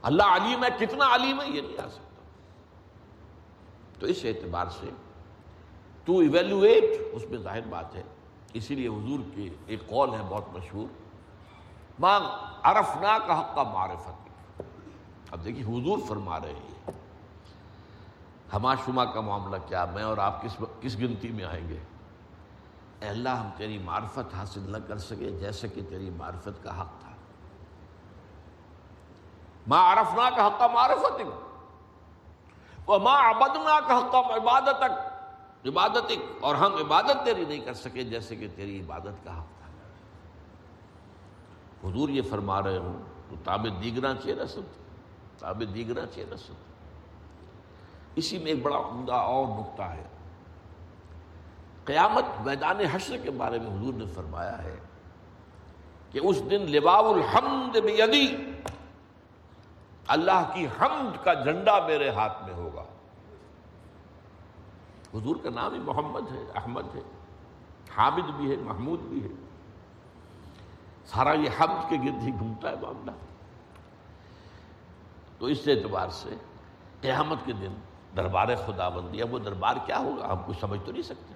اللہ 0.01 0.23
علیم 0.23 0.63
ہے، 0.63 0.69
کتنا 0.79 1.15
علیم 1.15 1.41
ہے 1.41 1.49
یہ 1.49 1.61
نہیں 1.61 1.85
آ 1.85 1.89
سکتا۔ 1.89 2.21
تو 3.99 4.07
اس 4.07 4.25
اعتبار 4.25 4.65
سے 4.79 4.89
ٹو 6.03 6.19
ایویلویٹ 6.19 6.83
اس 7.13 7.25
میں 7.29 7.37
ظاہر 7.37 7.61
بات 7.69 7.95
ہے، 7.95 8.03
اسی 8.53 8.75
لیے 8.75 8.87
حضور 8.87 9.19
کی 9.35 9.49
ایک 9.67 9.87
قول 9.87 10.09
ہے 10.09 10.21
بہت 10.29 10.43
مشہور 10.53 10.87
ماں 11.99 12.19
عرفنا 12.63 13.17
کا 13.27 13.39
حق 13.39 13.55
کا 13.55 13.63
معرفت۔ 13.63 14.61
اب 15.31 15.45
دیکھیے، 15.45 15.63
حضور 15.63 15.97
فرما 16.07 16.39
رہے 16.39 16.53
ہیں 16.53 16.91
ہما 18.53 18.75
شما 18.75 19.05
کا 19.05 19.21
معاملہ 19.21 19.57
کیا، 19.67 19.85
میں 19.85 20.03
اور 20.03 20.17
آپ 20.17 20.43
کس 20.43 20.57
کس 20.81 20.97
گنتی 20.97 21.29
میں 21.29 21.45
آئیں 21.45 21.69
گے؟ 21.69 21.79
اے 23.05 23.11
اللہ، 23.11 23.29
ہم 23.29 23.49
تیری 23.57 23.77
معرفت 23.77 24.33
حاصل 24.33 24.61
نہ 24.71 24.77
کر 24.87 24.97
سکے 24.97 25.31
جیسے 25.31 25.67
کہ 25.67 25.81
تیری 25.89 26.09
معرفت 26.09 26.63
کا 26.63 26.81
حق 26.81 26.89
تھا۔ 26.99 27.11
ماں 29.67 29.93
عرفنا 29.93 30.29
کا 30.35 30.47
حق 30.47 30.61
معرفت 30.73 31.21
ماں 32.87 33.29
عبدنا 33.29 33.79
کا 33.87 33.97
حق 33.97 34.15
عبادت 34.15 34.83
عبادت 35.65 36.11
اور 36.41 36.55
ہم 36.55 36.75
عبادت 36.75 37.25
تیری 37.25 37.45
نہیں 37.45 37.59
کر 37.59 37.73
سکے 37.73 38.03
جیسے 38.03 38.35
کہ 38.35 38.47
تیری 38.55 38.81
عبادت 38.81 39.23
کا 39.23 39.41
حق 39.41 39.47
تھا۔ 39.59 39.69
حضور 41.89 42.09
یہ 42.09 42.21
فرما 42.21 42.61
رہے 42.61 42.77
ہوں 42.77 42.99
تو 43.29 43.35
تاب 43.43 43.67
دیگرا 43.83 44.13
چے 44.23 44.35
رسد 44.35 44.83
تاب 45.39 45.63
دیگرا 45.75 46.05
چے 46.13 46.25
رسد 46.33 46.53
اسی 48.15 48.37
میں 48.37 48.51
ایک 48.51 48.63
بڑا 48.63 48.77
عمدہ 48.77 49.13
اور 49.13 49.47
نقطہ 49.59 49.83
ہے۔ 49.83 50.03
قیامت 51.85 52.41
میدان 52.41 52.79
حشر 52.79 53.17
کے 53.17 53.31
بارے 53.31 53.59
میں 53.59 53.67
حضور 53.67 53.93
نے 53.93 54.05
فرمایا 54.05 54.63
ہے 54.63 54.79
کہ 56.11 56.19
اس 56.23 56.41
دن 56.49 56.61
لباء 56.61 56.99
الحمد 56.99 57.77
بیدی 57.77 58.35
اللہ 60.07 60.51
کی 60.53 60.65
حمد 60.65 61.23
کا 61.23 61.33
جھنڈا 61.33 61.79
میرے 61.87 62.09
ہاتھ 62.09 62.43
میں 62.45 62.53
ہوگا۔ 62.53 62.83
حضور 65.13 65.35
کا 65.43 65.49
نام 65.49 65.73
ہی 65.73 65.79
محمد 65.79 66.31
ہے، 66.31 66.43
احمد 66.55 66.95
ہے، 66.95 67.01
حامد 67.97 68.29
بھی 68.37 68.51
ہے، 68.51 68.55
محمود 68.55 68.99
بھی 68.99 69.23
ہے۔ 69.23 69.45
سارا 71.05 71.33
یہ 71.33 71.49
حمد 71.61 71.89
کے 71.89 71.95
گرد 71.95 72.23
ہی 72.23 72.31
گھومتا 72.39 72.69
ہے 72.69 72.75
معاملہ۔ 72.81 73.11
تو 75.39 75.45
اس 75.45 75.67
اعتبار 75.67 76.09
سے 76.09 76.29
قیامت 77.01 77.37
کے 77.45 77.53
دن 77.53 77.73
دربار 78.17 78.47
خدا 78.65 78.89
بندی 78.89 79.21
اب 79.21 79.33
وہ 79.33 79.39
دربار 79.39 79.75
کیا 79.85 79.99
ہوگا؟ 79.99 80.27
ہم 80.31 80.37
کچھ 80.45 80.57
سمجھ 80.59 80.79
تو 80.85 80.91
نہیں 80.91 81.01
سکتے۔ 81.01 81.34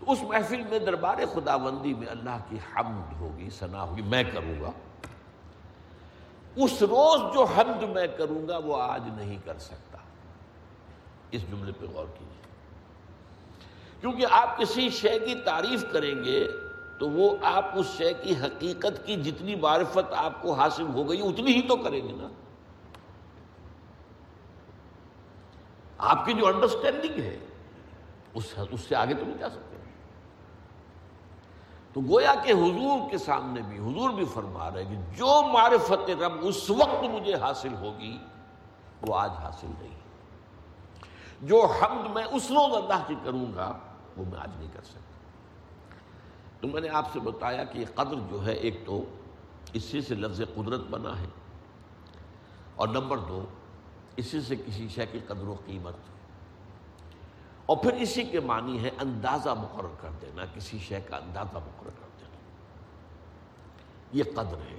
تو 0.00 0.12
اس 0.12 0.22
محفل 0.22 0.62
میں 0.70 0.78
دربار 0.78 1.16
خدا 1.32 1.56
بندی 1.56 1.94
میں 1.94 2.06
اللہ 2.06 2.38
کی 2.48 2.56
حمد 2.56 3.20
ہوگی 3.20 3.50
ثنا 3.50 3.82
ہوگی، 3.82 4.02
میں 4.02 4.24
کروں 4.24 4.60
گا۔ 4.60 4.70
اس 6.56 6.82
روز 6.82 7.34
جو 7.34 7.44
حمد 7.44 7.82
میں 7.82 8.06
کروں 8.06 8.48
گا، 8.48 8.56
وہ 8.56 8.82
آج 8.82 9.08
نہیں 9.16 9.38
کر 9.44 9.58
سکتا۔ 9.58 9.98
اس 11.30 11.50
جملے 11.50 11.72
پہ 11.72 11.86
غور 11.86 12.06
کیجیے 12.18 12.42
کیونکہ 14.00 14.26
آپ 14.30 14.58
کسی 14.58 14.88
شے 14.88 15.18
کی 15.18 15.34
تعریف 15.34 15.84
کریں 15.92 16.24
گے، 16.24 16.48
تو 16.98 17.10
وہ 17.10 17.36
آپ 17.42 17.64
اس 17.74 17.86
شے 17.96 18.12
کی 18.14 18.34
حقیقت 18.36 19.06
کی 19.06 19.16
جتنی 19.22 19.54
معرفت 19.54 20.12
آپ 20.16 20.42
کو 20.42 20.52
حاصل 20.52 20.86
ہو 20.94 21.08
گئی، 21.08 21.20
اتنی 21.20 21.52
ہی 21.52 21.62
تو 21.62 21.76
کریں 21.76 22.08
گے 22.08 22.12
نا۔ 22.12 22.28
آپ 25.98 26.26
کی 26.26 26.32
جو 26.32 26.46
انڈرسٹینڈنگ 26.46 27.20
ہے 27.22 27.38
اس 28.34 28.54
سے 28.88 28.96
آگے 28.96 29.14
تو 29.14 29.26
نہیں 29.26 29.38
جا 29.38 29.50
سکتے۔ 29.50 29.76
تو 31.94 32.00
گویا 32.00 32.34
کہ 32.44 32.52
حضور 32.52 33.10
کے 33.10 33.18
سامنے 33.18 33.62
بھی، 33.62 33.78
حضور 33.78 34.10
بھی 34.10 34.24
فرما 34.24 34.70
رہے 34.70 34.84
کہ 34.84 34.96
جو 35.16 35.40
معرفت 35.52 36.10
رب 36.20 36.32
اس 36.40 36.68
وقت 36.70 37.04
مجھے 37.04 37.34
حاصل 37.34 37.74
ہوگی، 37.74 38.16
وہ 39.02 39.14
آج 39.18 39.30
حاصل 39.42 39.70
نہیں 39.78 39.98
جو 41.42 41.64
حمد 41.72 42.10
میں 42.14 42.24
اس 42.24 42.50
روز 42.50 42.76
اللہ 42.76 43.06
کی 43.06 43.14
کروں 43.24 43.52
گا، 43.54 43.72
وہ 44.16 44.24
میں 44.24 44.38
آج 44.40 44.50
نہیں 44.58 44.68
کر 44.72 44.82
سکتا۔ 44.82 44.98
تو 46.60 46.68
میں 46.68 46.80
نے 46.80 46.88
آپ 46.88 47.12
سے 47.12 47.20
بتایا 47.20 47.64
کہ 47.64 47.78
یہ 47.78 47.94
قدر 47.94 48.18
جو 48.30 48.44
ہے، 48.46 48.52
ایک 48.52 48.84
تو 48.86 49.02
اسی 49.72 50.00
سے 50.00 50.14
لفظ 50.14 50.40
قدرت 50.54 50.86
بنا 50.90 51.18
ہے، 51.20 51.26
اور 52.76 52.88
نمبر 52.88 53.18
دو، 53.18 53.44
اسی 54.16 54.40
سے 54.40 54.56
کسی 54.56 54.88
شے 54.88 55.06
کی 55.06 55.18
قدر 55.26 55.46
و 55.48 55.54
قیمت۔ 55.66 55.94
اور 57.70 57.78
پھر 57.78 57.92
اسی 57.92 58.22
کے 58.22 58.40
معنی 58.40 58.84
ہے 58.84 58.90
اندازہ 59.00 59.48
مقرر 59.48 59.88
کر 60.00 60.08
دینا، 60.22 60.42
کسی 60.54 60.78
شے 60.78 61.00
کا 61.00 61.16
اندازہ 61.16 61.56
مقرر 61.56 61.90
کر 61.90 62.08
دینا۔ 62.20 62.36
یہ 64.12 64.22
قدر 64.34 64.56
ہے۔ 64.56 64.78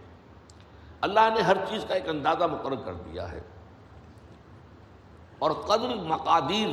اللہ 1.01 1.19
نے 1.35 1.41
ہر 1.41 1.57
چیز 1.69 1.85
کا 1.87 1.93
ایک 1.93 2.09
اندازہ 2.09 2.43
مقرر 2.43 2.75
کر 2.75 2.93
دیا 2.93 3.31
ہے۔ 3.31 3.41
اور 5.39 5.51
قدر 5.51 5.95
مقادیر 5.95 6.69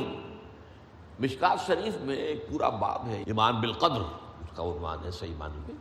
مشکات 1.19 1.67
شریف 1.67 1.95
میں 1.97 2.15
ایک 2.15 2.49
پورا 2.49 2.69
باب 2.69 3.07
ہے، 3.07 3.23
ایمان 3.27 3.61
بالقدر، 3.61 4.01
اس 4.41 4.55
کا 4.55 4.63
عنوان 4.63 4.97
ہے 5.03 5.11
صحیح 5.11 5.35
معنی 5.37 5.57
میں۔ 5.57 5.75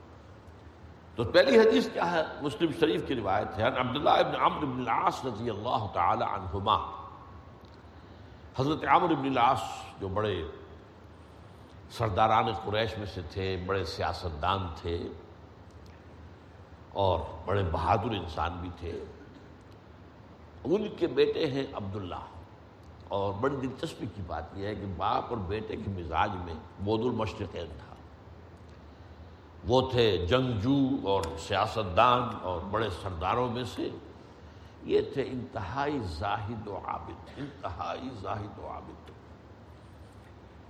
تو 1.16 1.24
پہلی 1.24 1.58
حدیث 1.58 1.88
کیا 1.92 2.12
ہے؟ 2.12 2.22
مسلم 2.42 2.70
شریف 2.80 3.08
کی 3.08 3.14
روایت 3.14 3.58
ہے۔ 3.58 3.62
عبداللہ 3.62 4.10
ابن 4.10 4.36
عمر 4.40 4.64
بن 4.64 4.80
العاص 4.80 5.24
رضی 5.24 5.50
اللہ 5.50 5.86
تعالی 5.92 6.24
عنہما۔ 6.24 6.97
حضرت 8.58 8.84
عامر 8.84 9.14
بن 9.14 9.26
العاص 9.26 9.62
جو 10.00 10.08
بڑے 10.08 10.42
سرداران 11.90 12.52
قریش 12.64 12.98
میں 12.98 13.06
سے 13.06 13.20
تھے، 13.30 13.62
بڑے 13.66 13.84
سیاستدان 13.84 14.66
تھے 14.76 15.08
اور 16.92 17.18
بڑے 17.44 17.62
بہادر 17.72 18.10
انسان 18.10 18.52
بھی 18.60 18.70
تھے، 18.78 19.04
ان 20.64 20.88
کے 20.96 21.06
بیٹے 21.06 21.46
ہیں 21.46 21.66
عبداللہ۔ 21.72 22.24
اور 23.08 23.32
بڑی 23.32 23.56
دلچسپی 23.56 24.06
کی 24.16 24.22
بات 24.26 24.44
یہ 24.54 24.66
ہے 24.66 24.74
کہ 24.74 24.86
باپ 24.96 25.24
اور 25.28 25.36
بیٹے 25.36 25.76
کے 25.76 25.90
مزاج 25.90 26.30
میں 26.44 26.54
بود 26.84 27.00
المشرقین 27.00 27.66
تھا۔ 27.66 27.94
وہ 29.68 29.90
تھے 29.90 30.26
جنگجو 30.26 31.08
اور 31.08 31.22
سیاستدان 31.38 32.22
اور 32.42 32.60
بڑے 32.60 32.88
سرداروں 33.02 33.48
میں 33.48 33.64
سے۔ 33.64 33.90
یہ 34.88 35.00
تھے 35.14 35.22
انتہائی 35.22 35.98
زاہد 36.02 36.68
و 36.68 36.76
عابد، 36.76 37.30
انتہائی 37.36 38.08
زاہد 38.20 38.58
و 38.58 38.66
عابد۔ 38.66 39.10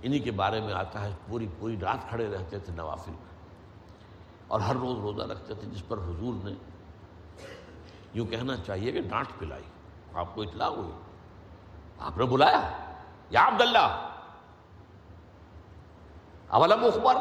انہی 0.01 0.19
کے 0.19 0.31
بارے 0.31 0.61
میں 0.61 0.73
آتا 0.73 1.03
ہے، 1.03 1.13
پوری 1.27 1.47
پوری 1.59 1.79
رات 1.79 2.09
کھڑے 2.09 2.29
رہتے 2.31 2.59
تھے 2.59 2.73
نوافل۔ 2.73 3.11
میں 3.11 3.29
اور 4.47 4.59
ہر 4.59 4.75
روز 4.75 4.99
روزہ 4.99 5.31
رکھتے 5.31 5.53
تھے، 5.53 5.67
جس 5.67 5.87
پر 5.87 5.97
حضور 5.97 6.33
نے 6.43 6.53
یوں 8.13 8.25
کہنا 8.25 8.57
چاہیے 8.57 8.91
کہ 8.91 9.01
ڈانٹ 9.01 9.27
پلائی۔ 9.39 9.63
آپ 10.13 10.35
کو 10.35 10.41
اطلاع 10.41 10.67
ہوئی۔ 10.67 10.91
آپ 11.99 12.17
نے 12.17 12.25
بلایا، 12.25 12.71
یا 13.29 13.47
عبداللہ! 13.47 14.09
اولم 16.47 16.83
اخبر 16.83 17.15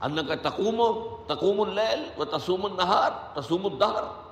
ان 0.00 0.26
کا 0.26 0.34
تقوم 0.34 0.82
تقوم 1.26 1.60
اللیل 1.60 2.20
و 2.20 2.24
تسوم 2.24 2.64
النہار 2.64 3.40
تسوم 3.40 3.66
الدہر۔ 3.66 4.23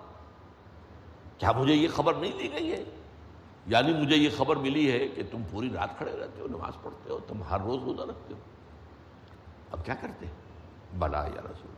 کیا 1.43 1.53
مجھے 1.53 1.75
یہ 1.75 1.89
خبر 1.97 2.15
نہیں 2.15 2.39
دی 2.39 2.53
گئی 2.53 2.73
ہے؟ 2.73 2.85
یعنی 3.67 3.93
مجھے 3.93 4.17
یہ 4.17 4.29
خبر 4.37 4.57
ملی 4.57 4.93
ہے 4.93 5.09
کہ 5.09 5.23
تم 5.31 5.43
پوری 5.51 5.71
رات 5.75 5.99
کھڑے 5.99 6.13
رہتے 6.13 6.41
ہو، 6.41 6.47
نماز 6.49 6.73
پڑھتے 6.83 7.11
ہو، 7.11 7.19
تم 7.29 7.43
ہر 7.43 7.61
روز 7.61 7.83
روزہ 7.83 8.03
رکھتے 8.03 8.35
ہو۔ 8.35 8.39
اب 9.73 9.85
کیا 9.85 9.95
کرتے؟ 9.95 10.27
بلا 10.99 11.19
یا 11.19 11.41
رسول 11.41 11.75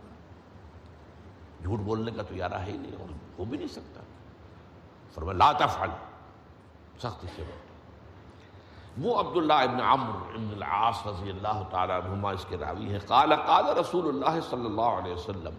جھوٹ 1.63 1.79
بولنے 1.79 2.11
کا 2.11 2.23
تو 2.23 2.35
یارہ 2.35 2.55
ہے 2.55 2.73
ہی 2.73 2.79
نہیں، 2.79 2.93
اور 3.01 3.13
ہو 3.39 3.45
بھی 3.45 3.59
نہیں 3.59 3.69
سکتا۔ 3.69 4.01
فرمایا، 5.15 5.39
لا 5.39 5.53
تفعل۔ 5.53 5.89
سختی 6.99 7.27
سے 7.37 7.43
وہ 8.99 9.21
عبداللہ 9.21 9.53
ابن 9.53 9.81
عمر 9.81 10.35
ابن 10.35 10.49
العاص 10.53 11.07
رضی 11.07 11.31
اللہ 11.31 11.63
تعالیٰ 11.71 12.03
عنہما، 12.05 12.31
اس 12.31 12.47
کے 12.49 12.57
راوی 12.57 12.93
ہیں۔ 12.93 12.99
قال 13.07 13.37
قال 13.47 13.65
رسول 13.79 14.09
اللہ 14.09 14.41
صلی 14.51 14.67
اللہ 14.67 14.81
علیہ 14.81 15.13
وسلم 15.13 15.55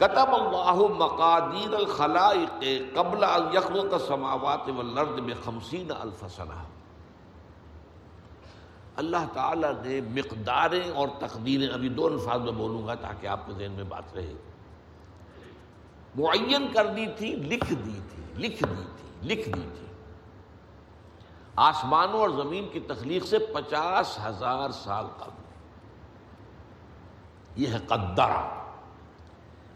کتب 0.00 0.34
اللہ 0.34 0.96
مقادیر 0.96 1.74
الخلائق 1.74 2.64
قبل 2.94 3.24
ان 3.24 3.56
یخلق 3.56 3.92
السماوات 3.92 4.68
والارض 4.76 5.20
بخمسین 5.20 5.92
الف 6.00 6.24
سنہ 6.36 6.62
اللہ 8.96 9.16
تعالیٰ 9.32 9.72
نے 9.84 10.00
مقداریں 10.00 10.90
اور 10.90 11.08
تقدیریں، 11.18 11.68
ابھی 11.68 11.88
دو 11.88 12.06
الفاظ 12.06 12.40
میں 12.40 12.52
بولوں 12.52 12.86
گا 12.86 12.94
تاکہ 12.94 13.26
آپ 13.26 13.46
کے 13.46 13.52
ذہن 13.52 13.72
میں 13.72 13.84
بات 13.84 14.14
رہے۔ 14.14 14.32
معین 16.14 16.72
کر 16.72 16.86
دی 16.86 17.06
تھی، 17.16 17.36
لکھ 17.36 17.72
دی 17.72 18.00
تھی، 18.10 18.22
لکھ 18.36 18.64
دی 18.64 18.82
تھی، 18.96 19.28
لکھ 19.28 19.48
دی 19.48 19.68
تھی۔ 19.78 19.86
آسمانوں 21.56 22.20
اور 22.20 22.28
زمین 22.28 22.68
کی 22.72 22.80
تخلیق 22.80 23.26
سے 23.26 23.38
پچاس 23.38 24.18
ہزار 24.26 24.70
سال 24.70 25.04
قبل۔ 25.18 25.42
یہ 27.62 27.68
ہے 27.68 27.78
قدرہ 27.78 28.59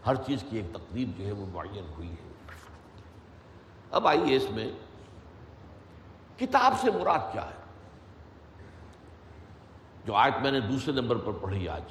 ہر 0.05 0.15
چیز 0.15 0.43
کی 0.49 0.57
ایک 0.57 0.65
تقریب 0.73 1.11
جو 1.17 1.25
ہے 1.25 1.31
وہ 1.31 1.45
معین 1.53 1.85
ہوئی 1.97 2.09
ہے۔ 2.09 2.31
اب 3.91 4.07
آئیے 4.07 4.35
اس 4.35 4.51
میں 4.51 4.71
کتاب 6.37 6.73
سے 6.81 6.91
مراد 6.91 7.19
کیا 7.31 7.45
ہے؟ 7.45 7.55
جو 10.05 10.15
آیت 10.15 10.33
میں 10.41 10.51
نے 10.51 10.59
دوسرے 10.59 10.93
نمبر 10.93 11.15
پر 11.15 11.31
پڑھی 11.31 11.69
آج، 11.69 11.81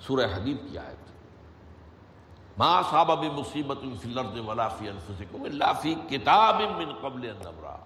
سورہ 0.00 0.26
حدیب 0.36 0.56
کی 0.70 0.78
آیت۔ 0.78 1.08
ما 2.58 2.82
صاب 2.90 3.12
ابھی 3.12 3.30
مصیبت 3.30 3.78
فی 4.00 4.10
الارض 4.10 4.38
ولا 4.38 4.68
فی 4.68 4.88
انفسکم 4.88 5.42
الا 5.42 5.72
فی 5.72 5.94
کتاب 6.08 6.54
من 6.54 6.92
قبل 7.00 7.30
ان 7.30 7.36
نبرا۔ 7.36 7.76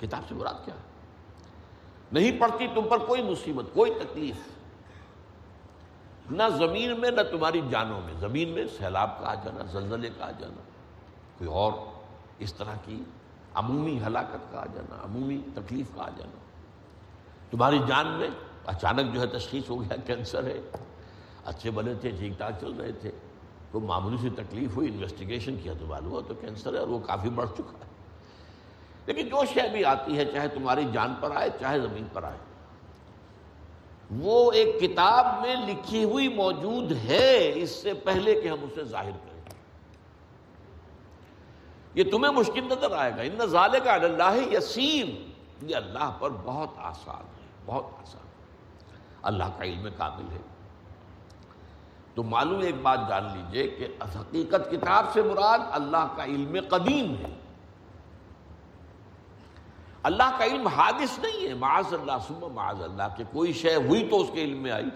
کتاب 0.00 0.22
سے 0.28 0.34
مراد 0.34 0.54
کیا 0.64 0.74
ہے؟ 0.74 0.80
نہیں 2.12 2.40
پڑتی 2.40 2.66
تم 2.74 2.88
پر 2.88 2.98
کوئی 2.98 3.22
مصیبت، 3.22 3.64
کوئی 3.74 3.94
تکلیف۔ 3.94 4.51
نہ 6.30 6.42
زمین 6.58 7.00
میں 7.00 7.10
نہ 7.10 7.20
تمہاری 7.20 7.60
جانوں 7.70 8.00
میں۔ 8.00 8.14
زمین 8.20 8.48
میں 8.48 8.64
سیلاب 8.78 9.20
کا 9.20 9.30
آ 9.30 9.34
جانا، 9.34 9.64
زلزلے 9.64 10.10
کا 10.18 10.26
آ 10.26 10.30
جانا۔ 10.30 10.62
کوئی 11.38 11.50
اور 11.50 11.72
اس 12.38 12.54
طرح 12.54 12.74
کی 12.84 13.02
عمومی 13.54 14.00
ہلاکت 14.06 14.52
کا 14.52 14.60
آ 14.60 14.66
جانا، 14.66 15.04
عمومی 15.04 15.40
تکلیف 15.54 15.86
کا 15.94 16.02
آ 16.02 16.08
جانا۔ 16.08 16.36
تمہاری 17.50 17.78
جان 17.88 18.06
میں 18.08 18.28
اچانک 18.66 19.14
جو 19.14 19.20
ہے 19.20 19.26
تشخیص 19.26 19.70
ہو 19.70 19.82
گیا، 19.82 19.96
کینسر 20.06 20.44
ہے۔ 20.44 20.60
اچھے 21.44 21.70
بنے 21.70 21.94
تھے، 21.94 22.10
ٹھیک 22.10 22.38
ٹھاک 22.38 22.52
چل 22.60 22.72
رہے 22.72 22.92
تھے۔ 22.92 23.10
کوئی 23.70 23.86
معمولی 23.86 24.16
سی 24.16 24.30
تکلیف 24.30 24.76
ہوئی 24.76 24.88
انویسٹیگیشن 24.94 25.56
کیا 25.62 25.72
تو 25.80 25.86
معلوم 25.86 26.12
ہوا 26.12 26.20
تو 26.28 26.34
کینسر 26.34 26.74
ہے 26.74 26.78
اور 26.78 26.88
وہ 26.88 26.98
کافی 26.98 27.30
بڑھ 27.30 27.50
چکا 27.54 27.78
ہے۔ 27.78 27.90
لیکن 29.06 29.28
جو 29.28 29.44
شے 29.54 29.68
بھی 29.72 29.84
آتی 29.84 30.16
ہے، 30.16 30.24
چاہے 30.24 30.48
تمہاری 30.48 30.84
جان 30.92 31.14
پر 31.20 31.36
آئے، 31.36 31.50
چاہے 31.60 31.80
زمین 31.80 32.04
پر 32.12 32.22
آئے 32.22 32.38
وہ 34.20 34.52
ایک 34.52 34.80
کتاب 34.80 35.40
میں 35.40 35.56
لکھی 35.56 36.04
ہوئی 36.04 36.28
موجود 36.28 36.92
ہے، 36.92 37.52
اس 37.54 37.70
سے 37.70 37.94
پہلے 37.94 38.40
کہ 38.40 38.48
ہم 38.48 38.56
اسے 38.62 38.84
ظاہر 38.84 39.10
کریں۔ 39.10 39.32
یہ 41.94 42.04
تمہیں 42.10 42.32
مشکل 42.32 42.64
نظر 42.64 42.92
آئے 42.92 43.12
گا۔ 43.12 43.22
ان 43.22 43.46
ظالے 43.46 43.80
کا 43.80 43.94
اللہ 43.94 44.54
یسیم 44.54 45.30
یہ 45.62 45.76
اللہ 45.76 46.16
پر 46.18 46.30
بہت 46.30 46.68
آسان 46.76 47.24
ہے، 47.24 47.48
بہت 47.66 47.84
آسان 48.00 48.22
ہے۔ 48.26 48.32
اللہ 49.22 49.44
کا 49.58 49.64
علم 49.64 49.88
کامل 49.96 50.32
ہے۔ 50.32 50.38
تو 52.14 52.22
معلوم 52.22 52.60
ایک 52.60 52.74
بات 52.82 53.00
جان 53.08 53.24
لیجیے 53.24 53.68
کہ 53.68 53.86
حقیقت 54.02 54.70
کتاب 54.70 55.12
سے 55.12 55.22
مراد 55.22 55.58
اللہ 55.70 56.06
کا 56.16 56.24
علم 56.24 56.56
قدیم 56.68 57.14
ہے۔ 57.14 57.41
اللہ 60.02 60.36
کا 60.38 60.44
علم 60.44 60.66
حادث 60.66 61.18
نہیں 61.18 61.48
ہے۔ 61.48 61.54
معاذ 61.54 61.94
اللہ 61.94 62.12
سب 62.28 62.44
معاذ 62.44 62.82
اللہ، 62.82 63.02
کہ 63.16 63.24
کوئی 63.32 63.52
شے 63.52 63.74
ہوئی 63.74 64.08
تو 64.10 64.20
اس 64.20 64.30
کے 64.32 64.44
علم 64.44 64.62
میں 64.62 64.70
آئی۔ 64.70 64.88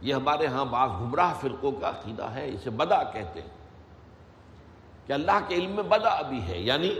یہ 0.00 0.14
ہمارے 0.14 0.46
ہاں 0.46 0.64
بعض 0.64 0.90
گمراہ 0.90 1.34
فرقوں 1.40 1.72
کا 1.72 1.88
عقیدہ 1.88 2.22
ہے، 2.22 2.48
اسے 2.48 2.70
بدا 2.70 3.02
کہتے 3.02 3.40
ہیں۔ 3.40 3.48
کہ 5.06 5.12
اللہ 5.12 5.38
کے 5.48 5.54
علم 5.54 5.70
میں 5.70 5.82
بدا 5.82 6.08
ابھی 6.08 6.42
ہے 6.42 6.58
یعنی 6.58 6.94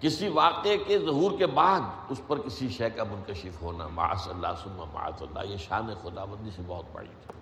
کسی 0.00 0.28
واقعے 0.28 0.78
کے 0.78 0.98
ظہور 0.98 1.38
کے 1.38 1.46
بعد 1.46 1.80
اس 2.08 2.20
پر 2.26 2.38
کسی 2.38 2.68
شے 2.68 2.90
کا 2.90 3.04
منکشف 3.04 3.62
ہونا۔ 3.62 3.88
معاذ 3.88 4.28
اللہ 4.28 4.48
سما 4.62 4.84
معاذ 4.92 5.22
اللہ، 5.22 5.50
یہ 5.52 5.56
شان 5.56 5.86
خدا 6.02 6.24
بندی 6.24 6.50
سے 6.50 6.62
بہت 6.66 6.84
بڑی۔ 6.92 7.08
تھی 7.26 7.40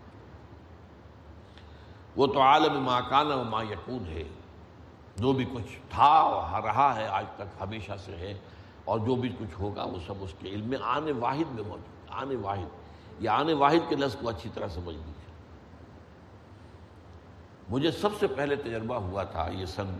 وہ 2.16 2.26
تو 2.26 2.42
عالم 2.42 2.84
ما 2.84 3.00
کان 3.00 3.32
و 3.32 3.44
ما 3.44 3.62
یقون 3.62 4.06
ہے۔ 4.06 4.24
جو 5.16 5.32
بھی 5.32 5.44
کچھ 5.44 5.78
تھا 5.90 6.04
اور 6.04 6.62
رہا 6.62 6.96
ہے، 6.96 7.06
آج 7.06 7.24
تک 7.36 7.62
ہمیشہ 7.62 7.92
سے 8.04 8.16
ہے، 8.16 8.38
اور 8.84 8.98
جو 8.98 9.14
بھی 9.14 9.28
کچھ 9.28 9.60
ہوگا، 9.60 9.84
وہ 9.84 9.98
سب 10.06 10.14
اس 10.20 10.34
کے 10.38 10.48
علم 10.48 10.68
میں، 10.68 10.78
آنے 10.82 11.12
واحد 11.12 11.54
میں 11.54 11.64
موجود، 11.64 12.08
آنے 12.08 12.36
واحد 12.36 13.22
یہ 13.22 13.28
آنے 13.28 13.52
واحد 13.52 13.88
کے 13.88 13.96
لفظ 13.96 14.16
کو 14.20 14.28
اچھی 14.28 14.50
طرح 14.54 14.68
سمجھ 14.68 14.96
لیجیے۔ 14.96 15.12
مجھے 17.68 17.90
سب 17.90 18.08
سے 18.20 18.26
پہلے 18.26 18.56
تجربہ 18.56 18.94
ہوا 18.94 19.22
تھا، 19.24 19.48
یہ 19.52 19.66
سن 19.66 19.98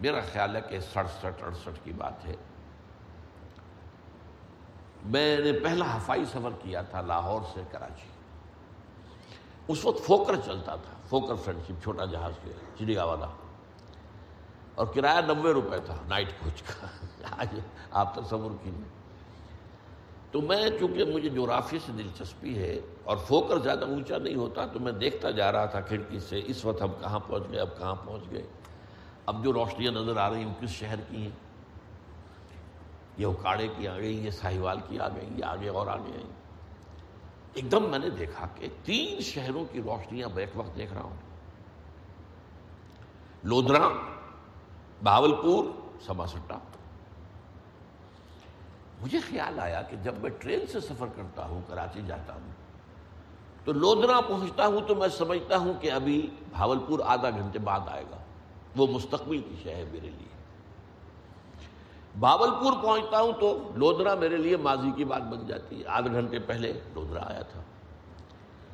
میرا 0.00 0.20
خیال 0.32 0.56
ہے 0.56 0.60
کہ 0.68 0.80
سڑسٹھ، 0.80 1.42
اڑسٹھ 1.44 1.84
کی 1.84 1.92
بات 1.92 2.26
ہے۔ 2.26 2.36
میں 5.04 5.38
نے 5.38 5.52
پہلا 5.52 5.96
ہفائی 5.96 6.24
سفر 6.24 6.50
کیا 6.62 6.82
تھا 6.82 7.00
لاہور 7.00 7.40
سے 7.54 7.62
کراچی۔ 7.70 8.08
اس 9.70 9.84
وقت 9.84 10.00
فوکر 10.04 10.36
چلتا 10.36 10.74
تھا، 10.76 10.94
فوکر 11.08 11.34
فرینڈ 11.34 11.60
شپ 11.66 11.82
چھوٹا 11.82 12.04
جہاز 12.04 12.32
کے 12.44 12.52
چڑیا 12.78 13.04
والا 13.04 13.26
اور 14.74 14.86
کرایہ 14.86 15.20
نبے 15.28 15.52
روپے 15.52 15.78
تھا 15.86 15.96
نائٹ 16.08 16.28
کوچ 16.40 16.62
کا۔ 16.62 16.86
آج 17.38 17.58
آپ 17.90 18.14
تصور 18.14 18.50
کیجیے 18.62 18.88
تو 20.30 20.40
میں 20.40 20.68
چونکہ 20.80 21.04
مجھے 21.04 21.28
جغرافی 21.28 21.78
سے 21.86 21.92
دلچسپی 21.92 22.58
ہے 22.58 22.80
اور 23.04 23.16
فوکر 23.16 23.58
زیادہ 23.58 23.84
اونچا 23.84 24.18
نہیں 24.18 24.34
ہوتا، 24.34 24.66
تو 24.66 24.80
میں 24.80 24.92
دیکھتا 24.92 25.30
جا 25.30 25.52
رہا 25.52 25.64
تھا 25.64 25.80
کھڑکی 25.80 26.20
سے، 26.20 26.42
اس 26.46 26.64
وقت 26.64 26.82
ہم 26.82 26.92
کہاں 27.00 27.18
پہنچ 27.18 27.50
گئے، 27.52 27.60
اب 27.60 27.78
کہاں 27.78 27.94
پہنچ 27.94 28.30
گئے۔ 28.30 28.42
اب 29.26 29.44
جو 29.44 29.52
روشنیاں 29.52 29.92
نظر 29.92 30.16
آ 30.16 30.30
رہی 30.30 30.44
ہیں 30.44 30.54
کس 30.60 30.70
شہر 30.70 31.00
کی 31.08 31.22
ہیں؟ 31.22 31.30
یہ 33.18 33.26
اکاڑے 33.26 33.68
کی 33.76 33.88
آ 33.88 33.96
گئی، 33.98 34.24
یہ 34.24 34.30
ساہیوال 34.30 34.78
کی 34.88 34.98
آ 34.98 35.08
گئی، 35.08 35.28
یہ 35.36 35.44
آگے 35.44 35.68
اور 35.68 35.86
آگے 35.86 36.12
آئیں۔ 36.14 36.39
ایک 37.54 37.72
دم 37.72 37.90
میں 37.90 37.98
نے 37.98 38.10
دیکھا 38.10 38.46
کہ 38.54 38.68
تین 38.84 39.20
شہروں 39.20 39.64
کی 39.72 39.82
روشنیاں 39.82 40.28
بیک 40.28 40.48
وقت 40.54 40.76
دیکھ 40.76 40.92
رہا 40.92 41.02
ہوں۔ 41.02 41.16
لودرا 43.44 43.88
بہاول 45.04 45.34
پور 45.42 45.64
سما 46.06 46.26
سٹا 46.26 46.58
مجھے 49.00 49.20
خیال 49.20 49.60
آیا 49.60 49.82
کہ 49.82 49.96
جب 49.96 50.14
میں 50.18 50.30
ٹرین 50.30 50.66
سے 50.66 50.80
سفر 50.80 51.06
کرتا 51.16 51.44
ہوں، 51.44 51.60
کراچی 51.68 52.00
جاتا 52.06 52.34
ہوں، 52.34 52.52
تو 53.64 53.72
لودنا 53.72 54.20
پہنچتا 54.20 54.66
ہوں 54.66 54.80
تو 54.80 54.94
میں 54.94 55.08
سمجھتا 55.08 55.56
ہوں 55.56 55.72
کہ 55.80 55.92
ابھی 55.92 56.30
بھاولپور 56.52 57.00
آدھا 57.04 57.30
گھنٹے 57.30 57.58
بعد 57.58 57.80
آئے 57.86 58.04
گا۔ 58.10 58.16
وہ 58.76 58.86
مستقبل 58.86 59.40
کی 59.40 59.54
شہ 59.62 59.68
ہے 59.68 59.84
میرے 59.92 60.08
لیے۔ 60.08 60.29
بھاولپور 62.18 62.72
پہنچتا 62.82 63.20
ہوں 63.20 63.32
تو 63.40 63.70
لودرا 63.74 64.14
میرے 64.14 64.36
لیے 64.36 64.56
ماضی 64.56 64.90
کی 64.96 65.04
بات 65.04 65.22
بن 65.22 65.46
جاتی 65.46 65.80
ہے۔ 65.80 65.84
آدھے 65.86 66.12
گھنٹے 66.12 66.38
پہلے 66.38 66.72
لودرا 66.94 67.20
آیا 67.22 67.42
تھا۔ 67.42 67.62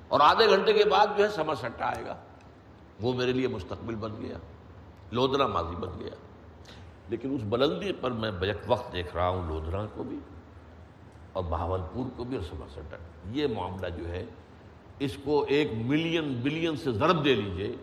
اور 0.08 0.20
آدھے 0.20 0.48
گھنٹے 0.48 0.72
کے 0.72 0.84
بعد 0.84 1.06
جو 1.16 1.24
ہے 1.24 1.28
سما 1.28 1.54
سٹا 1.54 1.86
آئے 1.86 2.06
گا۔ 2.06 2.16
وہ 3.00 3.12
میرے 3.12 3.32
لیے 3.32 3.48
مستقبل 3.48 3.94
بن 3.94 4.22
گیا۔ 4.22 4.38
لودرا 5.12 5.46
ماضی 5.46 5.76
بن 5.76 6.00
گیا۔ 6.00 6.10
لیکن 7.08 7.34
اس 7.34 7.40
بلندی 7.44 7.92
پر 7.92 8.10
میں 8.10 8.30
بیک 8.30 8.56
وقت 8.66 8.92
دیکھ 8.92 9.16
رہا 9.16 9.28
ہوں 9.28 9.48
لودرا 9.48 9.86
کو 9.94 10.02
بھی 10.02 10.18
اور 11.32 11.44
بہاولپور 11.44 12.04
کو 12.16 12.24
بھی 12.24 12.36
اور 12.36 12.44
سما 12.44 12.66
سٹا۔ 12.72 12.96
یہ 13.30 13.46
معاملہ 13.46 13.86
جو 13.88 14.08
ہے، 14.08 14.26
اس 14.98 15.16
کو 15.24 15.44
ایک 15.48 15.72
ملین 15.74 16.34
بلین 16.42 16.76
سے 16.76 16.92
ضرب 16.92 17.24
دے 17.24 17.34
لیجیے۔ 17.34 17.76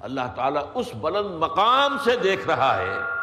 اللہ 0.00 0.20
تعالیٰ 0.36 0.62
اس 0.74 0.90
بلند 1.00 1.34
مقام 1.34 1.96
سے 2.04 2.16
دیکھ 2.16 2.46
رہا 2.46 2.78
ہے۔ 2.78 3.19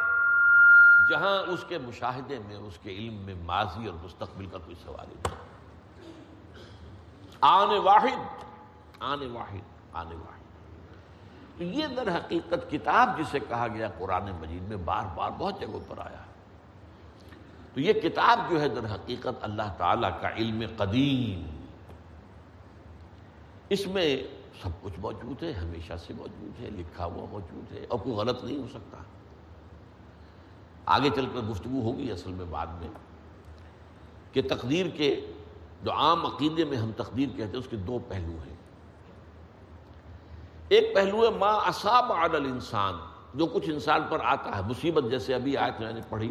جہاں 1.09 1.51
اس 1.51 1.65
کے 1.67 1.77
مشاہدے 1.77 2.39
میں، 2.47 2.55
اس 2.55 2.77
کے 2.83 2.89
علم 2.89 3.13
میں 3.13 3.35
ماضی 3.43 3.87
اور 3.87 4.03
مستقبل 4.03 4.45
کا 4.45 4.57
کوئی 4.57 4.75
سوال 4.83 5.07
نہیں۔ 5.07 5.35
آنے 7.41 7.79
واحد 7.79 8.43
آنے 8.99 9.25
واحد 9.25 9.93
آنے 9.93 10.15
واحد۔ 10.15 10.37
تو 11.57 11.63
یہ 11.63 11.87
در 11.87 12.15
حقیقت 12.15 12.71
کتاب 12.71 13.17
جسے 13.17 13.39
کہا 13.39 13.67
گیا 13.67 13.87
قرآن 13.97 14.31
مجید 14.39 14.61
میں 14.61 14.77
بار 14.77 15.03
بار 15.15 15.31
بہت 15.37 15.59
جگہوں 15.59 15.79
پر 15.87 15.97
آیا 15.97 16.23
تو 17.73 17.81
یہ 17.81 17.93
کتاب 17.93 18.39
جو 18.49 18.61
ہے 18.61 18.69
در 18.69 18.93
حقیقت 18.93 19.35
اللہ 19.41 19.73
تعالیٰ 19.77 20.21
کا 20.21 20.29
علم 20.29 20.63
قدیم۔ 20.77 21.65
اس 23.69 23.87
میں 23.87 24.23
سب 24.61 24.69
کچھ 24.81 24.99
موجود 24.99 25.43
ہے، 25.43 25.51
ہمیشہ 25.51 25.93
سے 26.07 26.13
موجود 26.13 26.61
ہے، 26.61 26.69
لکھا 26.69 27.05
ہوا 27.05 27.25
موجود 27.29 27.71
ہے، 27.71 27.85
اور 27.89 27.99
کوئی 27.99 28.15
غلط 28.15 28.43
نہیں 28.43 28.57
ہو 28.57 28.67
سکتا۔ 28.67 28.97
آگے 30.95 31.09
چل 31.15 31.25
کر 31.33 31.41
گفتگو 31.49 31.81
ہوگی 31.81 32.11
اصل 32.11 32.31
میں 32.31 32.45
بعد 32.49 32.67
میں، 32.79 32.87
کہ 34.33 34.41
تقدیر 34.49 34.85
کے 34.95 35.09
جو 35.83 35.91
عام 35.91 36.25
عقیدے 36.25 36.65
میں 36.65 36.77
ہم 36.77 36.91
تقدیر 36.97 37.29
کہتے 37.29 37.51
ہیں، 37.51 37.59
اس 37.59 37.67
کے 37.69 37.77
دو 37.87 37.97
پہلو 38.07 38.37
ہیں۔ 38.45 38.55
ایک 40.69 40.93
پہلو 40.95 41.23
ہے، 41.25 41.29
ما 41.39 41.51
اصاب 41.67 42.11
عدل 42.13 42.45
انسان 42.45 42.93
جو 43.33 43.45
کچھ 43.45 43.69
انسان 43.69 44.01
پر 44.09 44.19
آتا 44.25 44.55
ہے، 44.57 44.61
مصیبت، 44.67 45.09
جیسے 45.11 45.33
ابھی 45.35 45.57
آیت 45.57 45.79
میں 45.81 45.93
نے 45.93 46.01
پڑھی، 46.09 46.29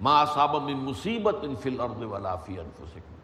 ما 0.00 0.20
اصاب 0.20 0.54
من 0.62 0.84
مصیبت 0.84 1.36
ان 1.42 1.54
فی 1.62 1.68
الارض 1.68 2.02
ولا 2.12 2.34
فی 2.36 2.58
انفسکم 2.58 3.16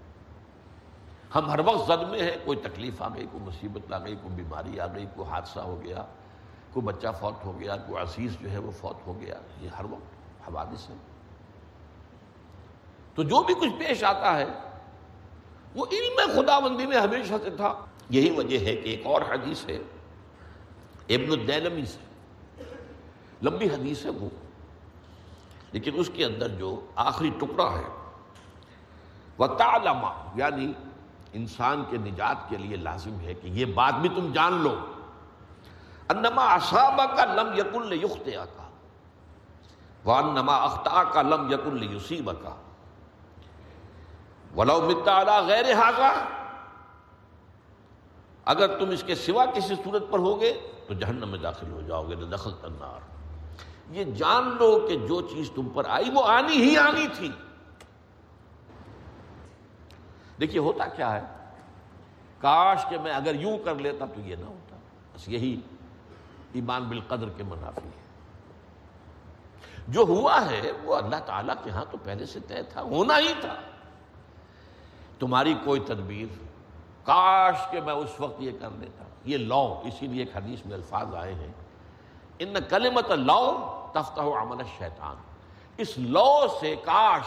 ہم 1.34 1.50
ہر 1.50 1.60
وقت 1.66 1.86
زد 1.86 2.02
میں 2.10 2.22
ہیں، 2.22 2.36
کوئی 2.44 2.58
تکلیف 2.62 3.02
آ 3.02 3.08
گئی، 3.14 3.26
کوئی 3.32 3.44
مصیبت 3.44 3.92
آ 3.92 3.98
گئی، 4.04 4.14
کوئی 4.22 4.34
بیماری 4.34 4.80
آ 4.80 4.86
گئی، 4.94 5.06
کوئی 5.14 5.28
حادثہ 5.30 5.60
ہو 5.60 5.80
گیا، 5.84 6.04
کوئی 6.72 6.86
بچہ 6.86 7.08
فوت 7.20 7.44
ہو 7.44 7.58
گیا، 7.60 7.76
کوئی 7.86 8.02
عزیز 8.02 8.36
جو 8.40 8.50
ہے 8.50 8.58
وہ 8.58 8.70
فوت 8.70 9.06
ہو 9.06 9.20
گیا، 9.20 9.38
یہ 9.60 9.68
ہر 9.78 9.84
وقت۔ 9.84 10.13
حوادث 10.48 10.90
ہے 10.90 10.94
تو 13.14 13.22
جو 13.22 13.42
بھی 13.42 13.54
کچھ 13.54 13.70
پیش 13.78 14.04
آتا 14.04 14.38
ہے، 14.38 14.46
وہ 15.74 15.86
علم 15.92 16.40
خدا 16.40 16.58
بندی 16.58 16.86
میں 16.86 17.00
ہمیشہ 17.00 17.34
سے 17.42 17.50
تھا۔ 17.50 17.84
یہی 18.10 18.30
وجہ 18.30 18.58
ہے 18.58 18.76
کہ 18.76 18.88
ایک 18.88 19.06
اور 19.06 19.22
حدیث 19.22 19.68
ہے، 19.68 19.76
ابن 21.08 21.32
الدینمی 21.32 21.86
سے۔ 21.86 21.98
لمبی 23.42 23.66
حدیث 23.66 24.04
ہے 24.04 24.10
وہ۔ 24.10 24.28
لیکن 25.72 25.92
اس 25.94 26.10
کے 26.14 26.24
اندر 26.24 26.48
جو 26.48 26.86
آخری 26.96 27.30
ٹکڑا 27.30 27.78
ہے 27.78 28.12
وہ 29.38 29.46
تالما 29.46 30.30
یعنی 30.34 30.72
انسان 31.32 31.84
کے 31.90 31.96
نجات 31.96 32.36
کے 32.48 32.56
لیے 32.56 32.76
لازم 32.76 33.20
ہے 33.20 33.34
کہ 33.34 33.46
یہ 33.46 33.64
بات 33.64 33.94
بھی 33.94 34.08
تم 34.08 34.32
جان 34.32 34.52
لو۔ 34.52 34.80
انما 36.08 36.54
اصابہ 36.54 37.04
کا 37.04 37.24
لم 37.24 37.52
یقل 37.56 38.04
یختیا 38.04 38.44
کا 38.44 38.63
وان 40.04 40.34
نما 40.34 40.56
اختہ 40.56 41.02
کا 41.12 41.22
لم 41.22 41.52
یقل 41.52 41.92
یوسیب 41.92 42.30
کا 42.42 42.54
ولو 44.56 44.90
متا 44.90 45.40
غیر 45.40 45.74
حاضہ 45.74 46.24
اگر 48.44 48.78
تم 48.78 48.90
اس 48.90 49.02
کے 49.02 49.14
سوا 49.14 49.44
کسی 49.44 49.74
صورت 49.84 50.04
پر 50.10 50.18
ہوگے 50.18 50.60
تو 50.88 50.94
جہنم 50.94 51.28
میں 51.28 51.38
داخل 51.38 51.72
ہو 51.72 51.80
جاؤ 51.80 52.08
گے 52.08 52.14
دخل 52.14 52.50
تنار 52.60 53.14
یہ 53.90 54.04
جان 54.04 54.44
لو 54.44 54.86
کہ 54.88 54.96
جو 54.96 55.20
چیز 55.20 55.50
تم 55.54 55.68
پر 55.74 55.84
آئی 55.88 56.10
وہ 56.10 56.24
آنی 56.24 56.56
ہی 56.56 56.76
آنی 56.76 57.06
تھی۔ 57.14 57.30
دیکھیے 60.40 60.60
ہوتا 60.60 60.86
کیا 60.86 61.12
ہے؟ 61.12 61.20
کاش 62.38 62.84
کہ 62.88 62.98
میں 62.98 63.12
اگر 63.12 63.34
یوں 63.34 63.58
کر 63.64 63.74
لیتا 63.74 64.04
تو 64.04 64.20
یہ 64.20 64.36
نہ 64.36 64.44
ہوتا۔ 64.44 64.76
بس 65.14 65.28
یہی 65.28 65.60
ایمان 66.52 66.84
بالقدر 66.84 67.28
کے 67.28 67.42
منافی 67.42 67.88
ہے۔ 67.88 68.03
جو 69.88 70.00
ہوا 70.00 70.50
ہے، 70.50 70.72
وہ 70.84 70.96
اللہ 70.96 71.16
تعالیٰ 71.26 71.54
کے 71.64 71.70
ہاں 71.70 71.84
تو 71.90 71.98
پہلے 72.04 72.26
سے 72.26 72.40
طے 72.40 72.62
تھا، 72.62 72.82
ہونا 72.82 73.18
ہی 73.18 73.34
تھا۔ 73.40 73.54
تمہاری 75.18 75.54
کوئی 75.64 75.80
تدبیر، 75.80 76.44
کاش 77.04 77.54
کہ 77.70 77.80
میں 77.80 77.94
اس 77.94 78.20
وقت 78.20 78.42
یہ 78.42 78.50
کر 78.60 78.68
لیتا۔ 78.78 79.04
یہ 79.24 79.38
لو 79.38 79.80
اسی 79.84 80.06
لیے 80.06 80.24
ایک 80.24 80.36
حدیث 80.36 80.66
میں 80.66 80.74
الفاظ 80.74 81.14
آئے 81.14 81.34
ہیں۔ 81.34 81.52
ان 82.38 82.54
کلمت 82.68 83.10
لو 83.10 83.70
تفتح 83.94 84.20
عمل 84.20 84.64
شیطان 84.78 85.16
اس 85.76 85.98
لو 85.98 86.46
سے 86.60 86.76
کاش 86.84 87.24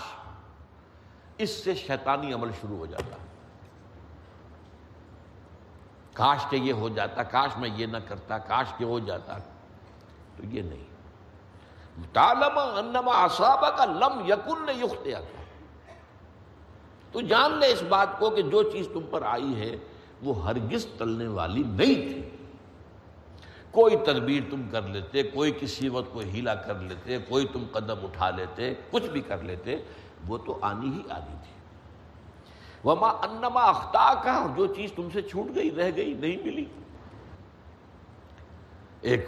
اس 1.38 1.64
سے 1.64 1.76
شیطانی 1.76 2.34
عمل 2.34 2.52
شروع 2.62 2.78
ہو 2.78 2.86
جاتا۔ 2.86 3.18
کاش 6.14 6.46
کہ 6.50 6.56
یہ 6.56 6.74
ہو 6.74 6.90
جاتا، 6.90 7.24
کاش 7.24 7.58
میں 7.58 7.70
یہ 7.76 7.86
نہ 7.86 7.98
کرتا، 8.08 8.38
کاش 8.38 8.68
کہ 8.78 8.84
ہو 8.84 9.00
جاتا۔ 9.00 9.38
تو 10.38 10.46
یہ 10.46 10.62
نہیں۔ 10.62 10.97
تالما 12.14 12.62
انما 12.62 13.24
اصابہ 13.24 13.70
کا 13.70 13.86
لم 13.86 14.26
یقن 14.28 14.66
نے 14.66 15.14
تو 17.12 17.22
جان 17.22 17.52
لے 17.58 17.72
اس 17.72 17.84
بات 17.90 18.20
کو 18.20 18.30
کہ 18.30 18.42
جو 18.42 18.64
چیز 18.64 18.88
تم 18.94 19.00
پر 19.10 19.22
آئی 19.22 19.60
ہے، 19.60 19.76
وہ 20.22 20.44
ہرگز 20.44 20.88
ٹلنے 20.98 21.28
والی 21.28 21.64
نہیں 21.64 21.96
تھی۔ 21.96 22.30
کوئی 23.72 23.98
تدبیر 23.98 24.44
تم 24.52 24.70
کر 24.72 24.82
لیتے، 24.82 25.24
کوئی 25.24 25.58
کسی 25.60 25.90
وقت 25.90 26.14
کوئی 26.14 26.30
ہیلا 26.30 26.56
کر 26.56 26.76
لیتے، 26.76 27.18
کوئی 27.18 27.48
تم 27.48 27.66
قدم 27.72 27.96
اٹھا 28.04 28.30
لیتے، 28.30 28.74
کچھ 28.92 29.04
بھی 29.04 29.22
کر 29.22 29.44
لیتے، 29.44 29.76
وہ 30.28 30.38
تو 30.38 30.60
آنی 30.62 30.88
ہی 30.88 31.02
آنی 31.10 31.36
تھی۔ 31.44 31.58
وما 32.86 33.10
انما 33.10 33.62
اختا 33.62 34.14
کا 34.14 34.48
جو 34.56 34.68
چیز 34.68 34.92
تم 34.96 35.08
سے 35.14 35.22
چھوٹ 35.22 35.56
گئی، 35.56 35.72
رہ 35.72 35.92
گئی، 35.96 36.14
نہیں 36.14 36.38
ملی۔ 36.44 36.66
ایک 39.02 39.26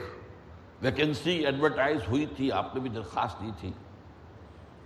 ویکنسی 0.81 1.45
ایڈورٹائز 1.45 2.01
ہوئی 2.07 2.25
تھی، 2.25 2.51
آپ 2.51 2.75
نے 2.75 2.81
بھی 2.81 2.89
درخواست 2.89 3.41
دی 3.41 3.51
تھی۔ 3.59 3.71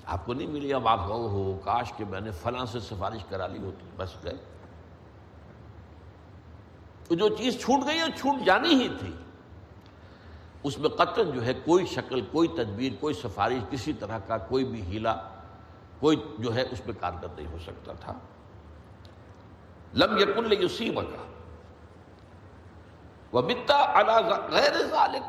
آپ 0.05 0.25
کو 0.25 0.33
نہیں 0.33 0.47
ملی 0.47 0.73
اب 0.73 0.87
آپ 0.87 0.99
غور 0.99 1.29
ہو، 1.29 1.59
کاش 1.63 1.93
کہ 1.97 2.05
میں 2.05 2.21
نے 2.21 2.31
فلاں 2.31 2.65
سے 2.65 2.79
سفارش 2.79 3.25
کرا 3.29 3.47
لی 3.47 3.59
ہوتی، 3.59 3.85
بس 3.97 4.13
گئے۔ 4.23 4.33
تو 7.07 7.15
جو 7.15 7.29
چیز 7.29 7.61
چھوٹ 7.61 7.87
گئی 7.87 8.01
وہ 8.01 8.17
چھوٹ 8.17 8.45
جانی 8.45 8.69
ہی 8.69 8.89
تھی۔ 8.99 9.13
اس 10.63 10.79
میں 10.79 10.89
قطن 10.89 11.31
جو 11.31 11.45
ہے، 11.45 11.53
کوئی 11.53 11.85
شکل، 11.85 12.21
کوئی 12.21 12.47
تدبیر، 12.47 12.91
کوئی 12.99 13.13
سفارش 13.13 13.63
کسی 13.69 13.93
طرح 13.93 14.19
کا، 14.27 14.37
کوئی 14.37 14.65
بھی 14.65 14.81
ہیلا، 14.81 15.15
کوئی 15.99 16.17
جو 16.39 16.55
ہے، 16.55 16.63
اس 16.71 16.85
میں 16.85 16.95
کارگر 16.99 17.27
نہیں 17.35 17.47
ہو 17.47 17.57
سکتا 17.59 17.93
تھا۔ 17.93 18.13
لم 19.93 20.17
یقن 20.17 20.61
یوسیب 20.61 20.95
کا 20.95 21.32
بتا 23.41 24.01
غیر 24.51 24.71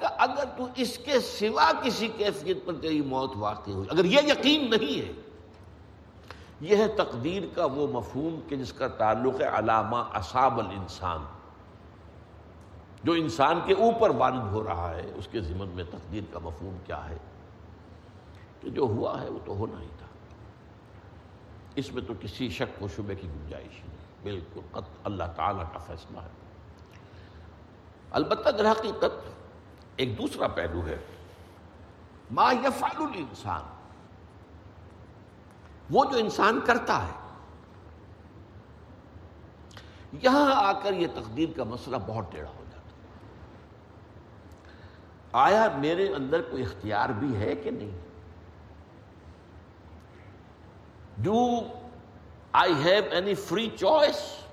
کا 0.00 0.06
اگر 0.06 0.44
تو 0.56 0.66
اس 0.76 0.98
کے 0.98 1.20
سوا 1.20 1.72
کسی 1.82 2.08
کیفیت 2.08 2.58
پر 2.64 2.72
تیری 2.74 3.00
موت 3.00 3.30
واقع 3.36 3.70
ہوئی۔ 3.70 3.88
اگر 3.90 4.04
یہ 4.04 4.20
یقین 4.22 4.70
نہیں 4.70 5.08
ہے، 5.08 5.12
یہ 6.60 6.76
ہے 6.76 6.88
تقدیر 6.88 7.42
کا 7.54 7.64
وہ 7.64 7.86
مفہوم 7.86 8.40
کہ 8.48 8.56
جس 8.56 8.72
کا 8.72 8.88
تعلق 8.88 9.40
ہے 9.40 9.46
علامہ 9.46 9.96
اصاب 9.96 10.58
الانسان۔ 10.58 11.24
جو 13.04 13.12
انسان 13.12 13.60
کے 13.66 13.72
اوپر 13.72 14.10
وارد 14.10 14.52
ہو 14.52 14.64
رہا 14.64 14.90
ہے، 14.90 15.10
اس 15.14 15.28
کے 15.30 15.40
ذمن 15.40 15.68
میں 15.68 15.84
تقدیر 15.90 16.22
کا 16.32 16.38
مفہوم 16.42 16.76
کیا 16.86 17.08
ہے؟ 17.08 17.16
کہ 18.60 18.70
جو 18.70 18.82
ہوا 18.82 19.20
ہے، 19.20 19.28
وہ 19.28 19.38
تو 19.44 19.52
ہونا 19.52 19.82
ہی 19.82 19.88
تھا۔ 19.98 20.06
اس 21.74 21.92
میں 21.92 22.02
تو 22.02 22.14
کسی 22.20 22.48
شک 22.48 22.82
و 22.82 22.88
شبے 22.96 23.14
کی 23.14 23.28
گنجائش 23.28 23.84
نہیں۔ 23.84 23.96
بالکل 24.22 24.60
قط 24.70 24.88
اللہ 25.04 25.24
تعالیٰ 25.36 25.64
کا 25.72 25.78
فیصلہ 25.78 26.18
ہے۔ 26.18 26.43
البتہ 28.14 28.48
در 28.48 28.70
حقیقت 28.70 29.30
ایک 29.96 30.18
دوسرا 30.18 30.46
پہلو 30.46 30.86
ہے۔ 30.86 30.98
ما 32.30 32.52
یفعل 32.52 32.96
الانسان۔ 32.96 33.62
وہ 35.90 36.04
جو 36.04 36.18
انسان 36.18 36.60
کرتا 36.66 37.06
ہے۔ 37.06 37.12
یہاں 40.22 40.52
آ 40.54 40.72
کر 40.72 40.92
یہ 40.92 41.06
تقدیر 41.14 41.48
کا 41.56 41.64
مسئلہ 41.64 41.96
بہت 42.06 42.32
ٹیڑھا 42.32 42.50
ہو 42.50 42.64
جاتا 42.70 42.88
آیا 45.32 45.68
میرے 45.78 46.14
اندر 46.14 46.42
کوئی 46.42 46.62
اختیار 46.62 47.08
بھی 47.08 47.36
ہے 47.36 47.54
کہ 47.54 47.70
نہیں؟ 47.70 47.98
Do 51.18 51.60
I 52.52 52.74
have 52.84 53.02
any 53.10 53.34
free 53.34 53.70
choice 53.70 54.43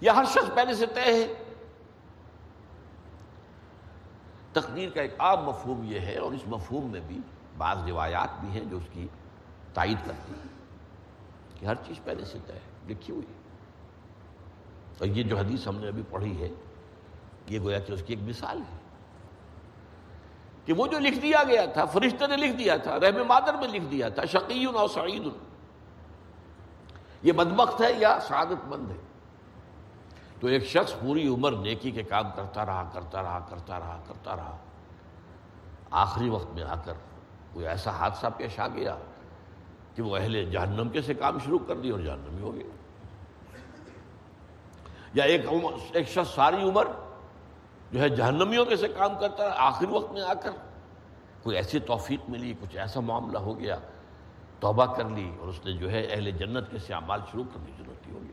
یا 0.00 0.14
ہر 0.16 0.24
شخص 0.24 0.54
پہلے 0.54 0.74
سے 0.74 0.86
طے 0.86 1.00
ہے۔ 1.00 1.26
تقدیر 4.52 4.90
کا 4.90 5.00
ایک 5.02 5.14
عام 5.18 5.44
مفہوم 5.44 5.82
یہ 5.84 6.00
ہے 6.00 6.16
اور 6.18 6.32
اس 6.32 6.46
مفہوم 6.48 6.90
میں 6.90 7.00
بھی 7.06 7.18
بعض 7.58 7.78
روایات 7.88 8.40
بھی 8.40 8.48
ہیں 8.50 8.64
جو 8.70 8.76
اس 8.76 8.88
کی 8.92 9.06
تائید 9.74 9.98
کرتی 10.06 10.32
ہیں 10.32 10.48
کہ 11.58 11.66
ہر 11.66 11.74
چیز 11.86 12.02
پہلے 12.04 12.24
سے 12.24 12.38
طے 12.46 12.52
ہے، 12.52 12.68
لکھی 12.88 13.12
ہوئی 13.14 13.26
اور 14.98 15.06
یہ 15.06 15.22
جو 15.22 15.36
حدیث 15.38 15.66
ہم 15.66 15.76
نے 15.76 15.88
ابھی 15.88 16.02
پڑھی 16.10 16.40
ہے، 16.42 16.48
یہ 17.46 17.60
گویا 17.60 17.78
کہ 17.78 17.92
اس 17.92 18.02
کی 18.06 18.14
ایک 18.14 18.22
مثال 18.28 18.58
ہے 18.58 18.78
کہ 20.64 20.72
وہ 20.72 20.86
جو 20.86 20.98
لکھ 20.98 21.18
دیا 21.18 21.42
گیا 21.48 21.64
تھا، 21.64 21.84
فرشتے 21.84 22.26
نے 22.26 22.36
لکھ 22.36 22.56
دیا 22.56 22.76
تھا، 22.76 22.98
رحم 23.00 23.26
مادر 23.26 23.54
میں 23.54 23.68
لکھ 23.68 23.84
دیا 23.90 24.08
تھا، 24.08 24.24
شقیون 24.24 24.76
اور 24.76 24.88
سعید 24.88 25.26
یہ 27.22 27.32
بدبخت 27.32 27.80
ہے 27.80 27.92
یا 27.98 28.18
سعادت 28.28 28.66
مند 28.68 28.90
ہے؟ 28.90 28.96
تو 30.40 30.46
ایک 30.46 30.64
شخص 30.64 30.94
پوری 31.00 31.28
عمر 31.28 31.52
نیکی 31.52 31.90
کے 31.90 32.02
کام 32.02 32.30
کرتا 32.36 32.66
رہا 32.66 32.90
کرتا 32.92 33.22
رہا 33.22 33.46
کرتا 33.50 33.80
رہا 33.80 34.02
کرتا 34.06 34.36
رہا۔ 34.36 34.56
آخری 35.90 36.28
وقت 36.28 36.54
میں 36.54 36.62
آ 36.62 36.74
کر 36.84 36.92
کوئی 37.52 37.66
ایسا 37.66 37.90
حادثہ 37.90 38.26
پیش 38.36 38.60
آ 38.60 38.68
گیا 38.68 38.96
کہ 39.94 40.02
وہ 40.02 40.16
اہل 40.16 40.50
جہنم 40.50 40.88
کے 40.88 41.02
سے 41.02 41.14
کام 41.14 41.38
شروع 41.38 41.58
کر 41.66 41.76
دی 41.76 41.90
اور 41.90 42.00
جہنمی 42.00 42.42
ہو 42.42 42.54
گیا۔ 42.54 42.70
یا 45.14 45.24
ایک 45.24 45.40
ایک 45.92 46.08
شخص 46.08 46.34
ساری 46.34 46.62
عمر 46.62 46.86
جو 47.92 48.00
ہے 48.00 48.08
جہنمیوں 48.08 48.64
کے 48.64 48.76
سے 48.76 48.88
کام 48.88 49.18
کرتا 49.20 49.44
رہا، 49.44 49.54
آخری 49.56 49.86
وقت 49.90 50.12
میں 50.12 50.22
آ 50.22 50.34
کر 50.34 50.50
کوئی 51.42 51.56
ایسی 51.56 51.78
توفیق 51.78 52.30
ملی، 52.30 52.54
کچھ 52.60 52.76
ایسا 52.76 53.00
معاملہ 53.00 53.38
ہو 53.38 53.58
گیا، 53.58 53.76
توبہ 54.60 54.84
کر 54.84 55.04
لی 55.04 55.32
اور 55.40 55.48
اس 55.48 55.60
نے 55.64 55.72
جو 55.72 55.90
ہے 55.90 56.04
اہل 56.04 56.30
جنت 56.30 56.70
کے 56.70 56.78
سے 56.78 56.94
اعمال 56.94 57.20
شروع 57.32 57.44
کرنے 57.44 57.66
کی 57.66 57.82
ضرورت 57.82 58.06
ہوگی۔ 58.12 58.32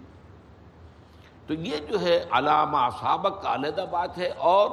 تو 1.48 1.54
یہ 1.54 1.78
جو 1.78 2.02
ہے 2.02 2.26
علامہ 2.32 2.90
سابق 3.00 3.44
کا 3.44 3.54
علیحدہ 3.54 3.86
بات 3.92 4.18
ہے 4.18 4.28
اور 4.28 4.70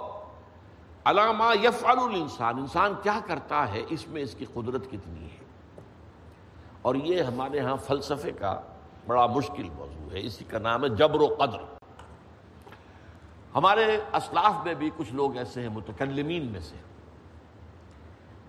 علامہ 1.04 1.44
یفعل 1.62 1.98
الانسان، 1.98 2.58
انسان 2.58 2.92
کیا 3.02 3.20
کرتا 3.26 3.72
ہے؟ 3.72 3.82
اس 3.88 4.08
میں 4.08 4.22
اس 4.22 4.34
کی 4.34 4.44
قدرت 4.44 4.90
کتنی 4.90 5.24
ہے؟ 5.24 5.44
اور 6.82 6.94
یہ 6.94 7.22
ہمارے 7.22 7.60
ہاں 7.60 7.76
فلسفے 7.76 8.32
کا 8.32 8.60
بڑا 9.06 9.26
مشکل 9.26 9.68
موضوع 9.76 10.12
ہے، 10.12 10.20
اسی 10.20 10.44
کا 10.44 10.58
نام 10.58 10.84
ہے 10.84 10.88
جبر 10.88 11.20
و 11.20 11.26
قدر۔ 11.26 11.60
ہمارے 13.54 14.00
اسلاف 14.12 14.64
میں 14.64 14.74
بھی 14.74 14.90
کچھ 14.96 15.12
لوگ 15.12 15.36
ایسے 15.36 15.62
ہیں، 15.62 15.68
متکلمین 15.68 16.52
میں 16.52 16.60
سے۔ 16.60 16.76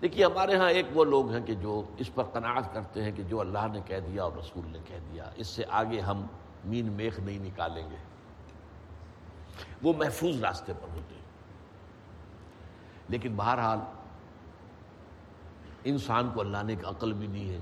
دیکھیے، 0.02 0.24
ہمارے 0.24 0.56
ہاں 0.56 0.70
ایک 0.70 0.86
وہ 0.94 1.04
لوگ 1.04 1.30
ہیں 1.30 1.40
کہ 1.40 1.54
جو 1.54 1.82
اس 1.98 2.14
پر 2.14 2.22
قناعت 2.22 2.74
کرتے 2.74 3.02
ہیں 3.02 3.12
کہ 3.12 3.22
جو 3.22 3.40
اللہ 3.40 3.66
نے 3.72 3.80
کہہ 3.86 4.00
دیا 4.00 4.22
اور 4.22 4.32
رسول 4.38 4.64
نے 4.66 4.78
کہہ 4.84 5.12
دیا، 5.12 5.30
اس 5.36 5.46
سے 5.46 5.64
آگے 5.70 6.00
ہم 6.00 6.26
مین 6.64 6.92
میخ 6.92 7.18
نہیں 7.18 7.38
نکالیں 7.38 7.90
گے۔ 7.90 8.15
وہ 9.82 9.92
محفوظ 9.96 10.40
راستے 10.40 10.72
پر 10.72 10.88
ہوتے 10.88 11.14
ہیں۔ 11.14 11.22
لیکن 13.08 13.36
بہرحال 13.36 13.78
انسان 15.84 16.30
کو 16.34 16.40
اللہ 16.40 16.62
نے 16.64 16.72
ایک 16.72 16.86
عقل 16.86 17.12
بھی 17.12 17.26
دی 17.26 17.54
ہے 17.54 17.58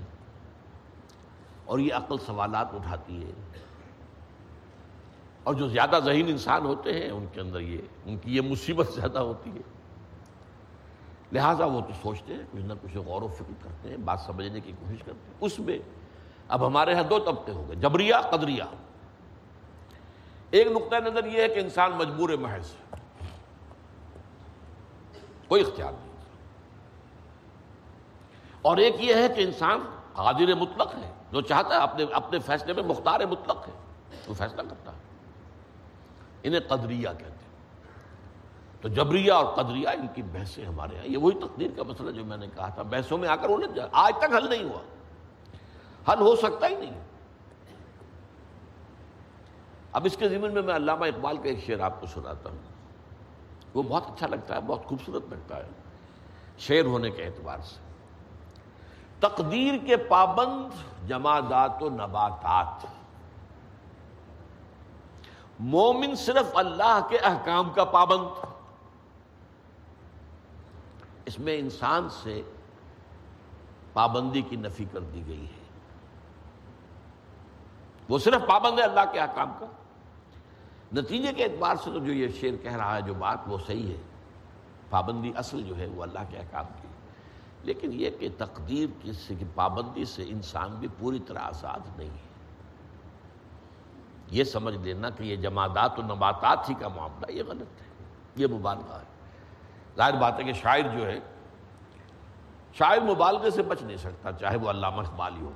اور 1.65 1.79
یہ 1.79 1.95
عقل 1.95 2.19
سوالات 2.19 2.75
اٹھاتی 2.75 3.25
ہے۔ 3.25 3.33
اور 5.43 5.55
جو 5.55 5.69
زیادہ 5.69 5.99
ذہین 6.05 6.27
انسان 6.29 6.65
ہوتے 6.65 6.93
ہیں 6.93 7.11
ان 7.11 7.27
کے 7.33 7.41
اندر 7.41 7.61
یہ، 7.61 7.79
ان 8.05 8.19
کی 8.19 8.37
یہ 8.37 8.41
مصیبت 8.41 8.89
زیادہ 8.95 9.19
ہوتی 9.19 9.51
ہے۔ 9.51 9.61
لہٰذا 11.33 11.65
وہ 11.65 11.81
تو 11.81 11.93
سوچتے 12.03 12.35
ہیں، 12.35 12.43
کچھ 12.53 12.63
نہ 12.63 12.73
کچھ 12.83 12.97
غور 12.97 13.23
و 13.23 13.29
فکر 13.29 13.53
کرتے 13.63 13.89
ہیں، 13.89 13.97
بات 13.97 14.21
سمجھنے 14.21 14.61
کی 14.61 14.73
کوشش 14.79 14.99
کرتے 14.99 15.27
ہیں۔ 15.27 15.35
اس 15.41 15.59
میں 15.59 15.79
اب 16.49 16.67
ہمارے 16.67 16.93
یہاں 16.93 17.03
دو 17.03 17.19
طبقے 17.19 17.53
ہو 17.53 17.65
گئے 17.69 17.77
جبریا 17.77 18.21
قدریا 18.21 18.65
ایک 20.51 20.67
نقطۂ 20.67 20.97
نظر 20.97 21.25
یہ 21.25 21.43
ہے 21.43 21.49
کہ 21.49 21.61
انسان 21.61 21.93
مجبور 21.93 22.29
محض 22.29 22.71
ہے۔ 22.71 22.97
کوئی 25.49 25.63
اختیار 25.63 25.93
نہیں۔ 25.93 26.13
اور 28.63 28.77
ایک 28.77 28.95
یہ 28.99 29.15
ہے 29.15 29.29
کہ 29.29 29.41
انسان 29.41 29.79
قادر 30.13 30.55
مطلق 30.55 30.95
ہے، 30.95 31.13
جو 31.33 31.41
چاہتا 31.41 31.69
ہے 31.69 31.81
اپنے 31.81 32.05
اپنے 32.13 32.39
فیصلے 32.39 32.73
میں 32.73 32.83
مختار 32.83 33.21
مطلق 33.21 33.69
ہے، 33.69 33.73
وہ 34.29 34.35
فیصلہ 34.35 34.63
کرتا 34.63 34.93
ہے۔ 34.93 34.97
انہیں 36.43 36.61
قدریہ 36.69 37.09
کہتے 37.19 37.25
ہیں۔ 37.25 37.45
تو 38.81 38.89
جبریہ 38.89 39.33
اور 39.33 39.57
قدریہ 39.57 39.89
ان 39.89 40.07
کی 40.15 40.23
بحثیں 40.23 40.65
ہمارے 40.65 40.95
یہاں، 40.95 41.07
یہ 41.07 41.17
وہی 41.17 41.39
تقدیر 41.39 41.71
کا 41.77 41.83
مسئلہ 41.83 42.11
جو 42.11 42.25
میں 42.25 42.37
نے 42.37 42.47
کہا 42.57 42.69
تھا۔ 42.69 42.83
بحثوں 42.83 43.19
میں 43.19 43.29
آ 43.29 43.37
کر 43.37 43.49
انہیں 43.49 43.87
آج 43.93 44.13
تک 44.19 44.35
حل 44.37 44.49
نہیں 44.51 44.65
ہوا۔ 44.65 44.83
حل 46.13 46.21
ہو 46.21 46.37
سکتا 46.37 46.69
ہی 46.69 46.75
نہیں۔ 46.75 47.01
اب 49.95 50.05
اس 50.05 50.17
کے 50.17 50.29
ضمن 50.29 50.55
میں 50.55 50.63
میں 50.63 50.77
علامہ 50.77 51.05
اقبال 51.05 51.37
کا 51.37 51.45
ایک 51.45 51.65
شعر 51.67 51.81
آپ 51.81 52.01
کو 52.01 52.07
سناتا 52.07 52.51
ہوں۔ 52.51 52.59
وہ 53.75 53.83
بہت 53.83 54.05
اچھا 54.07 54.27
لگتا 54.27 54.55
ہے، 54.55 54.61
بہت 54.61 54.85
خوبصورت 54.85 55.23
لگتا 55.31 55.57
ہے، 55.57 55.69
شعر 56.59 56.85
ہونے 56.85 57.11
کے 57.11 57.25
اعتبار 57.25 57.59
سے۔ 57.59 57.81
تقدیر 59.21 59.75
کے 59.87 59.97
پابند 59.97 60.69
جمادات 61.09 61.83
و 61.83 61.91
نباتات۔ 61.91 62.87
مومن 65.59 66.17
صرف 66.17 66.57
اللہ 66.57 67.07
کے 67.09 67.19
احکام 67.19 67.71
کا 67.71 67.85
پابند۔ 67.85 68.47
اس 71.25 71.39
میں 71.39 71.59
انسان 71.59 72.09
سے 72.23 72.43
پابندی 73.93 74.43
کی 74.43 74.57
نفی 74.57 74.85
کر 74.85 75.01
دی 75.01 75.27
گئی 75.27 75.47
ہے۔ 75.47 75.65
وہ 78.09 78.19
صرف 78.19 78.47
پابند 78.47 78.79
ہے 78.79 78.85
اللہ 78.85 79.13
کے 79.13 79.21
احکام 79.21 79.53
کا۔ 79.59 79.67
نتیجے 80.95 81.33
کے 81.33 81.45
اعتبار 81.45 81.77
سے 81.77 81.91
تو 81.91 81.99
جو 81.99 82.13
یہ 82.13 82.29
شعر 82.29 82.63
کہہ 82.63 82.77
رہا 82.77 82.97
ہے، 82.97 83.03
جو 83.03 83.15
بات 83.15 83.39
وہ 83.47 83.59
صحیح 83.67 83.93
ہے۔ 83.93 84.03
پابندی 84.91 85.33
اصل 85.37 85.63
جو 85.63 85.79
ہے 85.79 85.87
وہ 85.87 86.03
اللہ 86.03 86.19
کے 86.29 86.37
احکام 86.37 86.65
کی 86.83 86.89
لیکن 87.63 87.91
یہ 87.93 88.11
کہ 88.11 88.29
تقدیر 88.39 88.87
کی 89.29 89.45
پابندی 89.55 90.05
سے 90.05 90.25
انسان 90.29 90.75
بھی 90.75 90.89
پوری 90.99 91.19
طرح 91.19 91.39
آزاد 91.39 91.99
نہیں 91.99 92.11
ہے۔ 92.11 92.35
یہ 94.31 94.45
سمجھ 94.45 94.77
لینا 94.77 95.11
کہ 95.11 95.23
یہ 95.23 95.37
جمادات 95.37 95.99
و 95.99 96.03
نباتات 96.03 96.71
ہی 96.71 96.75
کا 96.75 96.89
معاملہ، 96.89 97.33
یہ 97.33 97.43
غلط 97.47 97.81
ہے۔ 97.81 97.87
یہ 98.37 98.47
مبالغہ 98.47 98.99
ہے۔ 98.99 99.05
ظاہر 99.97 100.13
بات 100.13 100.39
ہے 100.39 100.45
کہ 100.45 100.53
شاعر 100.53 100.97
جو 100.99 101.07
ہے، 101.07 101.19
شاعر 102.73 102.99
مبالغے 102.99 103.51
سے 103.51 103.63
بچ 103.63 103.83
نہیں 103.83 103.97
سکتا، 103.97 104.33
چاہے 104.33 104.57
وہ 104.57 104.71
علامہ 104.71 105.03
اقبال 105.03 105.37
ہی 105.37 105.41
ہو، 105.41 105.51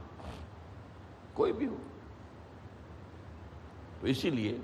کوئی 1.35 1.53
بھی 1.53 1.67
ہو۔ 1.67 1.77
تو 4.01 4.07
اسی 4.07 4.31
لیے 4.31 4.59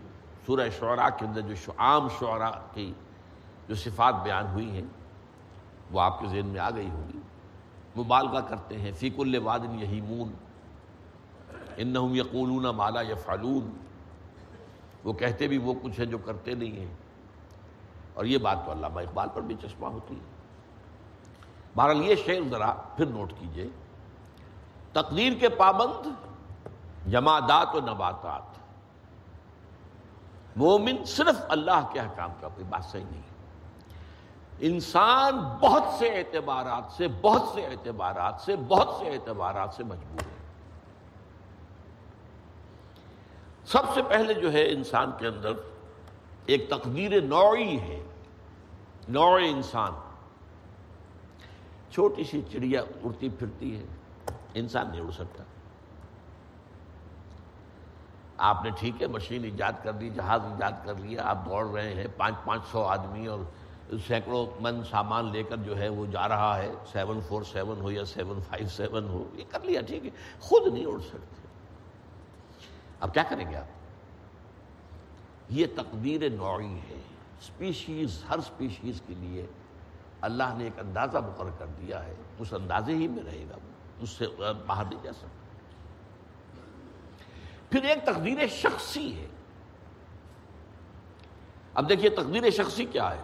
سورہ 0.47 0.71
شعراء 0.79 1.09
کے 1.19 1.27
اندر 1.27 1.41
جو 1.41 1.55
عام 1.77 2.09
شعراء 2.21 2.59
کی 2.75 2.93
جو 3.69 3.75
صفات 3.75 4.15
بیان 4.23 4.47
ہوئی 4.47 4.71
ہیں، 4.71 4.87
وہ 5.91 6.01
آپ 6.01 6.21
کے 6.21 6.27
ذہن 6.27 6.47
میں 6.47 6.61
آ 6.61 6.71
گئی 6.71 6.91
ہوگی۔ 6.91 7.19
مبالغہ 8.01 8.41
کرتے 8.41 8.79
ہیں 8.79 8.93
فیق 8.93 9.15
الوادن 9.19 9.79
یہی 9.79 10.01
مون 10.01 10.33
انہم 11.77 12.15
یقولون 12.15 12.63
مالا 12.63 13.01
یفعلون۔ 13.01 13.71
وہ 15.05 15.13
کہتے 15.13 15.47
بھی 15.47 15.59
وہ 15.59 15.75
کچھ 15.83 16.01
ہے 16.01 16.07
جو 16.07 16.19
کرتے 16.19 16.55
نہیں 16.55 16.73
ہیں۔ 16.73 16.95
اور 18.15 18.25
یہ 18.25 18.39
بات 18.39 18.59
تو 18.67 18.73
علامہ 18.73 19.01
اقبال 19.01 19.29
پر 19.35 19.41
بھی 19.41 19.55
چشمہ 19.63 19.87
ہوتی 19.87 20.15
ہے۔ 20.15 20.21
بہرحال 21.77 22.05
یہ 22.05 22.15
شعر 22.27 22.49
ذرا 22.51 22.73
پھر 22.73 23.07
نوٹ 23.07 23.33
کیجیے۔ 23.39 23.69
تقدیر 24.93 25.33
کے 25.41 25.49
پابند 25.49 26.09
جمادات 27.11 27.75
و 27.75 27.81
نباتات۔ 27.81 28.64
مومن 30.57 31.05
صرف 31.05 31.43
اللہ 31.49 31.89
کے 31.93 32.01
حکام 32.01 32.31
کا 32.41 32.49
کوئی 32.49 32.65
بات 32.69 32.85
صحیح 32.85 33.05
نہیں 33.11 33.23
انسان 34.59 35.39
بہت 35.61 35.83
سے 35.99 36.09
اعتبارات 36.09 36.93
سے، 36.93 37.09
بہت 37.09 37.43
سے 37.55 37.67
اعتبارات 37.67 38.35
سے، 38.45 38.57
بہت 38.57 38.97
سے 38.99 39.11
اعتبارات 39.11 39.75
سے 39.75 39.85
مجبور 39.85 40.21
ہے۔ 40.21 40.35
سب 43.65 43.83
سے 43.95 44.03
پہلے 44.03 44.35
جو 44.35 44.53
ہے 44.53 44.73
انسان 44.73 45.11
کے 45.19 45.27
اندر 45.27 45.53
ایک 46.47 46.71
تقدیر 46.71 47.21
نوعی 47.21 47.81
ہے، 47.81 48.03
نوع 49.09 49.39
انسان۔ 49.39 49.93
چھوٹی 51.91 52.25
سی 52.25 52.43
چڑیا 52.53 52.81
اڑتی 53.05 53.29
پھرتی 53.29 53.79
ہے، 53.79 53.85
انسان 54.55 54.91
نہیں 54.91 55.01
اڑ 55.01 55.11
سکتا۔ 55.11 55.43
آپ 58.37 58.65
نے 58.65 58.71
ٹھیک 58.71 59.03
ہے، 59.03 59.07
مشین 59.07 59.45
ایجاد 59.45 59.73
کر 59.83 59.93
دی، 59.93 60.11
جہاز 60.11 60.41
ایجاد 60.45 60.73
کر 60.85 60.95
لیا، 60.95 61.23
آپ 61.25 61.39
دوڑ 61.47 61.67
رہے 61.67 61.95
ہیں، 61.95 62.07
پانچ 62.17 62.35
پانچ 62.45 62.63
سو 62.73 62.83
آدمی 62.83 63.27
اور 63.27 63.39
سینکڑوں 64.07 64.47
من 64.61 64.85
سامان 64.91 65.33
لے 65.33 65.43
کر 65.43 65.57
جو 65.57 65.79
ہے 65.79 65.89
وہ 65.89 66.07
جا 66.07 66.29
رہا 66.29 66.59
ہے۔ 66.59 66.73
سیون 66.93 67.21
فور 67.29 67.43
سیون 67.43 67.81
ہو 67.81 67.91
یا 67.91 68.05
سیون 68.05 68.41
فائیو 68.49 68.69
سیون 68.69 69.09
ہو، 69.09 69.25
یہ 69.35 69.45
کر 69.49 69.61
لیا، 69.61 69.81
ٹھیک 69.81 70.05
ہے۔ 70.05 70.11
خود 70.41 70.75
نہیں 70.75 70.87
اڑ 70.87 71.01
سکتے۔ 71.01 71.47
اب 73.01 73.15
کیا 73.15 73.23
کریں 73.29 73.51
گے 73.51 73.57
آپ؟ 73.57 73.65
یہ 75.49 75.67
تقدیر 75.77 76.31
نوعی 76.31 76.75
ہے۔ 76.75 77.01
اسپیشیز 77.41 78.23
ہر 78.31 78.39
اسپیشیز 78.39 79.03
کے 79.07 79.15
لیے 79.15 79.47
اللہ 80.21 80.55
نے 80.57 80.65
ایک 80.65 80.79
اندازہ 80.79 81.19
مقرر 81.19 81.51
کر 81.59 81.67
دیا 81.67 82.05
ہے۔ 82.05 82.15
اس 82.39 82.53
اندازے 82.53 82.93
ہی 82.95 83.09
میں 83.09 83.23
رہے 83.23 83.45
گا۔ 83.51 83.57
اس 84.01 84.11
سے 84.11 84.27
باہر 84.67 84.85
نہیں 84.85 85.03
جا 85.03 85.13
سکتا۔ 85.13 85.44
پھر 87.71 87.83
ایک 87.83 87.99
تقدیر 88.05 88.47
شخصی 88.47 89.21
ہے۔ 89.21 89.27
اب 91.75 91.89
دیکھیے 91.89 92.11
تقدیر 92.11 92.51
شخصی 92.51 92.85
کیا 92.85 93.15
ہے۔ 93.15 93.23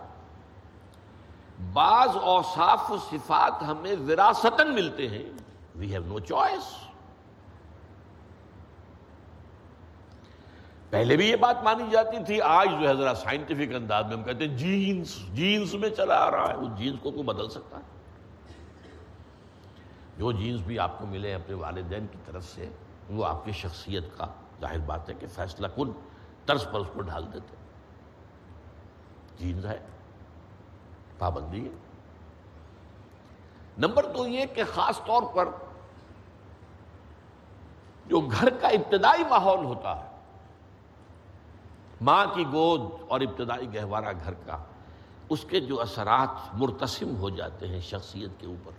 بعض 1.73 2.09
اوصاف 2.23 2.91
و 2.91 2.97
صفات 2.97 3.63
ہمیں 3.63 3.97
وراثتاً 4.09 4.75
ملتے 4.75 5.09
ہیں۔ 5.09 5.23
وی 5.75 5.93
ہیو 5.93 6.03
نو 6.07 6.19
چوائس 6.19 6.77
پہلے 10.91 11.17
بھی 11.17 11.31
یہ 11.31 11.37
بات 11.37 11.63
مانی 11.63 11.85
جاتی 11.91 12.17
تھی، 12.27 12.41
آج 12.41 12.69
جو 12.81 12.89
ہے 12.89 12.95
ذرا 12.95 13.15
سائنٹیفک 13.15 13.75
انداز 13.75 14.05
میں 14.05 14.17
ہم 14.17 14.23
کہتے 14.23 14.49
ہیں 14.49 14.57
جینس 14.57 15.19
جینس 15.35 15.75
میں 15.75 15.91
چلا 15.91 16.15
آ 16.15 16.31
رہا 16.31 16.49
ہے۔ 16.49 16.57
وہ 16.57 16.77
جینس 16.77 16.97
کو 17.03 17.11
کوئی 17.11 17.23
بدل 17.23 17.49
سکتا 17.49 17.77
ہے۔ 17.77 17.83
جو 20.19 20.33
جینس 20.33 20.61
بھی 20.61 20.79
آپ 20.79 20.99
کو 20.99 21.07
ملے 21.07 21.35
اپنے 21.35 21.55
والدین 21.55 22.07
کی 22.07 22.19
طرف 22.27 22.45
سے 22.45 22.69
وہ 23.11 23.25
آپ 23.27 23.45
کی 23.45 23.53
شخصیت 23.53 24.05
کا 24.17 24.27
ظاہر 24.61 24.79
بات 24.79 25.09
ہے 25.09 25.15
کہ 25.15 25.27
فیصلہ 25.27 25.67
کن 25.67 25.91
طرز 26.47 26.65
پر 26.73 26.81
اس 26.81 26.91
کو 26.93 27.03
ڈھال 27.03 27.33
دیتے 27.33 27.57
جینس 29.39 29.65
ہے 29.65 29.79
پابندی 31.19 31.65
ہے۔ 31.65 31.73
نمبر 33.79 34.07
دو 34.15 34.27
یہ 34.27 34.47
کہ 34.55 34.65
خاص 34.65 35.01
طور 35.07 35.23
پر 35.35 35.49
جو 38.07 38.21
گھر 38.21 38.51
کا 38.51 38.69
ابتدائی 38.69 39.25
ماحول 39.31 39.65
ہوتا 39.65 39.97
ہے، 39.97 40.09
ماں 42.01 42.25
کی 42.35 42.45
گود 42.53 42.83
اور 43.09 43.21
ابتدائی 43.21 43.75
گہوارہ 43.75 44.13
گھر 44.25 44.35
کا، 44.47 44.57
اس 45.29 45.45
کے 45.49 45.61
جو 45.61 45.81
اثرات 45.81 46.55
مرتسم 46.55 47.17
ہو 47.17 47.31
جاتے 47.31 47.69
ہیں 47.69 47.81
شخصیت 47.81 48.41
کے 48.41 48.47
اوپر، 48.47 48.73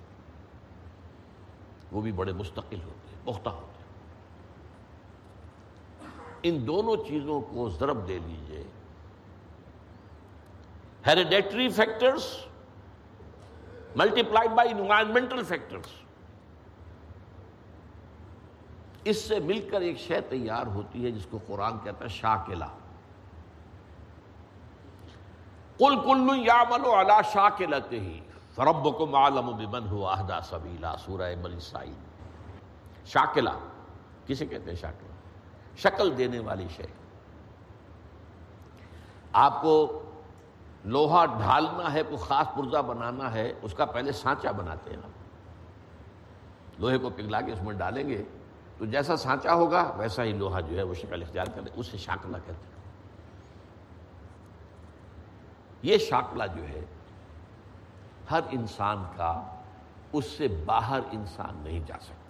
وہ 1.91 2.01
بھی 2.01 2.11
بڑے 2.11 2.33
مستقل 2.33 2.81
ہوتے 2.83 3.05
ہیں، 3.09 3.25
پختہ 3.25 3.49
ہوتے 3.49 3.65
ہیں۔ 3.65 3.80
ان 6.43 6.67
دونوں 6.67 6.95
چیزوں 7.07 7.39
کو 7.41 7.69
ضرب 7.69 8.07
دے 8.07 8.17
لیجیے 8.27 8.63
hereditary 11.07 11.69
factors 11.69 12.25
multiplied 14.23 14.51
by 14.55 14.69
environmental 14.69 15.43
factors 15.43 15.99
اس 19.03 19.21
سے 19.21 19.39
مل 19.39 19.67
کر 19.71 19.81
ایک 19.81 19.97
شے 19.97 20.19
تیار 20.29 20.67
ہوتی 20.67 21.05
ہے 21.05 21.11
جس 21.11 21.25
کو 21.29 21.39
قرآن 21.47 21.77
کہتا 21.83 22.03
ہے 22.03 22.09
شاکلہ 22.09 22.65
کل 25.77 25.95
کلو 26.03 26.35
یا 26.35 26.63
ملو 26.69 26.95
اللہ 26.95 27.21
شاہ 27.33 27.49
کے 27.57 27.65
لتے 27.65 27.99
ہی 27.99 28.19
فرب 28.55 28.97
کو 28.97 29.05
معلوم 29.05 29.65
بن 29.71 29.87
ہوا 29.87 30.13
اہدا 30.13 30.41
سبیلا، 30.41 30.95
سورہ 30.97 31.35
مل 31.41 31.59
سائی 31.59 31.93
شاکلا 33.05 33.57
کسے 34.27 34.45
کہتے 34.45 34.69
ہیں 34.71 34.77
شاکلا 34.77 35.10
شکل 35.77 36.17
دینے 36.17 36.39
والی 36.39 36.67
شے۔ 36.75 36.85
آپ 39.33 39.61
کو 39.61 40.01
لوہا 40.85 41.25
ڈھالنا 41.25 41.93
ہے، 41.93 42.03
کوئی 42.03 42.17
خاص 42.17 42.47
پرزا 42.55 42.81
بنانا 42.81 43.33
ہے، 43.33 43.53
اس 43.61 43.73
کا 43.73 43.85
پہلے 43.85 44.11
سانچا 44.11 44.51
بناتے 44.51 44.89
ہیں 44.89 44.97
آپ 44.97 45.21
لوہے 46.79 46.97
کو 46.97 47.09
پگھلا 47.09 47.41
کے 47.41 47.51
اس 47.51 47.63
میں 47.63 47.73
ڈالیں 47.73 48.09
گے، 48.09 48.23
تو 48.77 48.85
جیسا 48.85 49.15
سانچا 49.15 49.53
ہوگا، 49.53 49.93
ویسا 49.97 50.23
ہی 50.23 50.31
لوہا 50.31 50.59
جو 50.59 50.77
ہے 50.77 50.83
وہ 50.83 50.93
شکل 50.93 51.21
اختیار 51.21 51.45
کرے۔ 51.45 51.69
اسے 51.75 51.97
شاکلا 51.97 52.37
کہتے 52.37 52.53
ہیں۔ 52.53 52.71
یہ 55.81 55.97
شاکلہ 55.97 56.43
جو 56.55 56.67
ہے، 56.67 56.85
ہر 58.31 58.39
انسان 58.51 59.03
کا، 59.15 59.57
اس 60.13 60.25
سے 60.25 60.47
باہر 60.65 60.99
انسان 61.11 61.57
نہیں 61.63 61.79
جا 61.87 61.95
سکتا۔ 62.01 62.20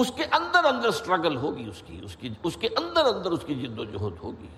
اس 0.00 0.12
کے 0.16 0.24
اندر 0.24 0.64
اندر 0.64 0.90
سٹرگل 0.90 1.36
ہوگی 1.36 1.68
اس 1.68 1.82
کی 1.86 2.00
اس 2.02 2.16
کی، 2.16 2.34
اس 2.42 2.56
کے 2.56 2.66
اندر 2.66 3.04
اندر 3.04 3.30
اس 3.30 3.40
کی 3.46 3.54
جد 3.54 3.78
و 3.78 3.84
جہد 3.84 4.18
ہوگی۔ 4.22 4.48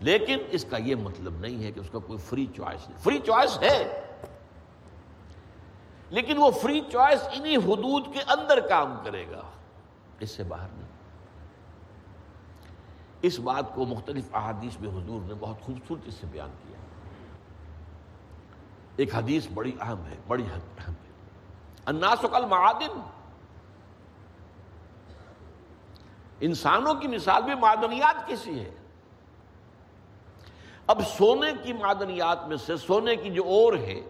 لیکن 0.00 0.38
اس 0.50 0.64
کا 0.70 0.76
یہ 0.76 0.94
مطلب 0.94 1.32
نہیں 1.32 1.64
ہے 1.64 1.72
کہ 1.72 1.80
اس 1.80 1.86
کا 1.92 1.98
کوئی 1.98 2.18
فری 2.18 2.46
چوائس 2.56 2.88
نہیں۔ 2.88 2.98
فری 2.98 3.18
چوائس 3.18 3.58
ہے۔ 3.58 4.00
لیکن 6.10 6.36
وہ 6.36 6.50
فری 6.50 6.80
چوائس 6.92 7.20
انہی 7.32 7.56
حدود 7.56 8.04
کے 8.14 8.20
اندر 8.26 8.60
کام 8.60 8.94
کرے 9.04 9.30
گا۔ 9.30 9.42
اس 10.20 10.30
سے 10.30 10.42
باہر 10.42 10.68
نہیں۔ 10.72 10.88
اس 13.22 13.38
بات 13.38 13.74
کو 13.74 13.84
مختلف 13.84 14.24
احادیث 14.32 14.80
میں 14.80 14.90
حضور 14.90 15.20
نے 15.26 15.34
بہت 15.34 15.60
خوبصورتی 15.60 16.10
سے 16.10 16.26
بیان 16.30 16.50
کیا۔ 16.66 16.78
ایک 18.96 19.14
حدیث 19.14 19.46
بڑی 19.54 19.72
اہم 19.80 20.06
ہے، 20.06 20.16
بڑی 20.26 20.44
اہم 20.44 20.92
ہے۔ 20.92 20.94
الناس 21.84 22.24
کل 22.32 22.46
معادن 22.46 23.00
انسانوں 26.40 26.94
کی 26.94 27.08
مثال 27.08 27.42
بھی 27.42 27.54
معدنیات 27.54 28.28
کسی 28.28 28.60
ہے؟ 28.60 28.74
اب 30.86 31.00
سونے 31.06 31.52
کی 31.62 31.72
معدنیات 31.72 32.48
میں 32.48 32.56
سے 32.56 32.76
سونے 32.76 33.16
کی 33.16 33.30
جو 33.30 33.44
اور 33.44 33.72
ہے، 33.72 34.00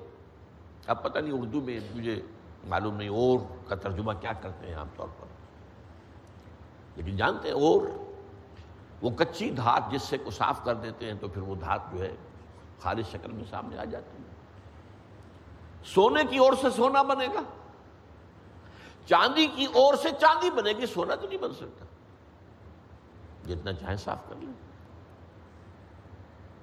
اب 0.86 1.02
پتہ 1.02 1.18
نہیں 1.18 1.32
اردو 1.32 1.60
میں 1.60 1.80
مجھے 1.94 2.22
معلوم 2.64 2.96
نہیں 2.96 3.08
اور 3.08 3.38
کا 3.68 3.74
ترجمہ 3.74 4.12
کیا 4.12 4.32
کرتے 4.32 4.66
ہیں 4.66 4.74
عام 4.74 4.88
طور 4.96 5.08
پر۔ 5.20 5.26
لیکن 6.96 7.16
جانتے 7.16 7.48
ہیں 7.48 7.54
اور، 7.54 7.80
وہ 9.02 9.10
کچی 9.10 9.50
دھات 9.50 9.82
جس 9.90 10.02
سے 10.02 10.18
کو 10.18 10.30
صاف 10.30 10.64
کر 10.64 10.74
دیتے 10.74 11.06
ہیں 11.06 11.14
تو 11.20 11.28
پھر 11.28 11.42
وہ 11.42 11.54
دھات 11.54 11.80
جو 11.92 12.02
ہے 12.02 12.16
خالص 12.80 13.06
شکل 13.06 13.32
میں 13.32 13.44
سامنے 13.50 13.78
آ 13.78 13.84
جاتی 13.84 14.18
ہے۔ 14.18 14.34
سونے 15.84 16.22
کی 16.30 16.38
اور 16.38 16.52
سے 16.60 16.70
سونا 16.70 17.02
بنے 17.02 17.26
گا۔ 17.34 17.40
چاندی 19.06 19.46
کی 19.46 19.64
اور 19.64 19.94
سے 19.94 20.08
چاندی 20.20 20.50
بنے 20.50 20.72
گی، 20.72 20.86
سونا 20.86 21.14
تو 21.14 21.28
نہیں 21.28 21.38
بن 21.38 21.54
سکتا۔ 21.54 21.84
جتنا 23.46 23.72
چاہے 23.72 23.96
صاف 23.96 24.18
کر 24.28 24.34
لیں۔ 24.36 24.52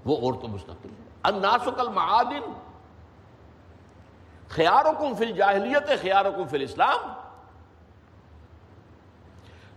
وہ 0.06 0.18
اور 0.18 0.42
تو 0.42 0.48
مستقل 0.48 0.90
ہے 1.00 1.10
الناسکل 1.24 1.88
معادن 1.88 2.54
خیارکم 4.50 5.16
فی 5.16 5.26
الجاہلیت، 5.26 6.02
خیارکم 6.02 6.48
فی 6.48 6.58
الاسلام۔ 6.58 7.14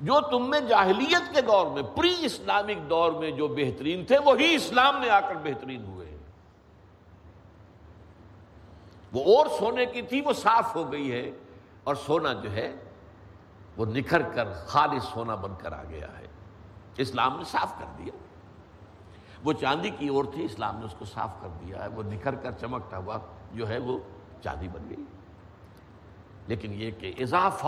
جو 0.00 0.20
تم 0.20 0.50
میں 0.50 0.60
جاہلیت 0.60 1.34
کے 1.34 1.40
دور 1.40 1.66
میں، 1.66 1.82
پری 1.82 2.16
اسلامک 2.20 2.90
دور 2.90 3.12
میں 3.12 3.30
جو 3.30 3.48
بہترین 3.48 4.04
تھے، 4.04 4.18
وہی 4.18 4.54
اسلام 4.54 5.00
میں 5.00 5.10
آ 5.10 5.20
کر 5.20 5.34
بہترین 5.34 5.84
ہوئے 5.84 6.16
وہ 9.12 9.38
اور 9.38 9.46
سونے 9.58 9.86
کی 9.86 10.02
تھی، 10.02 10.20
وہ 10.20 10.32
صاف 10.32 10.76
ہو 10.76 10.92
گئی 10.92 11.12
ہے۔ 11.12 11.30
اور 11.84 11.94
سونا 11.94 12.32
جو 12.32 12.52
ہے، 12.52 12.74
وہ 13.76 13.86
نکھر 13.86 14.22
کر 14.22 14.52
خالص 14.52 15.04
سونا 15.04 15.34
بن 15.34 15.54
کر 15.58 15.72
آ 15.72 15.82
گیا 15.84 16.18
ہے۔ 16.18 16.26
اسلام 16.96 17.36
نے 17.38 17.44
صاف 17.44 17.78
کر 17.78 17.86
دیا۔ 17.98 18.16
وہ 19.44 19.52
چاندی 19.52 19.90
کی 19.90 20.08
اور 20.08 20.24
تھی، 20.24 20.44
اسلام 20.44 20.78
نے 20.78 20.84
اس 20.84 20.94
کو 20.98 21.04
صاف 21.04 21.40
کر 21.40 21.48
دیا۔ 21.48 21.82
ہے 21.82 21.88
وہ 21.88 22.02
نکھر 22.02 22.34
کر 22.34 22.50
چمکتا 22.52 22.96
ہوا 22.96 23.18
جو 23.52 23.68
ہے 23.68 23.78
وہ 23.78 23.98
چاندی 24.44 24.68
بن 24.68 24.90
گئی۔ 24.90 25.04
لیکن 26.46 26.72
یہ 26.72 26.90
کہ 26.90 27.14
اضافہ 27.18 27.66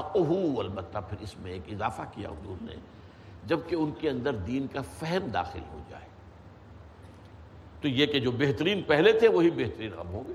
البتہ 0.58 0.98
پھر 1.08 1.16
اس 1.20 1.38
میں 1.38 1.52
ایک 1.52 1.72
اضافہ 1.72 2.02
کیا 2.14 2.28
حضور 2.28 2.56
نے 2.60 2.74
جبکہ 3.44 3.74
ان 3.74 3.90
کے 4.00 4.10
اندر 4.10 4.34
دین 4.34 4.66
کا 4.66 4.80
فہم 4.98 5.26
داخل 5.26 5.60
ہو 5.72 5.78
جائے۔ 5.88 6.08
تو 7.80 7.88
یہ 7.88 8.06
کہ 8.06 8.20
جو 8.20 8.30
بہترین 8.30 8.82
پہلے 8.82 9.12
تھے، 9.12 9.28
وہی 9.28 9.50
بہترین 9.50 9.90
اب 9.98 10.06
ہوں 10.06 10.22
گے۔ 10.28 10.32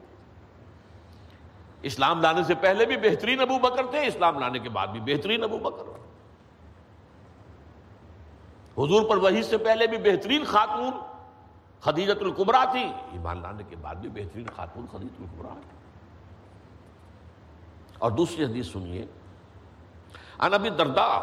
اسلام 1.82 2.22
لانے 2.22 2.44
سے 2.44 2.56
پہلے 2.56 2.86
بھی 2.86 2.98
بہترین 2.98 3.40
ابو 3.40 3.60
بکر 3.60 3.86
تھے، 3.86 4.08
اسلام 4.08 4.40
لانے 4.40 4.60
کے 4.60 4.70
بعد 4.70 4.88
بھی 4.88 5.00
بہترین 5.00 5.44
ابو 5.44 5.58
بکر۔ 5.58 6.03
حضور 8.78 9.10
پر 9.10 9.18
وہی 9.18 9.44
سے 9.44 9.58
پہلے 9.58 9.88
بھی 9.88 9.98
بہترین 9.98 10.46
خاتون 10.46 10.92
خدیجت 11.80 12.22
القبرا 12.22 12.64
تھی۔ 12.72 12.84
ایمان 13.12 13.42
لانے 13.42 13.64
کے 13.70 13.76
بعد 13.76 13.96
بھی 13.96 14.10
بہترین 14.10 14.46
خاتون 14.56 14.86
خدیجت 14.92 15.22
القبرا 15.22 15.54
تھی۔ 15.54 15.78
اور 17.98 18.12
دوسری 18.12 18.46
حدیث 18.46 18.72
سنیے۔ 18.72 19.06
ان 20.40 20.54
ابی 20.54 20.70
دردا 20.70 21.20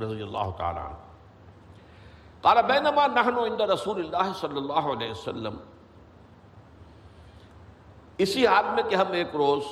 رضی 0.00 0.22
اللہ 0.22 0.50
تعالی 0.58 0.94
قال 2.40 2.56
بینما 2.66 3.06
نحن 3.06 3.38
عند 3.38 3.60
رسول 3.60 3.98
اللہ 3.98 4.32
صلی 4.40 4.56
اللہ 4.56 4.72
علیہ 4.72 5.10
وسلم۔ 5.10 5.56
اسی 8.18 8.46
حال 8.46 8.64
میں 8.74 8.82
کہ 8.82 8.94
ہم 8.94 9.12
ایک 9.12 9.36
روز 9.36 9.62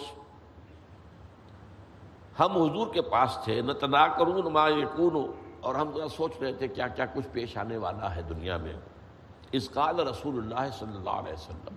ہم 2.41 2.53
حضور 2.53 2.95
کے 2.95 3.03
پاس 3.03 3.39
تھے۔ 3.45 3.61
نہ 3.63 3.73
تنا 3.73 4.07
کروں 4.07 4.51
ما 4.51 4.69
اور 5.67 5.75
ہم 5.75 5.93
ذرا 5.97 6.09
سوچ 6.09 6.33
رہے 6.41 6.53
تھے 6.53 6.69
کیا 6.69 6.89
کیا 6.89 7.07
کچھ 7.07 7.27
پیش 7.33 7.57
آنے 7.57 7.77
والا 7.77 8.17
ہے 8.17 8.23
دنیا 8.23 8.57
میں۔ 8.57 8.73
اس 9.53 9.71
قال 9.71 10.01
رسول 10.01 10.39
اللہ 10.39 10.71
صلی 10.79 10.97
اللہ 10.97 11.11
علیہ 11.11 11.33
وسلم۔ 11.33 11.75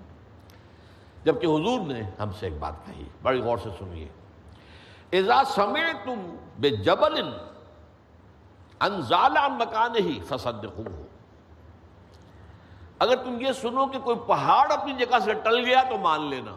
جبکہ 1.24 1.46
حضور 1.46 1.80
نے 1.88 2.02
ہم 2.20 2.32
سے 2.40 2.46
ایک 2.46 2.60
بات 2.60 2.74
کہی، 2.86 3.04
بڑی 3.22 3.40
غور 3.40 3.58
سے 3.58 3.70
سنیے۔ 3.80 4.08
اذا 5.12 5.44
سمعتم 5.44 6.36
بجبل 6.58 7.34
انزال 8.80 9.32
مکان 9.32 9.96
ہی 9.96 10.20
فصدقوه۔ 10.28 11.02
اگر 13.00 13.16
تم 13.16 13.42
یہ 13.42 13.52
سنو 13.52 13.88
کہ 13.88 14.00
کوئی 14.00 14.18
پہاڑ 14.28 14.72
اپنی 14.72 14.94
جگہ 14.94 15.20
سے 15.20 15.34
ٹل 15.34 15.66
گیا 15.66 15.84
تو 15.90 15.98
مان 15.98 16.26
لینا۔ 16.26 16.56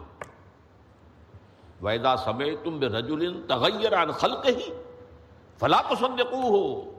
وَإِذَا 1.81 2.15
سَمِعْتُمْ 2.17 2.79
بِرَجُلٍ 2.79 3.47
تَغَيَّرَ 3.47 3.95
عَنْ 3.95 4.13
خَلْقِهِ 4.13 4.61
فَلَا 5.59 5.81
تُصَدِّقُوهُ۔ 5.81 6.92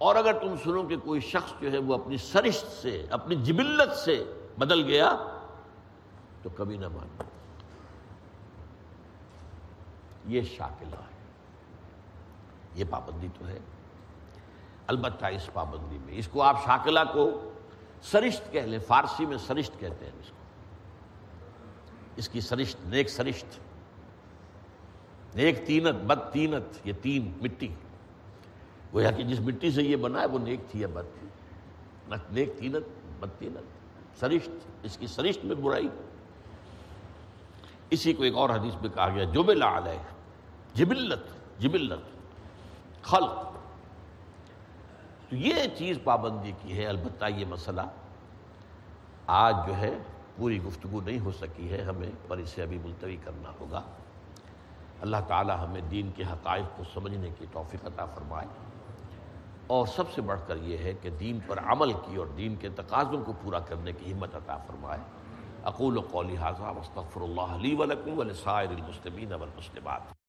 اور 0.00 0.16
اگر 0.16 0.32
تم 0.32 0.54
سنو 0.64 0.86
کہ 0.86 0.96
کوئی 0.96 1.20
شخص 1.20 1.52
جو 1.60 1.72
ہے 1.72 1.78
وہ 1.78 1.94
اپنی 1.94 2.16
سرشت 2.16 2.66
سے، 2.82 3.06
اپنی 3.10 3.36
جبلت 3.36 3.96
سے 3.96 4.24
بدل 4.58 4.84
گیا، 4.84 5.16
تو 6.42 6.50
کبھی 6.56 6.76
نہ 6.76 6.88
ماننا 6.88 7.22
یہ 10.26 10.42
شاکلہ 10.42 10.96
ہے۔ 10.96 11.24
یہ 12.74 12.84
پابندی 12.90 13.28
تو 13.38 13.46
ہے۔ 13.46 13.58
البتہ 14.86 15.26
اس 15.26 15.50
پابندی 15.52 15.98
میں، 15.98 16.14
اس 16.18 16.28
کو 16.28 16.42
آپ 16.42 16.64
شاکلہ 16.64 17.00
کو 17.12 17.52
سرشت 18.02 18.52
کہہ 18.52 18.60
لیں، 18.60 18.78
فارسی 18.78 19.26
میں 19.26 19.38
سرشت 19.38 19.78
کہتے 19.78 20.04
ہیں 20.04 20.12
اس 20.20 20.28
کو۔ 20.28 20.36
اس 22.16 22.28
کی 22.28 22.40
سرشت، 22.40 22.86
نیک 22.86 23.08
سرشت۔ 23.08 23.58
نیک 25.34 25.66
تینت، 25.66 25.96
بد 25.96 26.32
تینت، 26.32 26.86
یہ 26.86 26.92
تین 27.02 27.32
مٹی۔ 27.42 27.74
گویا 28.94 29.10
کہ 29.10 29.22
جس 29.22 29.40
مٹی 29.40 29.70
سے 29.70 29.82
یہ 29.82 29.96
بنا 29.96 30.20
ہے 30.20 30.26
وہ 30.26 30.38
نیک 30.38 30.60
تھی 30.70 30.80
یا 30.80 30.86
بد 30.92 31.18
تھی؟ 31.18 31.28
نہ 32.08 32.14
نیک 32.30 32.58
تینت 32.58 32.84
بد 33.20 33.28
تینت 33.38 33.80
سرشت، 34.20 34.50
اس 34.82 34.96
کی 34.96 35.06
سرشت 35.06 35.44
میں 35.44 35.56
برائی۔ 35.56 35.88
اسی 37.90 38.12
کو 38.12 38.22
ایک 38.22 38.34
اور 38.34 38.50
حدیث 38.50 38.74
میں 38.74 38.90
کہا 38.90 39.08
گیا 39.08 39.24
جو 39.24 39.42
بلا 39.42 39.78
علیہ 39.78 40.02
جبلت 40.74 41.20
جبلت، 41.60 42.00
خلق۔ 43.02 43.52
تو 45.28 45.36
یہ 45.36 45.54
چیز 45.78 45.98
پابندی 46.04 46.52
کی 46.62 46.78
ہے، 46.78 46.86
البتہ 46.86 47.24
یہ 47.36 47.44
مسئلہ 47.44 47.80
آج 49.26 49.56
جو 49.66 49.76
ہے 49.76 49.98
پوری 50.36 50.62
گفتگو 50.62 51.00
نہیں 51.00 51.18
ہو 51.18 51.32
سکی 51.32 51.70
ہے، 51.70 51.82
ہمیں 51.82 52.10
پر 52.28 52.36
اسے 52.36 52.62
ابھی 52.62 52.78
ملتوی 52.78 53.16
کرنا 53.24 53.52
ہوگا۔ 53.60 53.82
اللہ 55.00 55.16
تعالی 55.28 55.52
ہمیں 55.52 55.80
دین 55.80 56.10
کے 56.16 56.22
حقائق 56.22 56.76
کو 56.76 56.84
سمجھنے 56.94 57.30
کی 57.38 57.46
توفیق 57.52 57.86
عطا 57.86 58.04
فرمائے۔ 58.04 58.46
اور 59.70 59.86
سب 59.86 60.12
سے 60.14 60.22
بڑھ 60.22 60.40
کر 60.46 60.56
یہ 60.56 60.78
ہے 60.78 60.92
کہ 61.02 61.10
دین 61.10 61.38
پر 61.46 61.58
عمل 61.58 61.92
کی 61.92 62.16
اور 62.16 62.26
دین 62.26 62.56
کے 62.56 62.68
تقاضوں 62.68 63.24
کو 63.24 63.32
پورا 63.42 63.58
کرنے 63.58 63.92
کی 63.92 64.12
ہمت 64.12 64.34
عطا 64.34 64.56
فرمائے۔ 64.56 65.00
اقول 65.64 65.98
و 65.98 66.00
قولی 66.00 66.36
حاضہ 66.36 66.62
وصطفر 66.62 67.20
اللہ 67.20 67.40
علی 67.40 67.74
ولکم 67.74 68.18
ولسائر 68.18 68.68
المسلمین 68.68 69.32
والمسلمات۔ 69.32 70.19